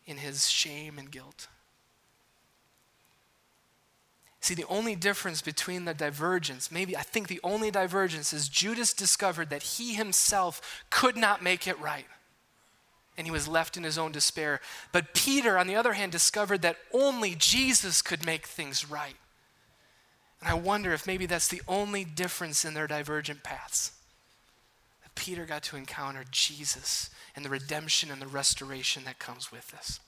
in 0.06 0.16
his 0.16 0.48
shame 0.50 0.98
and 0.98 1.08
guilt. 1.08 1.46
See, 4.46 4.54
the 4.54 4.64
only 4.68 4.94
difference 4.94 5.42
between 5.42 5.86
the 5.86 5.92
divergence, 5.92 6.70
maybe 6.70 6.96
I 6.96 7.02
think 7.02 7.26
the 7.26 7.40
only 7.42 7.72
divergence 7.72 8.32
is 8.32 8.48
Judas 8.48 8.92
discovered 8.92 9.50
that 9.50 9.64
he 9.64 9.94
himself 9.94 10.84
could 10.88 11.16
not 11.16 11.42
make 11.42 11.66
it 11.66 11.76
right. 11.80 12.06
And 13.18 13.26
he 13.26 13.32
was 13.32 13.48
left 13.48 13.76
in 13.76 13.82
his 13.82 13.98
own 13.98 14.12
despair. 14.12 14.60
But 14.92 15.14
Peter, 15.14 15.58
on 15.58 15.66
the 15.66 15.74
other 15.74 15.94
hand, 15.94 16.12
discovered 16.12 16.62
that 16.62 16.76
only 16.92 17.34
Jesus 17.34 18.02
could 18.02 18.24
make 18.24 18.46
things 18.46 18.88
right. 18.88 19.16
And 20.40 20.48
I 20.48 20.54
wonder 20.54 20.92
if 20.92 21.08
maybe 21.08 21.26
that's 21.26 21.48
the 21.48 21.62
only 21.66 22.04
difference 22.04 22.64
in 22.64 22.72
their 22.72 22.86
divergent 22.86 23.42
paths. 23.42 23.90
That 25.02 25.16
Peter 25.16 25.44
got 25.44 25.64
to 25.64 25.76
encounter 25.76 26.24
Jesus 26.30 27.10
and 27.34 27.44
the 27.44 27.50
redemption 27.50 28.12
and 28.12 28.22
the 28.22 28.28
restoration 28.28 29.02
that 29.06 29.18
comes 29.18 29.50
with 29.50 29.66
this. 29.72 29.98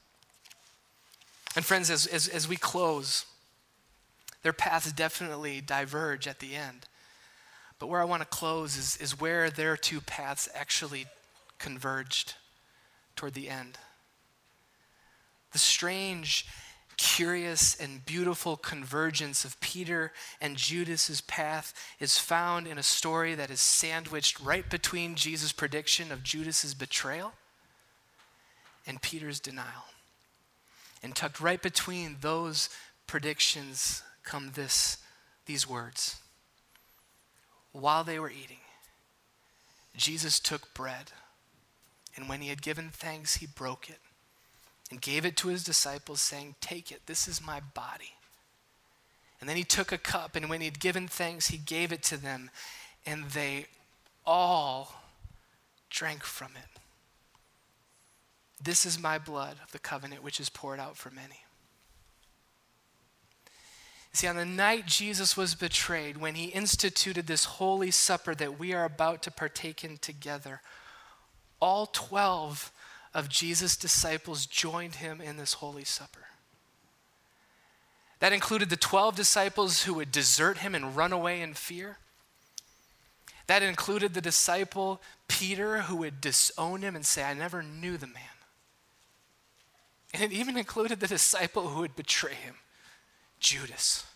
And 1.56 1.64
friends, 1.64 1.90
as, 1.90 2.06
as, 2.06 2.28
as 2.28 2.46
we 2.46 2.54
close, 2.54 3.24
their 4.42 4.52
paths 4.52 4.92
definitely 4.92 5.60
diverge 5.60 6.26
at 6.26 6.38
the 6.38 6.54
end. 6.54 6.86
But 7.78 7.88
where 7.88 8.00
I 8.00 8.04
want 8.04 8.22
to 8.22 8.28
close 8.28 8.76
is, 8.76 8.96
is 8.96 9.20
where 9.20 9.50
their 9.50 9.76
two 9.76 10.00
paths 10.00 10.48
actually 10.54 11.06
converged 11.58 12.34
toward 13.16 13.34
the 13.34 13.48
end. 13.48 13.78
The 15.52 15.58
strange, 15.58 16.46
curious, 16.96 17.74
and 17.76 18.04
beautiful 18.04 18.56
convergence 18.56 19.44
of 19.44 19.58
Peter 19.60 20.12
and 20.40 20.56
Judas's 20.56 21.20
path 21.20 21.72
is 22.00 22.18
found 22.18 22.66
in 22.66 22.78
a 22.78 22.82
story 22.82 23.34
that 23.34 23.50
is 23.50 23.60
sandwiched 23.60 24.40
right 24.40 24.68
between 24.68 25.14
Jesus' 25.14 25.52
prediction 25.52 26.12
of 26.12 26.22
Judas's 26.22 26.74
betrayal 26.74 27.32
and 28.86 29.00
Peter's 29.00 29.40
denial. 29.40 29.84
And 31.02 31.14
tucked 31.14 31.40
right 31.40 31.62
between 31.62 32.16
those 32.20 32.68
predictions 33.06 34.02
come 34.28 34.52
this, 34.54 34.98
these 35.46 35.68
words 35.68 36.20
while 37.72 38.04
they 38.04 38.18
were 38.18 38.30
eating, 38.30 38.58
Jesus 39.96 40.40
took 40.40 40.72
bread, 40.74 41.12
and 42.16 42.28
when 42.28 42.40
he 42.40 42.48
had 42.48 42.62
given 42.62 42.90
thanks, 42.90 43.36
he 43.36 43.46
broke 43.46 43.88
it 43.88 43.98
and 44.90 45.00
gave 45.00 45.24
it 45.24 45.36
to 45.38 45.48
his 45.48 45.64
disciples, 45.64 46.20
saying, 46.20 46.54
Take 46.60 46.90
it, 46.90 47.02
this 47.06 47.28
is 47.28 47.44
my 47.44 47.60
body. 47.74 48.14
And 49.40 49.48
then 49.48 49.56
he 49.56 49.64
took 49.64 49.92
a 49.92 49.98
cup, 49.98 50.34
and 50.34 50.48
when 50.48 50.60
he 50.60 50.66
had 50.66 50.80
given 50.80 51.06
thanks, 51.06 51.48
he 51.48 51.58
gave 51.58 51.92
it 51.92 52.02
to 52.04 52.16
them, 52.16 52.50
and 53.06 53.26
they 53.30 53.66
all 54.26 55.02
drank 55.90 56.24
from 56.24 56.52
it. 56.56 56.80
This 58.60 58.84
is 58.84 59.00
my 59.00 59.18
blood 59.18 59.56
of 59.62 59.70
the 59.70 59.78
covenant, 59.78 60.24
which 60.24 60.40
is 60.40 60.48
poured 60.48 60.80
out 60.80 60.96
for 60.96 61.10
many. 61.10 61.42
See, 64.18 64.26
on 64.26 64.34
the 64.34 64.44
night 64.44 64.86
Jesus 64.86 65.36
was 65.36 65.54
betrayed, 65.54 66.16
when 66.16 66.34
he 66.34 66.46
instituted 66.46 67.28
this 67.28 67.44
holy 67.44 67.92
supper 67.92 68.34
that 68.34 68.58
we 68.58 68.72
are 68.72 68.84
about 68.84 69.22
to 69.22 69.30
partake 69.30 69.84
in 69.84 69.96
together, 69.96 70.60
all 71.60 71.86
12 71.86 72.72
of 73.14 73.28
Jesus' 73.28 73.76
disciples 73.76 74.44
joined 74.44 74.96
him 74.96 75.20
in 75.20 75.36
this 75.36 75.52
holy 75.52 75.84
supper. 75.84 76.26
That 78.18 78.32
included 78.32 78.70
the 78.70 78.76
12 78.76 79.14
disciples 79.14 79.84
who 79.84 79.94
would 79.94 80.10
desert 80.10 80.58
him 80.58 80.74
and 80.74 80.96
run 80.96 81.12
away 81.12 81.40
in 81.40 81.54
fear. 81.54 81.98
That 83.46 83.62
included 83.62 84.14
the 84.14 84.20
disciple 84.20 85.00
Peter 85.28 85.82
who 85.82 85.94
would 85.98 86.20
disown 86.20 86.82
him 86.82 86.96
and 86.96 87.06
say, 87.06 87.22
I 87.22 87.34
never 87.34 87.62
knew 87.62 87.96
the 87.96 88.08
man. 88.08 88.24
And 90.12 90.24
it 90.24 90.32
even 90.32 90.56
included 90.56 90.98
the 90.98 91.06
disciple 91.06 91.68
who 91.68 91.82
would 91.82 91.94
betray 91.94 92.34
him, 92.34 92.56
Judas. 93.38 94.06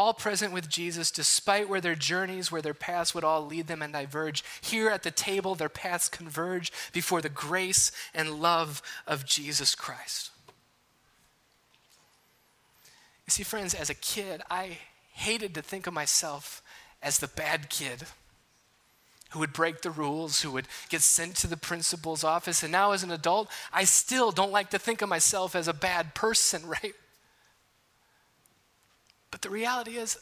All 0.00 0.14
present 0.14 0.54
with 0.54 0.70
Jesus, 0.70 1.10
despite 1.10 1.68
where 1.68 1.82
their 1.82 1.94
journeys, 1.94 2.50
where 2.50 2.62
their 2.62 2.72
paths 2.72 3.14
would 3.14 3.22
all 3.22 3.44
lead 3.44 3.66
them 3.66 3.82
and 3.82 3.92
diverge. 3.92 4.42
Here 4.62 4.88
at 4.88 5.02
the 5.02 5.10
table, 5.10 5.54
their 5.54 5.68
paths 5.68 6.08
converge 6.08 6.72
before 6.94 7.20
the 7.20 7.28
grace 7.28 7.92
and 8.14 8.40
love 8.40 8.80
of 9.06 9.26
Jesus 9.26 9.74
Christ. 9.74 10.30
You 13.26 13.30
see, 13.30 13.42
friends, 13.42 13.74
as 13.74 13.90
a 13.90 13.94
kid, 13.94 14.40
I 14.50 14.78
hated 15.12 15.54
to 15.54 15.60
think 15.60 15.86
of 15.86 15.92
myself 15.92 16.62
as 17.02 17.18
the 17.18 17.28
bad 17.28 17.68
kid 17.68 18.04
who 19.32 19.40
would 19.40 19.52
break 19.52 19.82
the 19.82 19.90
rules, 19.90 20.40
who 20.40 20.50
would 20.52 20.66
get 20.88 21.02
sent 21.02 21.36
to 21.36 21.46
the 21.46 21.58
principal's 21.58 22.24
office. 22.24 22.62
And 22.62 22.72
now, 22.72 22.92
as 22.92 23.02
an 23.02 23.10
adult, 23.10 23.50
I 23.70 23.84
still 23.84 24.30
don't 24.30 24.50
like 24.50 24.70
to 24.70 24.78
think 24.78 25.02
of 25.02 25.10
myself 25.10 25.54
as 25.54 25.68
a 25.68 25.74
bad 25.74 26.14
person, 26.14 26.66
right? 26.66 26.94
But 29.30 29.42
the 29.42 29.50
reality 29.50 29.96
is, 29.96 30.18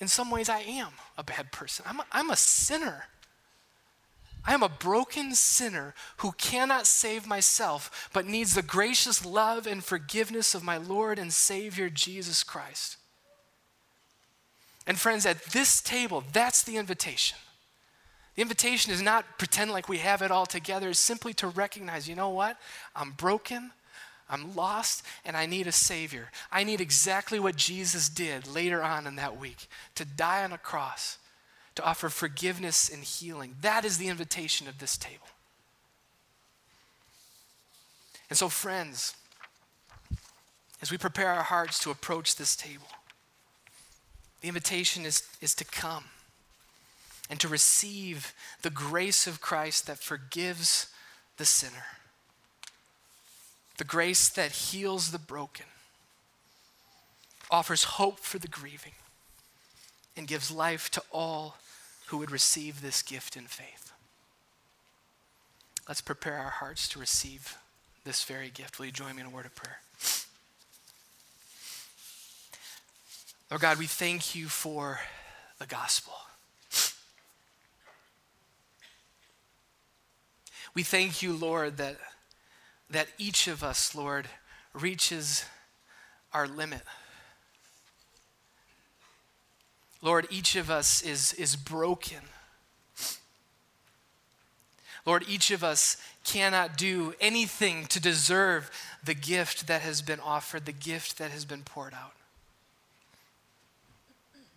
in 0.00 0.08
some 0.08 0.30
ways, 0.30 0.48
I 0.48 0.60
am 0.60 0.92
a 1.18 1.22
bad 1.22 1.52
person. 1.52 1.84
I'm 1.88 2.00
a, 2.00 2.06
I'm 2.10 2.30
a 2.30 2.36
sinner. 2.36 3.04
I 4.46 4.54
am 4.54 4.62
a 4.62 4.70
broken 4.70 5.34
sinner 5.34 5.94
who 6.18 6.32
cannot 6.32 6.86
save 6.86 7.26
myself, 7.26 8.08
but 8.12 8.26
needs 8.26 8.54
the 8.54 8.62
gracious 8.62 9.24
love 9.24 9.66
and 9.66 9.84
forgiveness 9.84 10.54
of 10.54 10.64
my 10.64 10.78
Lord 10.78 11.18
and 11.18 11.32
Savior 11.32 11.90
Jesus 11.90 12.42
Christ. 12.42 12.96
And 14.86 14.98
friends, 14.98 15.26
at 15.26 15.44
this 15.46 15.82
table, 15.82 16.24
that's 16.32 16.62
the 16.62 16.78
invitation. 16.78 17.36
The 18.34 18.42
invitation 18.42 18.92
is 18.92 19.02
not 19.02 19.38
pretend 19.38 19.70
like 19.70 19.88
we 19.88 19.98
have 19.98 20.22
it 20.22 20.30
all 20.30 20.46
together, 20.46 20.88
it's 20.88 20.98
simply 20.98 21.34
to 21.34 21.48
recognize, 21.48 22.08
you 22.08 22.14
know 22.14 22.30
what? 22.30 22.56
I'm 22.96 23.12
broken, 23.12 23.72
I'm 24.30 24.54
lost, 24.54 25.04
and 25.24 25.36
I 25.36 25.46
need 25.46 25.66
a 25.66 25.72
Savior. 25.72 26.30
I 26.52 26.64
need 26.64 26.80
exactly 26.80 27.40
what 27.40 27.56
Jesus 27.56 28.08
did 28.08 28.46
later 28.46 28.82
on 28.82 29.06
in 29.06 29.16
that 29.16 29.38
week 29.38 29.68
to 29.96 30.04
die 30.04 30.44
on 30.44 30.52
a 30.52 30.58
cross, 30.58 31.18
to 31.74 31.84
offer 31.84 32.08
forgiveness 32.08 32.88
and 32.88 33.02
healing. 33.02 33.56
That 33.60 33.84
is 33.84 33.98
the 33.98 34.08
invitation 34.08 34.68
of 34.68 34.78
this 34.78 34.96
table. 34.96 35.26
And 38.30 38.38
so, 38.38 38.48
friends, 38.48 39.14
as 40.80 40.90
we 40.90 40.96
prepare 40.96 41.30
our 41.32 41.42
hearts 41.42 41.78
to 41.80 41.90
approach 41.90 42.36
this 42.36 42.54
table, 42.54 42.86
the 44.40 44.48
invitation 44.48 45.04
is, 45.04 45.24
is 45.40 45.54
to 45.56 45.64
come 45.64 46.04
and 47.28 47.38
to 47.40 47.48
receive 47.48 48.32
the 48.62 48.70
grace 48.70 49.26
of 49.26 49.40
Christ 49.40 49.86
that 49.86 49.98
forgives 49.98 50.88
the 51.36 51.44
sinner, 51.44 51.84
the 53.80 53.84
grace 53.84 54.28
that 54.28 54.52
heals 54.52 55.10
the 55.10 55.18
broken, 55.18 55.64
offers 57.50 57.84
hope 57.84 58.20
for 58.20 58.38
the 58.38 58.46
grieving, 58.46 58.92
and 60.14 60.28
gives 60.28 60.50
life 60.50 60.90
to 60.90 61.02
all 61.10 61.56
who 62.08 62.18
would 62.18 62.30
receive 62.30 62.82
this 62.82 63.00
gift 63.00 63.38
in 63.38 63.44
faith. 63.44 63.90
Let's 65.88 66.02
prepare 66.02 66.36
our 66.36 66.50
hearts 66.50 66.90
to 66.90 66.98
receive 66.98 67.56
this 68.04 68.22
very 68.22 68.50
gift. 68.50 68.78
Will 68.78 68.84
you 68.84 68.92
join 68.92 69.14
me 69.14 69.22
in 69.22 69.28
a 69.28 69.30
word 69.30 69.46
of 69.46 69.54
prayer? 69.54 69.78
Lord 73.50 73.62
God, 73.62 73.78
we 73.78 73.86
thank 73.86 74.34
you 74.34 74.48
for 74.48 75.00
the 75.58 75.66
gospel. 75.66 76.12
We 80.74 80.82
thank 80.82 81.22
you, 81.22 81.32
Lord, 81.32 81.78
that, 81.78 81.96
that 82.90 83.08
each 83.18 83.46
of 83.46 83.62
us, 83.62 83.94
Lord, 83.94 84.26
reaches 84.74 85.44
our 86.32 86.46
limit. 86.46 86.82
Lord, 90.02 90.26
each 90.30 90.56
of 90.56 90.70
us 90.70 91.02
is, 91.02 91.32
is 91.34 91.56
broken. 91.56 92.20
Lord, 95.06 95.24
each 95.28 95.50
of 95.50 95.64
us 95.64 95.96
cannot 96.24 96.76
do 96.76 97.14
anything 97.20 97.86
to 97.86 98.00
deserve 98.00 98.70
the 99.02 99.14
gift 99.14 99.66
that 99.66 99.82
has 99.82 100.02
been 100.02 100.20
offered, 100.20 100.66
the 100.66 100.72
gift 100.72 101.18
that 101.18 101.30
has 101.30 101.44
been 101.44 101.62
poured 101.62 101.94
out. 101.94 102.12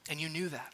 And 0.10 0.20
you 0.20 0.28
knew 0.28 0.50
that. 0.50 0.73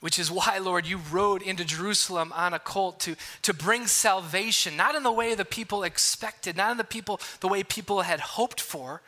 Which 0.00 0.18
is 0.18 0.30
why, 0.30 0.58
Lord, 0.58 0.86
you 0.86 1.00
rode 1.10 1.42
into 1.42 1.64
Jerusalem 1.64 2.32
on 2.34 2.54
a 2.54 2.58
colt 2.58 3.00
to, 3.00 3.16
to 3.42 3.52
bring 3.52 3.86
salvation, 3.86 4.76
not 4.76 4.94
in 4.94 5.02
the 5.02 5.12
way 5.12 5.34
the 5.34 5.44
people 5.44 5.82
expected, 5.82 6.56
not 6.56 6.70
in 6.70 6.78
the 6.78 6.84
people 6.84 7.20
the 7.40 7.48
way 7.48 7.62
people 7.62 8.00
had 8.00 8.20
hoped 8.20 8.60
for, 8.60 9.02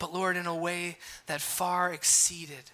but 0.00 0.12
Lord, 0.12 0.36
in 0.36 0.46
a 0.46 0.54
way 0.54 0.98
that 1.26 1.40
far 1.40 1.92
exceeded 1.92 2.72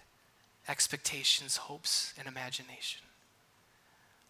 expectations, 0.68 1.58
hopes, 1.58 2.14
and 2.18 2.26
imagination. 2.26 3.02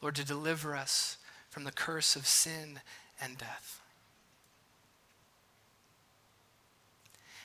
Lord, 0.03 0.17
to 0.17 0.25
deliver 0.25 0.75
us 0.75 1.17
from 1.51 1.65
the 1.65 1.73
curse 1.73 2.17
of 2.17 2.27
sin 2.27 2.81
and 3.23 3.39
death. 3.39 3.81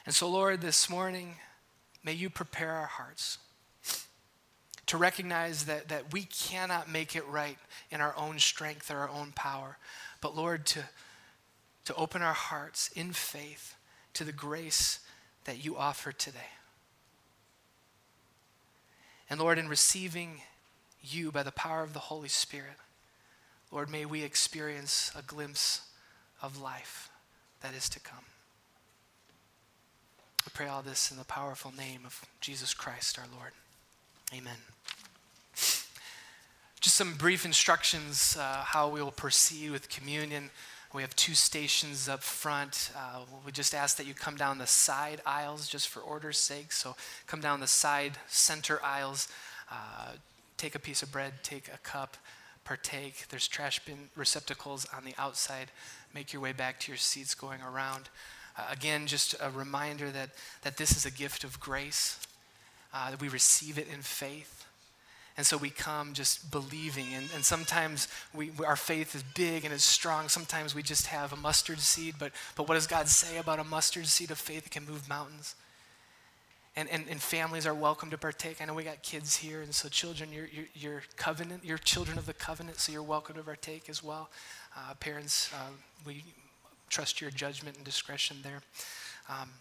And 0.06 0.16
so, 0.16 0.30
Lord, 0.30 0.62
this 0.62 0.90
morning, 0.90 1.36
may 2.04 2.14
you 2.14 2.30
prepare 2.30 2.72
our 2.72 2.86
hearts 2.86 3.40
to 4.88 4.98
recognize 4.98 5.66
that, 5.66 5.88
that 5.90 6.14
we 6.14 6.24
cannot 6.24 6.92
make 6.92 7.16
it 7.16 7.28
right 7.28 7.58
in 7.90 8.02
our 8.02 8.16
own 8.18 8.40
strength 8.40 8.92
or 8.92 8.98
our 8.98 9.10
own 9.10 9.32
power. 9.36 9.78
But 10.22 10.36
Lord, 10.36 10.66
to, 10.68 10.84
to 11.86 11.96
open 11.96 12.22
our 12.22 12.34
hearts 12.34 12.90
in 12.96 13.12
faith 13.14 13.76
to 14.14 14.24
the 14.24 14.32
grace 14.32 15.00
that 15.46 15.64
you 15.64 15.76
offer 15.76 16.12
today. 16.12 16.52
And 19.30 19.40
Lord, 19.40 19.58
in 19.58 19.68
receiving 19.68 20.42
you 21.02 21.32
by 21.32 21.44
the 21.44 21.52
power 21.52 21.84
of 21.84 21.94
the 21.94 22.00
Holy 22.00 22.30
Spirit, 22.30 22.78
Lord, 23.72 23.90
may 23.90 24.06
we 24.06 24.24
experience 24.24 25.12
a 25.18 25.24
glimpse 25.24 25.82
of 26.42 26.62
life 26.62 27.10
that 27.62 27.74
is 27.74 27.90
to 27.90 28.00
come. 28.00 28.26
We 30.46 30.52
pray 30.54 30.68
all 30.68 30.84
this 30.84 31.10
in 31.10 31.18
the 31.18 31.24
powerful 31.24 31.74
name 31.76 32.02
of 32.06 32.24
Jesus 32.40 32.76
Christ 32.76 33.18
our 33.18 33.26
Lord. 33.36 33.52
Amen. 34.34 34.58
Just 36.82 36.98
some 36.98 37.16
brief 37.16 37.46
instructions 37.46 38.38
uh, 38.40 38.64
how 38.64 38.90
we 38.90 39.02
will 39.02 39.12
proceed 39.12 39.72
with 39.72 39.90
communion. 39.90 40.50
We 40.94 41.02
have 41.02 41.16
two 41.16 41.34
stations 41.34 42.08
up 42.08 42.24
front. 42.24 42.92
Uh, 42.96 43.22
we 43.46 43.52
just 43.52 43.76
ask 43.76 43.98
that 43.98 44.06
you 44.06 44.14
come 44.14 44.36
down 44.36 44.60
the 44.60 44.68
side 44.68 45.22
aisles 45.26 45.68
just 45.68 45.90
for 45.90 46.00
order's 46.00 46.38
sake. 46.38 46.72
So 46.72 46.96
come 47.28 47.42
down 47.42 47.60
the 47.60 47.68
side 47.68 48.14
center 48.28 48.82
aisles, 48.84 49.28
uh, 49.72 50.14
take 50.58 50.74
a 50.74 50.80
piece 50.80 51.04
of 51.04 51.12
bread, 51.12 51.34
take 51.44 51.70
a 51.74 51.78
cup, 51.80 52.18
partake. 52.64 53.28
There's 53.30 53.48
trash 53.48 53.84
bin 53.84 54.10
receptacles 54.16 54.88
on 54.96 55.06
the 55.06 55.14
outside. 55.18 55.72
Make 56.14 56.34
your 56.34 56.42
way 56.42 56.54
back 56.54 56.80
to 56.82 56.92
your 56.92 56.98
seats 56.98 57.36
going 57.36 57.62
around. 57.62 58.10
Uh, 58.58 58.68
again, 58.72 59.06
just 59.06 59.36
a 59.42 59.50
reminder 59.50 60.12
that, 60.12 60.30
that 60.62 60.78
this 60.78 60.96
is 60.96 61.06
a 61.06 61.12
gift 61.12 61.44
of 61.44 61.60
grace, 61.60 62.25
uh, 62.96 63.12
that 63.12 63.22
we 63.22 63.28
receive 63.28 63.78
it 63.78 63.88
in 63.94 64.02
faith. 64.02 64.66
And 65.38 65.46
so 65.46 65.58
we 65.58 65.70
come 65.70 66.14
just 66.14 66.50
believing. 66.50 67.14
And, 67.14 67.28
and 67.36 67.44
sometimes 67.44 68.08
we, 68.34 68.52
our 68.66 68.78
faith 68.78 69.14
is 69.14 69.24
big 69.36 69.66
and 69.66 69.74
is 69.74 69.84
strong. 69.84 70.30
Sometimes 70.30 70.74
we 70.74 70.82
just 70.82 71.08
have 71.08 71.34
a 71.34 71.36
mustard 71.36 71.80
seed. 71.80 72.16
But, 72.18 72.32
but 72.56 72.70
what 72.70 72.76
does 72.76 72.88
God 72.88 73.10
say 73.10 73.38
about 73.38 73.60
a 73.60 73.66
mustard 73.66 74.08
seed 74.08 74.32
of 74.32 74.38
faith 74.38 74.64
that 74.64 74.72
can 74.72 74.86
move 74.86 75.10
mountains? 75.10 75.56
and, 76.76 76.90
and, 76.90 77.06
and 77.10 77.22
families 77.22 77.66
are 77.66 77.74
welcome 77.74 78.10
to 78.10 78.18
partake. 78.18 78.62
I 78.62 78.66
know 78.66 78.74
we 78.74 78.84
got 78.84 79.02
kids 79.02 79.38
here, 79.38 79.62
and 79.62 79.74
so 79.74 79.88
children, 79.88 80.30
you're, 80.34 80.50
you're, 80.52 80.66
you're 80.76 81.04
covenant, 81.16 81.64
you're 81.64 81.78
children 81.78 82.18
of 82.18 82.26
the 82.26 82.34
covenant, 82.34 82.80
so 82.80 82.92
you're 82.92 83.04
welcome 83.04 83.36
to 83.36 83.44
partake 83.44 83.88
as 83.88 84.04
well. 84.04 84.30
Uh, 84.76 84.94
parents, 85.00 85.50
uh, 85.54 85.70
we 86.06 86.24
trust 86.90 87.22
your 87.22 87.32
judgment 87.32 87.78
and 87.78 87.86
discretion 87.86 88.38
there. 88.44 88.62
Um, 89.30 89.52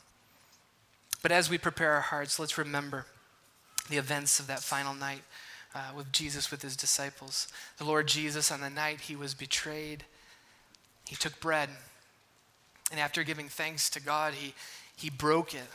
but 1.22 1.30
as 1.30 1.48
we 1.48 1.56
prepare 1.56 1.92
our 1.92 2.00
hearts, 2.00 2.40
let's 2.40 2.58
remember 2.58 3.06
the 3.88 3.96
events 3.96 4.40
of 4.40 4.46
that 4.46 4.60
final 4.60 4.94
night 4.94 5.22
uh, 5.74 5.90
with 5.96 6.12
Jesus 6.12 6.50
with 6.50 6.62
his 6.62 6.76
disciples. 6.76 7.48
The 7.78 7.84
Lord 7.84 8.06
Jesus, 8.06 8.50
on 8.50 8.60
the 8.60 8.70
night 8.70 9.02
he 9.02 9.16
was 9.16 9.34
betrayed, 9.34 10.04
he 11.06 11.16
took 11.16 11.38
bread. 11.40 11.68
And 12.90 13.00
after 13.00 13.24
giving 13.24 13.48
thanks 13.48 13.90
to 13.90 14.00
God, 14.00 14.34
he, 14.34 14.54
he 14.96 15.10
broke 15.10 15.54
it. 15.54 15.68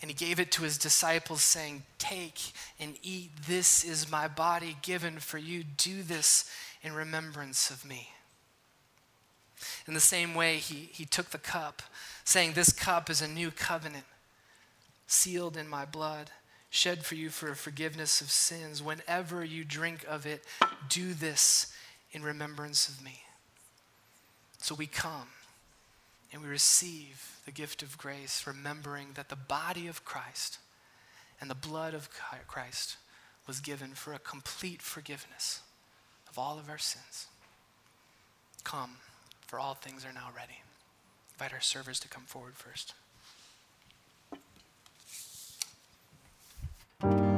And 0.00 0.10
he 0.10 0.14
gave 0.14 0.38
it 0.38 0.52
to 0.52 0.62
his 0.62 0.78
disciples, 0.78 1.42
saying, 1.42 1.82
Take 1.98 2.52
and 2.78 2.96
eat. 3.02 3.30
This 3.46 3.84
is 3.84 4.10
my 4.10 4.28
body 4.28 4.76
given 4.82 5.18
for 5.18 5.38
you. 5.38 5.64
Do 5.64 6.02
this 6.02 6.50
in 6.82 6.92
remembrance 6.92 7.70
of 7.70 7.84
me. 7.84 8.10
In 9.86 9.94
the 9.94 10.00
same 10.00 10.34
way, 10.34 10.56
he, 10.56 10.88
he 10.92 11.04
took 11.04 11.30
the 11.30 11.38
cup, 11.38 11.82
saying, 12.24 12.52
This 12.52 12.72
cup 12.72 13.10
is 13.10 13.20
a 13.20 13.28
new 13.28 13.50
covenant, 13.50 14.04
sealed 15.08 15.56
in 15.56 15.66
my 15.66 15.84
blood, 15.84 16.30
shed 16.70 17.04
for 17.04 17.14
you 17.14 17.30
for 17.30 17.54
forgiveness 17.54 18.20
of 18.20 18.30
sins. 18.30 18.82
Whenever 18.82 19.44
you 19.44 19.64
drink 19.64 20.04
of 20.08 20.26
it, 20.26 20.44
do 20.88 21.14
this 21.14 21.72
in 22.12 22.22
remembrance 22.22 22.88
of 22.88 23.02
me. 23.02 23.22
So 24.58 24.74
we 24.74 24.86
come 24.86 25.28
and 26.32 26.42
we 26.42 26.48
receive 26.48 27.38
the 27.44 27.52
gift 27.52 27.82
of 27.82 27.96
grace, 27.96 28.46
remembering 28.46 29.08
that 29.14 29.28
the 29.28 29.36
body 29.36 29.86
of 29.86 30.04
Christ 30.04 30.58
and 31.40 31.48
the 31.48 31.54
blood 31.54 31.94
of 31.94 32.10
Christ 32.46 32.96
was 33.46 33.60
given 33.60 33.92
for 33.92 34.12
a 34.12 34.18
complete 34.18 34.82
forgiveness 34.82 35.62
of 36.28 36.38
all 36.38 36.58
of 36.58 36.68
our 36.68 36.78
sins. 36.78 37.28
Come, 38.64 38.96
for 39.46 39.58
all 39.58 39.74
things 39.74 40.04
are 40.04 40.12
now 40.12 40.28
ready. 40.36 40.60
Invite 41.34 41.54
our 41.54 41.60
servers 41.60 41.98
to 42.00 42.08
come 42.08 42.24
forward 42.24 42.54
first. 42.56 42.92
His 47.00 47.37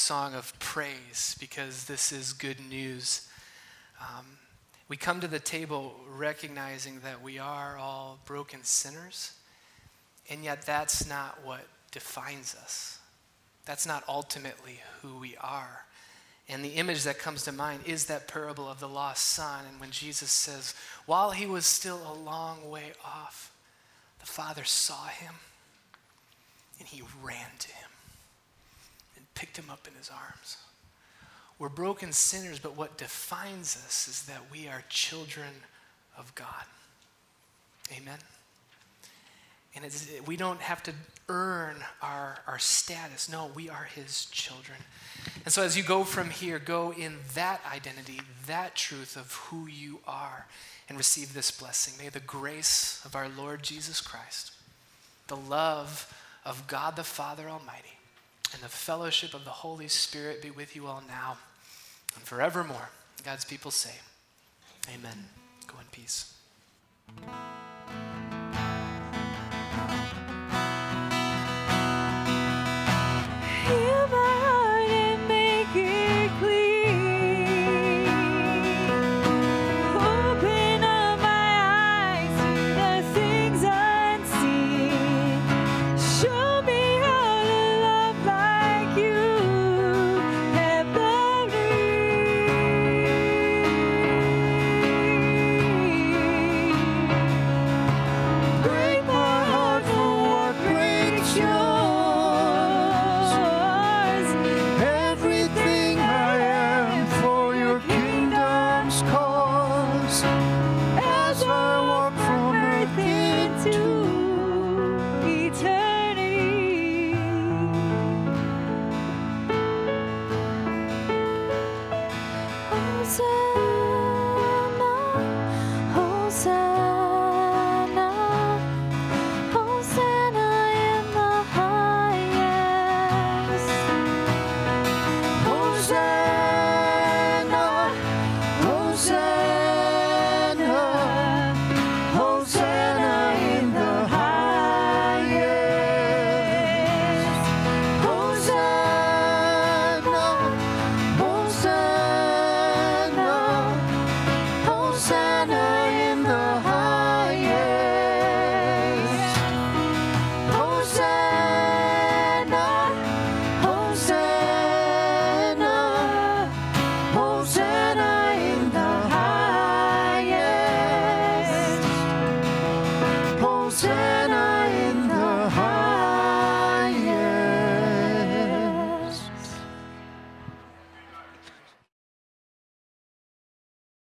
song 0.00 0.34
of 0.34 0.58
praise 0.58 1.36
because 1.38 1.84
this 1.84 2.10
is 2.10 2.32
good 2.32 2.58
news. 2.58 3.28
Um, 4.00 4.24
we 4.88 4.96
come 4.96 5.20
to 5.20 5.28
the 5.28 5.38
table 5.38 5.94
recognizing 6.08 7.00
that 7.00 7.22
we 7.22 7.38
are 7.38 7.76
all 7.76 8.18
broken 8.24 8.64
sinners, 8.64 9.34
and 10.30 10.42
yet 10.42 10.62
that's 10.62 11.06
not 11.06 11.38
what 11.44 11.60
defines 11.92 12.56
us. 12.62 12.98
That's 13.66 13.86
not 13.86 14.02
ultimately 14.08 14.80
who 15.02 15.18
we 15.18 15.36
are. 15.36 15.84
And 16.48 16.64
the 16.64 16.70
image 16.70 17.04
that 17.04 17.18
comes 17.18 17.44
to 17.44 17.52
mind 17.52 17.82
is 17.84 18.06
that 18.06 18.26
parable 18.26 18.68
of 18.68 18.80
the 18.80 18.88
lost 18.88 19.26
son. 19.26 19.64
And 19.70 19.78
when 19.80 19.90
Jesus 19.90 20.32
says, 20.32 20.74
while 21.06 21.30
he 21.30 21.46
was 21.46 21.66
still 21.66 22.00
a 22.10 22.18
long 22.18 22.68
way 22.68 22.92
off, 23.04 23.52
the 24.18 24.26
father 24.26 24.64
saw 24.64 25.06
him 25.06 25.34
and 26.78 26.88
he 26.88 27.02
ran 27.22 27.50
to 27.58 27.68
him 27.68 27.89
picked 29.40 29.58
him 29.58 29.70
up 29.70 29.88
in 29.88 29.94
his 29.94 30.10
arms. 30.10 30.58
We're 31.58 31.70
broken 31.70 32.12
sinners, 32.12 32.58
but 32.58 32.76
what 32.76 32.98
defines 32.98 33.74
us 33.86 34.06
is 34.06 34.22
that 34.24 34.42
we 34.52 34.68
are 34.68 34.84
children 34.90 35.48
of 36.18 36.34
God. 36.34 36.66
Amen. 37.96 38.18
And 39.74 39.90
we 40.26 40.36
don't 40.36 40.60
have 40.60 40.82
to 40.82 40.92
earn 41.30 41.76
our, 42.02 42.40
our 42.46 42.58
status. 42.58 43.30
No, 43.30 43.50
we 43.54 43.70
are 43.70 43.88
his 43.94 44.26
children. 44.26 44.76
And 45.46 45.54
so 45.54 45.62
as 45.62 45.74
you 45.74 45.84
go 45.84 46.04
from 46.04 46.28
here, 46.28 46.58
go 46.58 46.92
in 46.92 47.16
that 47.34 47.62
identity, 47.72 48.20
that 48.46 48.74
truth 48.74 49.16
of 49.16 49.32
who 49.32 49.66
you 49.66 50.00
are, 50.06 50.46
and 50.90 50.98
receive 50.98 51.32
this 51.32 51.50
blessing. 51.50 51.94
May 51.98 52.10
the 52.10 52.20
grace 52.20 53.00
of 53.06 53.16
our 53.16 53.28
Lord 53.30 53.62
Jesus 53.62 54.02
Christ, 54.02 54.52
the 55.28 55.36
love 55.36 56.12
of 56.44 56.66
God 56.66 56.96
the 56.96 57.04
Father 57.04 57.48
Almighty, 57.48 57.99
and 58.52 58.62
the 58.62 58.68
fellowship 58.68 59.34
of 59.34 59.44
the 59.44 59.50
Holy 59.50 59.88
Spirit 59.88 60.42
be 60.42 60.50
with 60.50 60.74
you 60.74 60.86
all 60.86 61.02
now 61.06 61.38
and 62.14 62.24
forevermore. 62.24 62.90
God's 63.24 63.44
people 63.44 63.70
say, 63.70 63.94
Amen. 64.94 65.26
Go 65.66 65.74
in 65.78 65.86
peace. 65.92 66.34